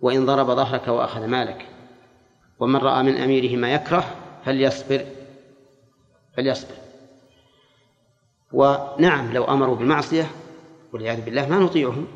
وإن 0.00 0.26
ضرب 0.26 0.46
ظهرك 0.46 0.88
وأخذ 0.88 1.26
مالك. 1.26 1.66
ومن 2.60 2.76
رأى 2.76 3.02
من 3.02 3.16
أميره 3.16 3.56
ما 3.56 3.74
يكره 3.74 4.04
فليصبر 4.44 5.06
فليصبر 6.36 6.74
ونعم 8.52 9.32
لو 9.32 9.44
أمروا 9.44 9.76
بالمعصية 9.76 10.30
والعياذ 10.92 11.20
بالله 11.20 11.48
ما 11.48 11.58
نطيعهم. 11.58 12.06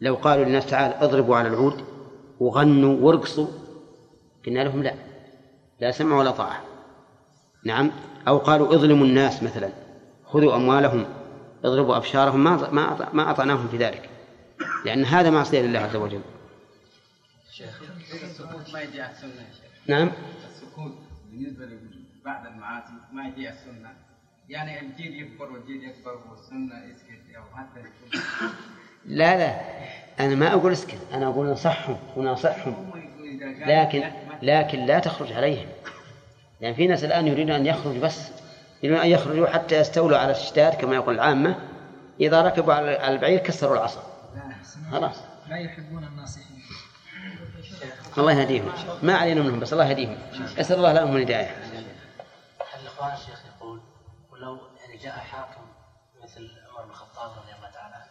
لو 0.00 0.14
قالوا 0.14 0.44
للناس 0.44 0.66
تعال 0.66 0.94
اضربوا 0.94 1.36
على 1.36 1.48
العود 1.48 1.84
وغنوا 2.40 3.00
وارقصوا 3.00 3.46
قلنا 4.46 4.60
لهم 4.60 4.82
لا 4.82 4.94
لا 5.80 5.90
سمع 5.90 6.18
ولا 6.18 6.30
طاعة. 6.30 6.64
نعم. 7.64 7.90
أو 8.28 8.38
قالوا 8.38 8.74
اظلموا 8.74 9.06
الناس 9.06 9.42
مثلا 9.42 9.70
خذوا 10.24 10.56
أموالهم 10.56 11.06
اضربوا 11.64 11.96
أبشارهم 11.96 12.44
ما 12.44 12.70
ما 12.70 13.08
ما 13.12 13.30
أطعناهم 13.30 13.68
في 13.68 13.76
ذلك. 13.76 14.10
لأن 14.84 15.04
هذا 15.04 15.30
معصية 15.30 15.60
لله 15.60 15.78
عز 15.78 15.96
وجل. 15.96 16.20
شيخ 17.52 17.82
السكوت 18.24 18.72
ما 18.72 18.80
يجي 18.80 19.00
على 19.00 19.12
السنة 19.12 19.30
يا 19.30 19.52
شيخ. 19.52 19.70
نعم. 19.86 20.10
السكوت. 20.50 21.07
بالنسبة 21.30 21.64
لبعض 21.64 22.46
المعاصي 22.46 22.92
ما 23.12 23.28
يجي 23.28 23.48
على 23.48 23.56
السنة؟ 23.56 23.90
يعني 24.48 24.80
الجيل 24.80 25.22
يكبر 25.22 25.52
والجيل 25.52 25.84
يكبر 25.84 26.20
والسنة 26.30 26.84
يسكت 26.84 27.36
أو 27.36 27.42
حتى 27.56 27.80
يكون 27.80 28.20
لا 29.06 29.36
لا. 29.36 29.60
أنا 30.20 30.34
ما 30.34 30.52
أقول 30.52 30.72
اسكت 30.72 30.98
أنا 31.12 31.26
أقول 31.26 31.46
نصحهم 31.46 31.98
ونصحهم 32.16 32.74
هو 32.74 32.96
يقول 32.96 33.28
إذا 33.28 33.46
قال 33.46 33.68
لكن 33.68 34.10
لكن 34.42 34.86
لا 34.86 34.98
تخرج 34.98 35.32
عليهم. 35.32 35.68
يعني 36.60 36.74
في 36.74 36.86
ناس 36.86 37.04
الآن 37.04 37.26
يريدون 37.26 37.54
أن 37.54 37.66
يخرجوا 37.66 38.02
بس 38.02 38.30
يريدون 38.82 39.04
أن 39.04 39.10
يخرجوا 39.10 39.46
حتى 39.46 39.76
يستولوا 39.76 40.18
على 40.18 40.30
الشتات 40.30 40.74
كما 40.74 40.94
يقول 40.94 41.14
العامة. 41.14 41.56
إذا 42.20 42.42
ركبوا 42.42 42.74
على 42.74 42.90
على 42.90 43.14
البعير 43.14 43.38
كسروا 43.38 43.74
العصا. 43.74 44.02
خلاص. 44.92 45.22
لا 45.48 45.56
يحبون 45.56 46.04
الناصحين. 46.04 46.47
الله 48.18 48.32
يهديهم. 48.32 48.72
ما 49.02 49.16
علينا 49.16 49.42
منهم 49.42 49.60
بس 49.60 49.72
الله 49.72 49.86
يهديهم. 49.88 50.18
أسأل 50.58 50.76
الله 50.76 50.92
لهم 50.92 51.16
الهداية. 51.16 51.56
الإخوان 52.82 53.12
الشيخ 53.12 53.42
يقول 53.46 53.80
ولو 54.32 54.58
يعني 54.80 54.96
جاء 54.96 55.12
حاكم 55.12 55.66
مثل 56.22 56.50
عمر 56.70 56.84
بن 56.84 56.90
الخطاب 56.90 57.30
رضي 57.30 57.52
الله 57.56 57.70
تعالى 57.70 57.94
عنه 57.94 58.06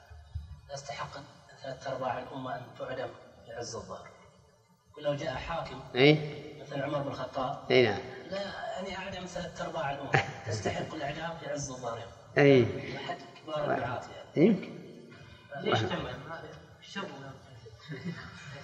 يستحق 0.73 1.09
ثلاث 1.63 1.87
أرباع 1.87 2.19
الأمة 2.19 2.55
أن 2.55 2.61
تعدم 2.79 3.09
لعز 3.47 3.75
الظهر؟ 3.75 4.07
ولو 4.97 5.13
جاء 5.15 5.35
حاكم 5.35 5.79
أي 5.95 6.19
مثل 6.61 6.81
عمر 6.81 6.99
بن 6.99 7.07
الخطاب 7.07 7.71
أي 7.71 7.85
نعم. 7.85 7.99
لا 8.31 8.41
يعني 8.75 8.97
أعدم 8.97 9.25
ثلاث 9.25 9.61
أرباع 9.61 9.91
الأمة. 9.91 10.11
تستحق 10.47 10.93
الإعدام 10.95 11.37
في 11.37 11.49
عز 11.49 11.69
الظهر. 11.71 11.99
أي 12.37 12.65
أحد 12.95 13.17
كبار 13.43 13.73
الدعاة 13.73 14.01
يعني. 14.35 14.47
يمكن. 14.47 14.77
ليش 15.61 15.79
تم؟ 15.79 16.07
هذا 16.31 16.49
الشر 16.81 17.07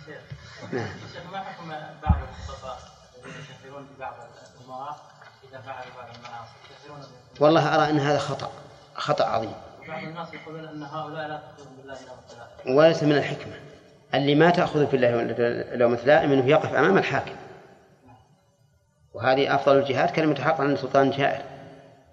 نعم. 0.72 0.88
شيخ 1.14 1.32
ما 1.32 1.40
حكم 1.40 1.70
بعض 2.04 2.18
الخطباء 2.30 2.78
الذين 3.26 3.42
يكفرون 3.42 3.88
ببعض 3.96 4.14
الأمراء 4.60 4.98
إذا 5.50 5.62
فعلوا 5.62 5.94
بعض 5.98 6.16
المعاصي 6.16 6.52
يكفرون 6.72 7.00
بهم. 7.00 7.44
والله 7.44 7.76
أرى 7.76 7.90
أن 7.90 8.00
هذا 8.00 8.18
خطأ 8.18 8.52
خطأ 8.96 9.26
عظيم. 9.26 9.54
بعض 9.88 10.04
الناس 10.04 10.34
يقولون 10.34 10.66
أن 10.66 10.84
هؤلاء 10.84 11.28
لا 11.28 11.38
تخرجون 11.38 11.78
بالله 11.78 11.94
الثلاثه 11.94 12.78
وليس 12.78 13.04
من 13.04 13.18
الحكمة. 13.18 13.54
اللي 14.14 14.36
ما 14.36 14.50
تأخذ 14.50 14.88
في 14.88 14.96
الله 14.96 15.22
لومة 15.76 16.00
لائم 16.06 16.32
أنه 16.32 16.46
يقف 16.46 16.74
أمام 16.74 16.98
الحاكم. 16.98 17.36
وهذه 19.14 19.56
أفضل 19.56 19.78
الجهاد 19.78 20.10
كلمة 20.10 20.42
حق 20.42 20.62
عند 20.62 20.78
سلطان 20.78 21.12
جائر. 21.12 21.42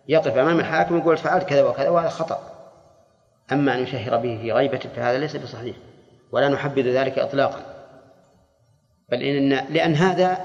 يقف 0.09 0.36
أمام 0.36 0.61
الحاكم 0.61 0.94
ويقول 0.94 1.16
فعلت 1.16 1.44
كذا 1.44 1.62
وكذا 1.62 1.88
وهذا 1.88 2.09
خطأ. 2.09 2.51
أما 3.53 3.74
أن 3.74 3.78
يشهر 3.78 4.16
به 4.16 4.38
في 4.42 4.53
غيبة 4.53 4.78
فهذا 4.96 5.18
ليس 5.18 5.36
بصحيح. 5.36 5.76
ولا 6.32 6.48
نحبذ 6.48 6.88
ذلك 6.88 7.18
إطلاقا. 7.18 7.69
بل 9.11 9.22
إن 9.22 9.48
لأن 9.48 9.94
هذا 9.94 10.38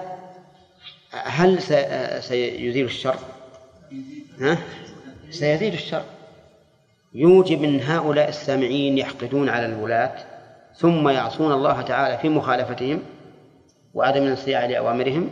هل 1.11 1.61
سي- 1.61 2.21
سيزيل 2.21 2.85
الشر؟ 2.85 3.15
ها؟ 4.41 4.57
سيزيد 5.29 5.73
الشر 5.73 6.03
يوجب 7.13 7.61
من 7.61 7.81
هؤلاء 7.81 8.29
السامعين 8.29 8.97
يحقدون 8.97 9.49
على 9.49 9.65
الولاة 9.65 10.15
ثم 10.75 11.09
يعصون 11.09 11.51
الله 11.51 11.81
تعالى 11.81 12.17
في 12.17 12.29
مخالفتهم 12.29 13.01
وعدم 13.93 14.23
الانصياع 14.23 14.65
لأوامرهم 14.65 15.29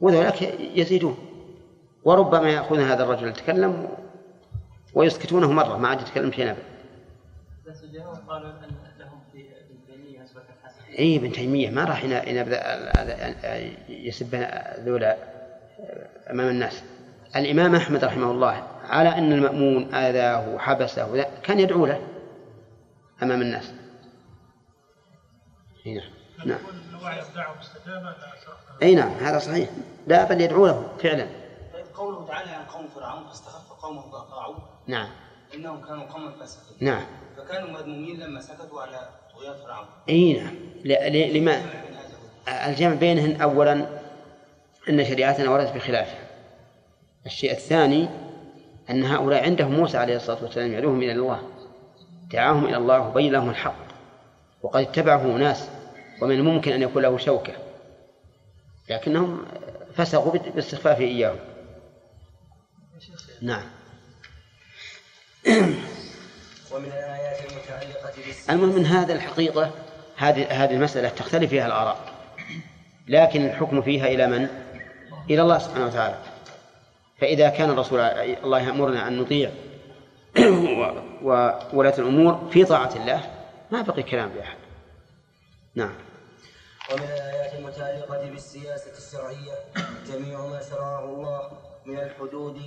وذلك 0.00 0.42
يزيدون 0.74 1.16
وربما 2.04 2.50
يأخذ 2.50 2.80
هذا 2.80 3.02
الرجل 3.04 3.28
يتكلم 3.28 3.88
ويسكتونه 4.94 5.52
مرة 5.52 5.76
ما 5.76 5.88
عاد 5.88 6.00
يتكلم 6.00 6.30
أبدا 6.50 6.62
بس 7.68 7.84
قالوا 8.28 8.48
إن 8.50 8.85
اي 10.98 11.16
ابن 11.16 11.32
تيمية 11.32 11.70
ما 11.70 11.84
راح 11.84 12.04
ينبذ 12.04 12.56
يسب 13.88 14.34
ذولا 14.78 15.16
أمام 16.30 16.48
الناس. 16.48 16.82
الإمام 17.36 17.74
أحمد 17.74 18.04
رحمه 18.04 18.30
الله 18.30 18.62
على 18.84 19.08
أن 19.08 19.32
المأمون 19.32 19.94
آذاه 19.94 20.54
وحبسه 20.54 21.12
وذا- 21.12 21.30
كان 21.42 21.60
يدعو 21.60 21.86
له 21.86 22.06
أمام 23.22 23.40
الناس. 23.42 23.72
اي 25.86 25.94
نعم. 25.94 26.10
نعم. 26.46 26.58
شرط 28.44 28.82
اي 28.82 28.94
نعم 28.94 29.10
هذا 29.10 29.38
صحيح. 29.38 29.68
لا 30.06 30.24
بل 30.24 30.40
يدعو 30.40 30.66
له 30.66 30.88
فعلا. 31.02 31.26
طيب 31.74 31.86
قوله 31.94 32.26
تعالى 32.26 32.50
عن 32.50 32.64
قوم 32.64 32.88
فرعون 32.88 33.26
فاستخف 33.26 33.72
قومه 33.72 34.02
فأطاعوه. 34.02 34.68
نعم. 34.86 35.08
إنهم 35.54 35.84
كانوا 35.86 36.04
قوما 36.04 36.30
فاسقين. 36.30 36.88
نعم. 36.88 37.06
فكانوا 37.36 37.70
مذمومين 37.70 38.20
لما 38.20 38.40
سكتوا 38.40 38.82
على 38.82 39.08
إي 40.08 40.32
نعم. 40.32 40.54
لما 41.36 41.62
الجمع 42.66 42.94
بينهن 42.94 43.40
اولا 43.40 43.86
أن 44.88 45.04
شريعتنا 45.04 45.50
وردت 45.50 45.74
بخلافه. 45.74 46.18
الشيء 47.26 47.52
الثاني 47.52 48.08
أن 48.90 49.04
هؤلاء 49.04 49.44
عندهم 49.44 49.72
موسى 49.72 49.98
عليه 49.98 50.16
الصلاة 50.16 50.44
والسلام 50.44 50.72
يدعوهم 50.72 51.02
إلى 51.02 51.12
الله. 51.12 51.42
دعاهم 52.32 52.64
إلى 52.64 52.76
الله 52.76 53.08
وبين 53.08 53.32
لهم 53.32 53.50
الحق. 53.50 53.86
وقد 54.62 54.80
اتبعه 54.80 55.26
ناس 55.26 55.68
ومن 56.22 56.34
الممكن 56.34 56.72
أن 56.72 56.82
يكون 56.82 57.02
له 57.02 57.18
شوكة. 57.18 57.52
لكنهم 58.90 59.44
فسقوا 59.94 60.32
باستخفافه 60.32 61.04
إياهم. 61.04 61.38
نعم. 63.42 63.66
ومن 66.72 66.86
الآيات 66.86 67.38
المتعلقة 67.50 68.12
المهم 68.50 68.74
من 68.74 68.86
هذا 68.86 69.14
الحقيقة 69.14 69.70
هذه 70.16 70.64
هذه 70.64 70.74
المسألة 70.74 71.08
تختلف 71.08 71.50
فيها 71.50 71.66
الآراء. 71.66 71.98
لكن 73.08 73.46
الحكم 73.46 73.82
فيها 73.82 74.06
إلى 74.06 74.26
من؟ 74.26 74.48
إلى 75.30 75.42
الله 75.42 75.58
سبحانه 75.58 75.86
وتعالى. 75.86 76.18
فإذا 77.20 77.48
كان 77.48 77.70
الرسول 77.70 78.00
الله 78.00 78.60
يأمرنا 78.60 79.08
أن 79.08 79.18
نطيع 79.18 79.50
وولاة 81.22 81.94
الأمور 81.98 82.50
في 82.52 82.64
طاعة 82.64 82.96
الله 82.96 83.20
ما 83.70 83.82
بقي 83.82 84.02
كلام 84.02 84.32
لأحد 84.36 84.56
نعم. 85.74 85.94
ومن 86.92 87.02
الآيات 87.02 87.54
المتعلقة 87.54 88.30
بالسياسة 88.30 88.92
الشرعية 88.98 89.54
جميع 90.06 90.46
ما 90.46 90.60
شرعه 90.70 91.04
الله 91.04 91.50
من 91.86 91.98
الحدود 91.98 92.60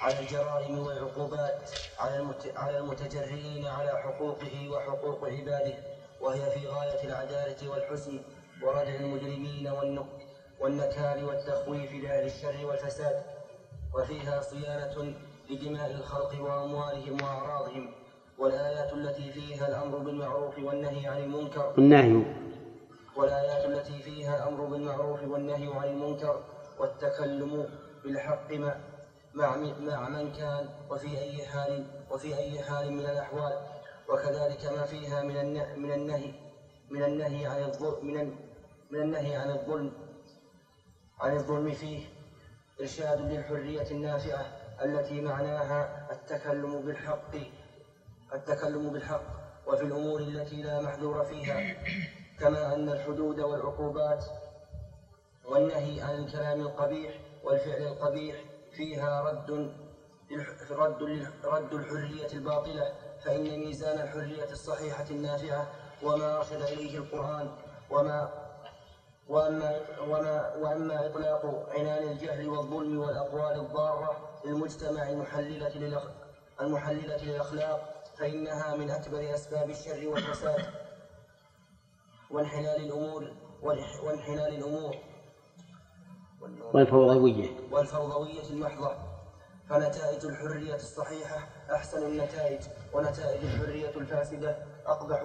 على 0.00 0.20
الجرائم 0.20 0.78
والعقوبات 0.78 1.70
على. 1.98 2.26
على 2.56 2.78
المتجرئين 2.78 3.66
على 3.66 3.90
حقوقه 3.90 4.68
وحقوق 4.70 5.24
عباده 5.24 5.74
وهي 6.20 6.50
في 6.50 6.66
غاية 6.66 7.04
العدالة 7.04 7.70
والحسن 7.70 8.20
وردع 8.62 8.94
المجرمين 8.94 9.68
والنك... 9.68 10.06
والنكال 10.60 11.24
والتخويف 11.24 11.92
لأهل 11.92 12.26
الشر 12.26 12.66
والفساد 12.66 13.22
وفيها 13.94 14.40
صيانة 14.40 15.14
لدماء 15.50 15.90
الخلق 15.90 16.40
وأموالهم 16.40 17.22
وأعراضهم 17.22 17.92
والآيات 18.38 18.92
التي 18.92 19.32
فيها 19.32 19.68
الأمر 19.68 19.98
بالمعروف 19.98 20.58
والنهي 20.58 21.06
عن 21.06 21.18
المنكر 21.18 21.74
النهي 21.78 22.22
والآيات 23.16 23.64
التي 23.64 24.02
فيها 24.02 24.36
الأمر 24.36 24.64
بالمعروف 24.64 25.22
والنهي 25.22 25.72
عن 25.74 25.88
المنكر 25.88 26.40
والتكلم 26.78 27.68
بالحق 28.04 28.52
مع 29.34 29.56
مع 29.80 30.08
من 30.08 30.32
كان 30.32 30.68
وفي 30.90 31.18
أي 31.18 31.46
حال 31.46 31.86
وفي 32.10 32.36
أي 32.36 32.62
حال 32.62 32.92
من 32.92 33.00
الأحوال 33.00 33.66
وكذلك 34.08 34.66
ما 34.66 34.84
فيها 34.84 35.22
من 35.22 35.52
من 35.82 35.92
النهي 35.92 36.32
من 36.90 37.02
النهي 37.04 37.46
عن 37.46 37.62
الظلم 37.62 38.06
من 38.06 38.34
من 38.90 39.00
النهي 39.02 39.36
عن 39.36 39.50
الظلم 39.50 39.92
عن 41.20 41.36
الظلم 41.36 41.72
فيه 41.72 42.06
إرشاد 42.80 43.20
للحرية 43.20 43.90
النافعة 43.90 44.46
التي 44.84 45.20
معناها 45.20 46.08
التكلم 46.12 46.82
بالحق 46.82 47.34
التكلم 48.34 48.90
بالحق 48.90 49.22
وفي 49.66 49.82
الأمور 49.82 50.20
التي 50.20 50.62
لا 50.62 50.80
محذور 50.80 51.24
فيها 51.24 51.76
كما 52.40 52.74
أن 52.74 52.88
الحدود 52.88 53.40
والعقوبات 53.40 54.24
والنهي 55.44 56.00
عن 56.00 56.14
الكلام 56.14 56.60
القبيح 56.60 57.14
والفعل 57.44 57.82
القبيح 57.82 58.36
فيها 58.72 59.20
رد 59.20 59.74
رد 60.70 61.02
رد 61.44 61.72
الحرية 61.74 62.32
الباطلة 62.32 62.92
فإن 63.24 63.42
ميزان 63.42 64.00
الحرية 64.00 64.50
الصحيحة 64.52 65.04
النافعة 65.10 65.68
وما 66.02 66.36
أرشد 66.36 66.62
إليه 66.62 66.98
القرآن 66.98 67.50
وما 67.90 68.32
وأما 69.28 69.80
وما 70.00 70.54
وأما 70.56 71.06
إطلاق 71.06 71.66
عنان 71.78 72.08
الجهل 72.12 72.48
والظلم 72.48 72.98
والأقوال 72.98 73.60
الضارة 73.60 74.40
للمجتمع 74.44 75.08
المحللة 75.08 76.02
المحللة 76.60 77.16
للأخلاق 77.24 78.04
فإنها 78.18 78.76
من 78.76 78.90
أكبر 78.90 79.34
أسباب 79.34 79.70
الشر 79.70 80.08
والفساد 80.08 80.64
وانحلال 82.30 82.84
الأمور 82.84 83.32
وانح- 83.62 84.04
وانحلال 84.04 84.54
الأمور. 84.54 84.96
والفوضوية. 86.74 87.48
والفوضوية 87.70 88.42
المحضة 88.50 88.92
فنتائج 89.70 90.26
الحرية 90.26 90.74
الصحيحة 90.74 91.48
أحسن 91.74 92.06
النتائج 92.06 92.60
ونتائج 92.92 93.44
الحرية 93.44 93.90
الفاسدة 93.96 94.56
أقبح 94.86 95.24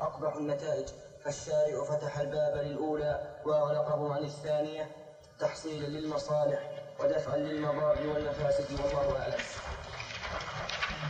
أقبح 0.00 0.36
النتائج. 0.36 0.86
فالشارع 1.24 1.84
فتح 1.84 2.18
الباب 2.18 2.64
للأولى 2.64 3.20
وأغلقه 3.46 4.14
عن 4.14 4.22
الثانية. 4.22 4.90
تحصيلا 5.38 5.86
للمصالح 5.86 6.70
ودفعا 7.00 7.36
للمضار 7.36 7.96
والمفاسد 8.14 8.64
والله 8.72 9.18
أعلم. 9.18 9.34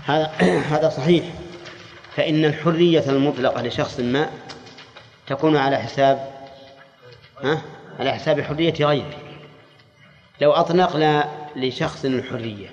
هذا 0.05 0.27
هذا 0.77 0.89
صحيح. 0.89 1.35
فإن 2.17 2.45
الحرية 2.45 3.11
المطلقة 3.11 3.63
لشخص 3.63 4.01
ما 4.01 4.31
تكون 5.27 5.57
على 5.57 5.77
حساب 5.77 6.31
ها؟ 7.43 7.63
على 7.99 8.13
حساب 8.13 8.41
حرية 8.41 8.87
غيره. 8.87 9.26
لو 10.41 10.53
أطلقنا 10.53 11.29
لشخص 11.57 12.05
الحرية 12.05 12.69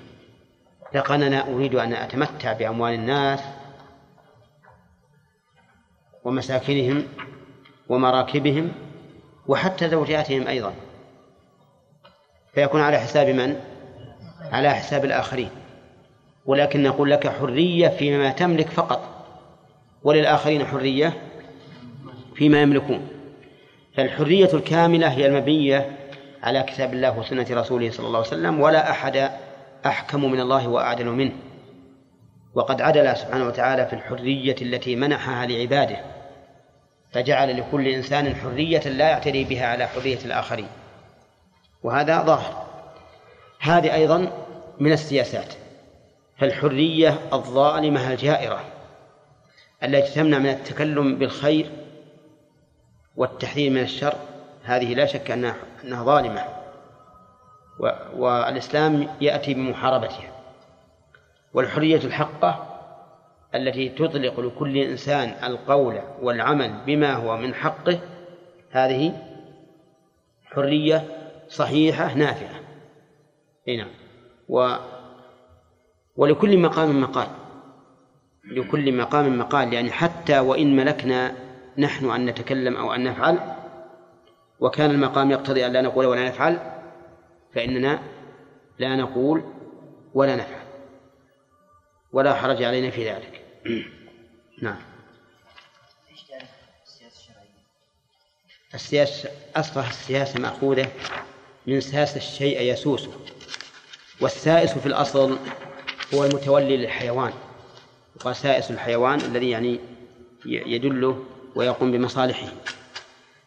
لقال 0.94 1.22
أنا 1.22 1.48
أريد 1.48 1.74
أن 1.74 1.92
أتمتع 1.92 2.52
بأموال 2.52 2.94
الناس 2.94 3.40
ومساكنهم 6.24 7.02
ومراكبهم 7.88 8.72
وحتى 9.46 9.88
زوجاتهم 9.88 10.46
أيضا 10.46 10.74
فيكون 12.54 12.80
على 12.80 12.98
حساب 12.98 13.28
من؟ 13.28 13.60
على 14.52 14.70
حساب 14.70 15.04
الآخرين 15.04 15.50
ولكن 16.46 16.82
نقول 16.82 17.10
لك 17.10 17.28
حرية 17.28 17.88
فيما 17.88 18.30
تملك 18.30 18.68
فقط 18.68 19.26
وللآخرين 20.02 20.66
حرية 20.66 21.12
فيما 22.34 22.62
يملكون 22.62 23.08
فالحرية 23.96 24.48
الكاملة 24.54 25.08
هي 25.08 25.26
المبنية 25.26 26.03
على 26.44 26.62
كتاب 26.62 26.94
الله 26.94 27.18
وسنة 27.18 27.46
رسوله 27.50 27.90
صلى 27.90 28.06
الله 28.06 28.18
عليه 28.18 28.28
وسلم 28.28 28.60
ولا 28.60 28.90
أحد 28.90 29.30
أحكم 29.86 30.24
من 30.24 30.40
الله 30.40 30.68
وأعدل 30.68 31.06
منه. 31.06 31.32
وقد 32.54 32.82
عدل 32.82 33.16
سبحانه 33.16 33.46
وتعالى 33.46 33.86
في 33.86 33.92
الحرية 33.92 34.56
التي 34.62 34.96
منحها 34.96 35.46
لعباده 35.46 35.96
فجعل 37.12 37.58
لكل 37.58 37.88
إنسان 37.88 38.36
حرية 38.36 38.80
لا 38.80 39.08
يعتدي 39.08 39.44
بها 39.44 39.66
على 39.66 39.86
حرية 39.86 40.18
الآخرين. 40.24 40.68
وهذا 41.82 42.22
ظاهر. 42.22 42.66
هذه 43.60 43.94
أيضا 43.94 44.32
من 44.80 44.92
السياسات 44.92 45.54
فالحرية 46.38 47.18
الظالمة 47.32 48.12
الجائرة 48.12 48.64
التي 49.82 50.14
تمنع 50.14 50.38
من 50.38 50.48
التكلم 50.50 51.18
بالخير 51.18 51.70
والتحذير 53.16 53.70
من 53.70 53.80
الشر 53.80 54.14
هذه 54.64 54.94
لا 54.94 55.06
شك 55.06 55.30
أنها 55.30 55.56
أنها 55.84 56.04
ظالمة. 56.04 56.44
والإسلام 58.16 59.08
يأتي 59.20 59.54
بمحاربتها. 59.54 60.30
والحرية 61.54 61.96
الحقة 61.96 62.66
التي 63.54 63.88
تطلق 63.88 64.40
لكل 64.40 64.76
إنسان 64.76 65.34
القول 65.44 66.00
والعمل 66.22 66.74
بما 66.86 67.12
هو 67.12 67.36
من 67.36 67.54
حقه 67.54 67.98
هذه 68.70 69.12
حرية 70.44 71.04
صحيحة 71.48 72.14
نافعة. 72.14 72.60
أي 73.68 73.76
نعم. 73.76 73.90
و 74.48 74.76
ولكل 76.16 76.58
مقام 76.58 77.00
مقال. 77.00 77.28
لكل 78.44 78.96
مقام 78.96 79.38
مقال. 79.38 79.72
يعني 79.72 79.90
حتى 79.90 80.38
وإن 80.38 80.76
ملكنا 80.76 81.34
نحن 81.78 82.10
أن 82.10 82.26
نتكلم 82.26 82.76
أو 82.76 82.94
أن 82.94 83.04
نفعل 83.04 83.38
وكان 84.60 84.90
المقام 84.90 85.30
يقتضي 85.30 85.66
أن 85.66 85.72
لا 85.72 85.82
نقول 85.82 86.06
ولا 86.06 86.28
نفعل 86.28 86.58
فإننا 87.54 88.02
لا 88.78 88.96
نقول 88.96 89.44
ولا 90.14 90.36
نفعل. 90.36 90.64
ولا 92.12 92.34
حرج 92.34 92.62
علينا 92.62 92.90
في 92.90 93.10
ذلك. 93.10 93.44
نعم. 94.62 94.76
السياسة 98.74 99.30
أصلها 99.56 99.88
السياسة 99.88 100.40
مأخوذة 100.40 100.88
من 101.66 101.80
ساس 101.80 102.16
الشيء 102.16 102.60
يسوسه. 102.60 103.12
والسائس 104.20 104.78
في 104.78 104.86
الأصل 104.86 105.38
هو 106.14 106.24
المتولي 106.24 106.76
للحيوان. 106.76 107.32
وسائس 108.24 108.70
الحيوان 108.70 109.20
الذي 109.20 109.50
يعني 109.50 109.80
يدله 110.46 111.24
ويقوم 111.54 111.92
بمصالحه. 111.92 112.48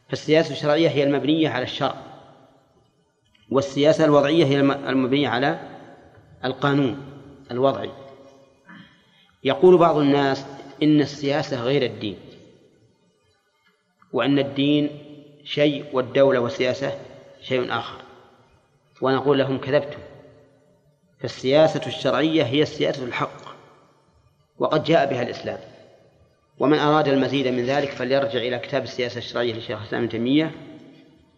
فالسياسة 0.09 0.51
الشرعية 0.51 0.89
هي 0.89 1.03
المبنية 1.03 1.49
على 1.49 1.63
الشرع 1.63 1.95
والسياسة 3.51 4.05
الوضعية 4.05 4.45
هي 4.45 4.59
المبنية 4.59 5.29
على 5.29 5.59
القانون 6.45 6.97
الوضعي. 7.51 7.91
يقول 9.43 9.77
بعض 9.77 9.97
الناس 9.97 10.45
إن 10.83 11.01
السياسة 11.01 11.61
غير 11.63 11.83
الدين 11.83 12.17
وأن 14.13 14.39
الدين 14.39 14.89
شيء 15.43 15.85
والدولة 15.93 16.39
والسياسة 16.39 16.99
شيء 17.41 17.73
آخر 17.73 18.01
ونقول 19.01 19.37
لهم 19.37 19.57
كذبتم. 19.57 19.99
فالسياسة 21.19 21.87
الشرعية 21.87 22.43
هي 22.43 22.61
السياسة 22.61 23.05
الحق 23.05 23.47
وقد 24.59 24.83
جاء 24.83 25.09
بها 25.09 25.21
الإسلام. 25.21 25.59
ومن 26.59 26.79
أراد 26.79 27.07
المزيد 27.07 27.47
من 27.47 27.65
ذلك 27.65 27.89
فليرجع 27.89 28.39
إلى 28.39 28.59
كتاب 28.59 28.83
السياسة 28.83 29.17
الشرعية 29.17 29.53
لشيخ 29.53 29.79
الإسلام 29.79 30.01
ابن 30.01 30.11
تيمية 30.11 30.51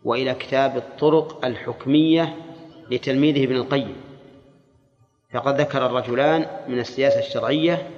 وإلى 0.03 0.33
كتاب 0.33 0.77
الطرق 0.77 1.45
الحكمية 1.45 2.35
لتلميذه 2.91 3.43
ابن 3.43 3.55
القيم. 3.55 3.95
فقد 5.33 5.61
ذكر 5.61 5.85
الرجلان 5.85 6.45
من 6.67 6.79
السياسة 6.79 7.19
الشرعية 7.19 7.89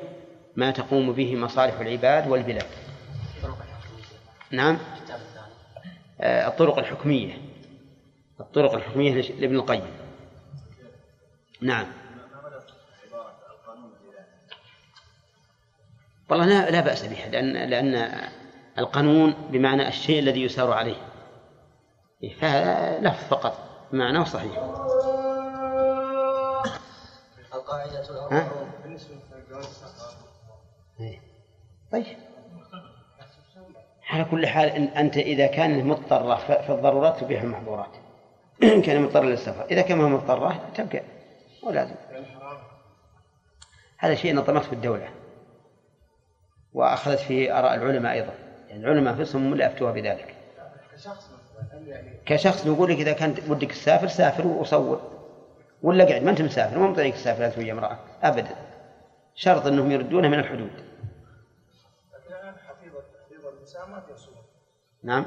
ما 0.56 0.72
تقوم 0.72 1.12
به 1.14 1.36
مصالح 1.36 1.80
العباد 1.80 2.28
والبلاد. 2.28 2.66
نعم. 4.52 4.78
آه، 6.22 6.48
الطرق 6.48 6.78
الحكمية. 6.78 7.34
الطرق 8.40 8.74
الحكمية 8.74 9.22
لابن 9.22 9.56
القيم. 9.56 9.86
نعم. 11.62 12.01
والله 16.32 16.46
لا, 16.46 16.72
لا 16.72 16.82
بأس 16.82 17.06
بها 17.06 17.30
لأن 17.30 17.70
لأن 17.70 18.12
القانون 18.78 19.34
بمعنى 19.50 19.88
الشيء 19.88 20.20
الذي 20.20 20.44
يسار 20.44 20.72
عليه. 20.72 20.96
فهذا 22.40 23.00
لفظ 23.00 23.28
فقط 23.30 23.58
معناه 23.92 24.24
صحيح. 24.24 24.58
القاعدة 27.54 28.04
إيه. 31.00 31.22
طيب. 31.92 32.18
على 34.10 34.26
كل 34.26 34.48
حال 34.48 34.70
إن 34.70 34.84
أنت 34.84 35.18
إذا 35.18 35.48
كان 35.48 35.88
مضطرة 35.88 36.36
فالضرورات 36.36 37.20
تبيح 37.20 37.42
المحظورات 37.42 37.92
إن 38.64 38.82
كان 38.82 39.02
مضطر 39.02 39.24
للسفر. 39.24 39.66
إذا 39.66 39.82
كان 39.82 39.98
ما 39.98 40.08
مضطرة 40.08 40.72
تبقى. 40.76 41.02
ولازم 41.64 41.96
هذا 43.98 44.16
شيء 44.16 44.36
نظمته 44.36 44.74
الدولة. 44.74 45.21
وأخذت 46.74 47.20
فيه 47.20 47.60
آراء 47.60 47.76
العلماء 47.76 48.14
أيضا. 48.14 48.34
يعني 48.70 48.84
العلماء 48.84 49.14
أنفسهم 49.14 49.46
هم 49.46 49.54
اللي 49.54 49.66
أفتوها 49.66 49.92
بذلك. 49.92 50.36
كشخص 52.26 52.66
نقول 52.66 52.90
لك 52.92 52.98
إذا 52.98 53.14
كانت 53.14 53.50
ودك 53.50 53.72
تسافر 53.72 54.08
سافر 54.08 54.48
وصور 54.48 55.02
ولا 55.82 56.04
قاعد 56.04 56.24
ما 56.24 56.32
أنت 56.32 56.42
مسافر 56.42 56.80
ما 56.80 56.94
طريق 56.94 57.14
تسافر 57.14 57.46
أنت 57.46 57.58
ويا 57.58 57.74
امرأة. 57.74 57.98
أبدا. 58.24 58.56
شرط 59.36 59.66
أنهم 59.68 59.92
يردونه 59.92 60.28
من 60.28 60.40
الحدود. 60.40 60.72
نعم. 65.04 65.26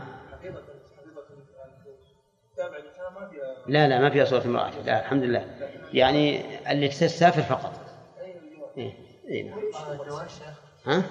لا 3.67 3.89
لا 3.89 3.99
ما 3.99 4.11
فيها 4.11 4.25
صورة 4.25 4.45
امرأة 4.47 4.71
لا 4.71 5.01
الحمد 5.01 5.23
لله. 5.23 5.45
يعني 5.93 6.43
اللي 6.73 6.89
تسافر 6.89 7.43
فقط. 7.43 7.81
إيه. 8.77 8.93
إيه. 9.29 9.55
نعم. 10.87 11.03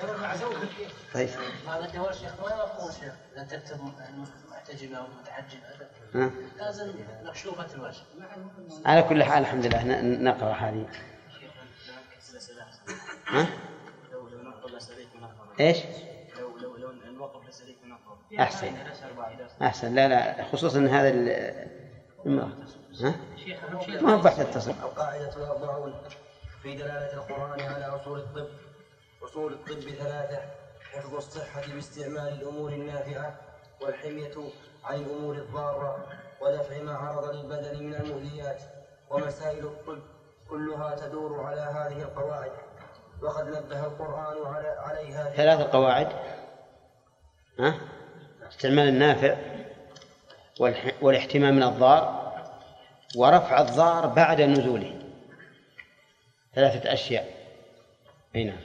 ترى 0.00 0.18
مع 0.18 0.36
زوجك 0.36 0.68
طيب 1.14 1.28
هذا 1.68 2.12
شيخ 2.12 2.40
ما 2.40 2.48
يقول 2.50 2.92
شيخ. 2.92 3.12
إذا 3.36 3.44
تكتب 3.44 3.80
محتجبه 4.50 4.96
أو 4.96 5.04
متحجب 5.20 5.58
ها؟ 6.14 6.30
لازم 6.58 6.92
مكشوفه 7.22 7.74
الوجه. 7.74 8.02
على 8.84 9.02
كل 9.02 9.22
حال 9.24 9.42
الحمد 9.42 9.66
لله 9.66 9.84
ن- 9.84 10.24
نقرأ 10.24 10.52
هذه. 10.52 10.88
ها؟ 13.26 13.46
لو 14.12 14.28
لو 14.28 14.76
اساليب 14.76 15.08
منظمه 15.14 15.60
إيش؟ 15.60 15.76
لو 16.40 16.56
لو 16.58 16.76
لو 16.76 17.12
نوقف 17.12 17.46
درس 17.46 17.62
أحسن. 19.62 19.94
لا 19.94 20.08
لا 20.08 20.44
خصوصا 20.44 20.80
هذا 20.80 21.08
المرأة 22.26 22.52
ها؟ 23.00 23.14
ما 24.00 24.14
هو 24.14 24.18
بحث 24.18 24.40
التصل 24.40 24.70
القاعدة 24.70 25.30
في 26.62 26.74
دلالة 26.74 27.12
القرآن 27.14 27.60
على 27.60 27.84
أصول 27.84 28.18
الطب 28.18 28.48
أصول 29.24 29.52
الطب 29.52 29.80
ثلاثة 29.80 30.42
حفظ 30.92 31.14
الصحة 31.14 31.62
باستعمال 31.74 32.28
الأمور 32.28 32.72
النافعة 32.72 33.36
والحمية 33.80 34.34
عن 34.84 34.94
الأمور 34.94 35.34
الضارة 35.34 36.06
ودفع 36.40 36.82
ما 36.82 36.94
عرض 36.96 37.34
للبدن 37.34 37.84
من 37.84 37.94
المؤذيات 37.94 38.62
ومسائل 39.10 39.64
الطب 39.64 39.98
كلها 40.50 40.94
تدور 40.94 41.44
على 41.44 41.60
هذه 41.60 42.02
القواعد 42.02 42.52
وقد 43.22 43.48
نبه 43.48 43.86
القرآن 43.86 44.54
على 44.54 44.68
عليها 44.68 45.30
ثلاث 45.30 45.60
قواعد 45.60 46.08
ها؟ 47.58 47.74
استعمال 48.48 48.88
النافع. 48.88 49.36
والاحتمام 51.00 51.56
من 51.56 51.62
الضار 51.62 52.32
ورفع 53.16 53.60
الضار 53.60 54.06
بعد 54.06 54.40
نزوله 54.40 55.01
ثلاثة 56.54 56.92
أشياء. 56.92 57.34
أي 58.36 58.44
نعم. 58.44 58.60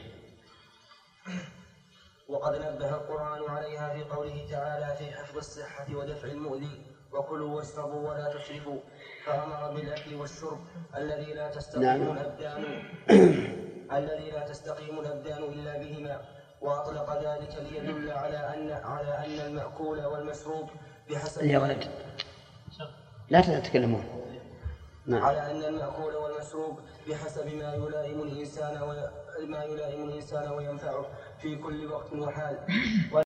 وقد 2.29 2.55
نبه 2.55 2.89
القرآن 2.89 3.49
عليها 3.49 3.93
في 3.93 4.03
قوله 4.03 4.47
تعالى 4.51 4.95
في 4.97 5.11
حفظ 5.11 5.37
الصحة 5.37 5.95
ودفع 5.95 6.27
المؤذي. 6.27 6.81
وكلوا 7.13 7.55
واشربوا 7.55 8.09
ولا 8.09 8.33
تسرفوا 8.33 8.79
فأمر 9.25 9.71
بالأكل 9.71 10.15
والشرب. 10.15 10.59
الذي 10.97 11.33
لا 11.33 11.49
تستقيم 11.49 11.83
نعم. 11.83 12.11
الأبدان. 12.11 12.83
الذي 13.99 14.31
لا 14.31 14.47
تستقيم 14.47 14.99
الأبدان 14.99 15.43
إلا 15.43 15.77
بهما. 15.77 16.21
وأطلق 16.61 17.21
ذلك 17.21 17.55
ليدل 17.55 18.11
على 18.11 18.37
أن 18.37 18.71
على 18.71 19.17
أن 19.25 19.47
المأكول 19.47 20.05
والمشروب 20.05 20.69
بحسب 21.09 21.45
يا 21.45 21.59
ولد. 21.59 21.87
لا 23.29 23.41
تتكلمون. 23.41 24.03
نعم. 25.07 25.21
على 25.21 25.51
أن 25.51 25.63
المأكول 25.63 26.15
والمشروب 26.15 26.79
بحسب 27.09 27.45
ما 27.55 27.73
يلائم 27.73 28.21
الإنسان 28.21 28.81
وما 28.81 29.63
يلائم 29.63 30.03
الإنسان 30.09 30.51
وينفعه 30.51 31.05
في 31.41 31.55
كل 31.55 31.87
وقت 31.87 32.13
وحال. 32.13 32.57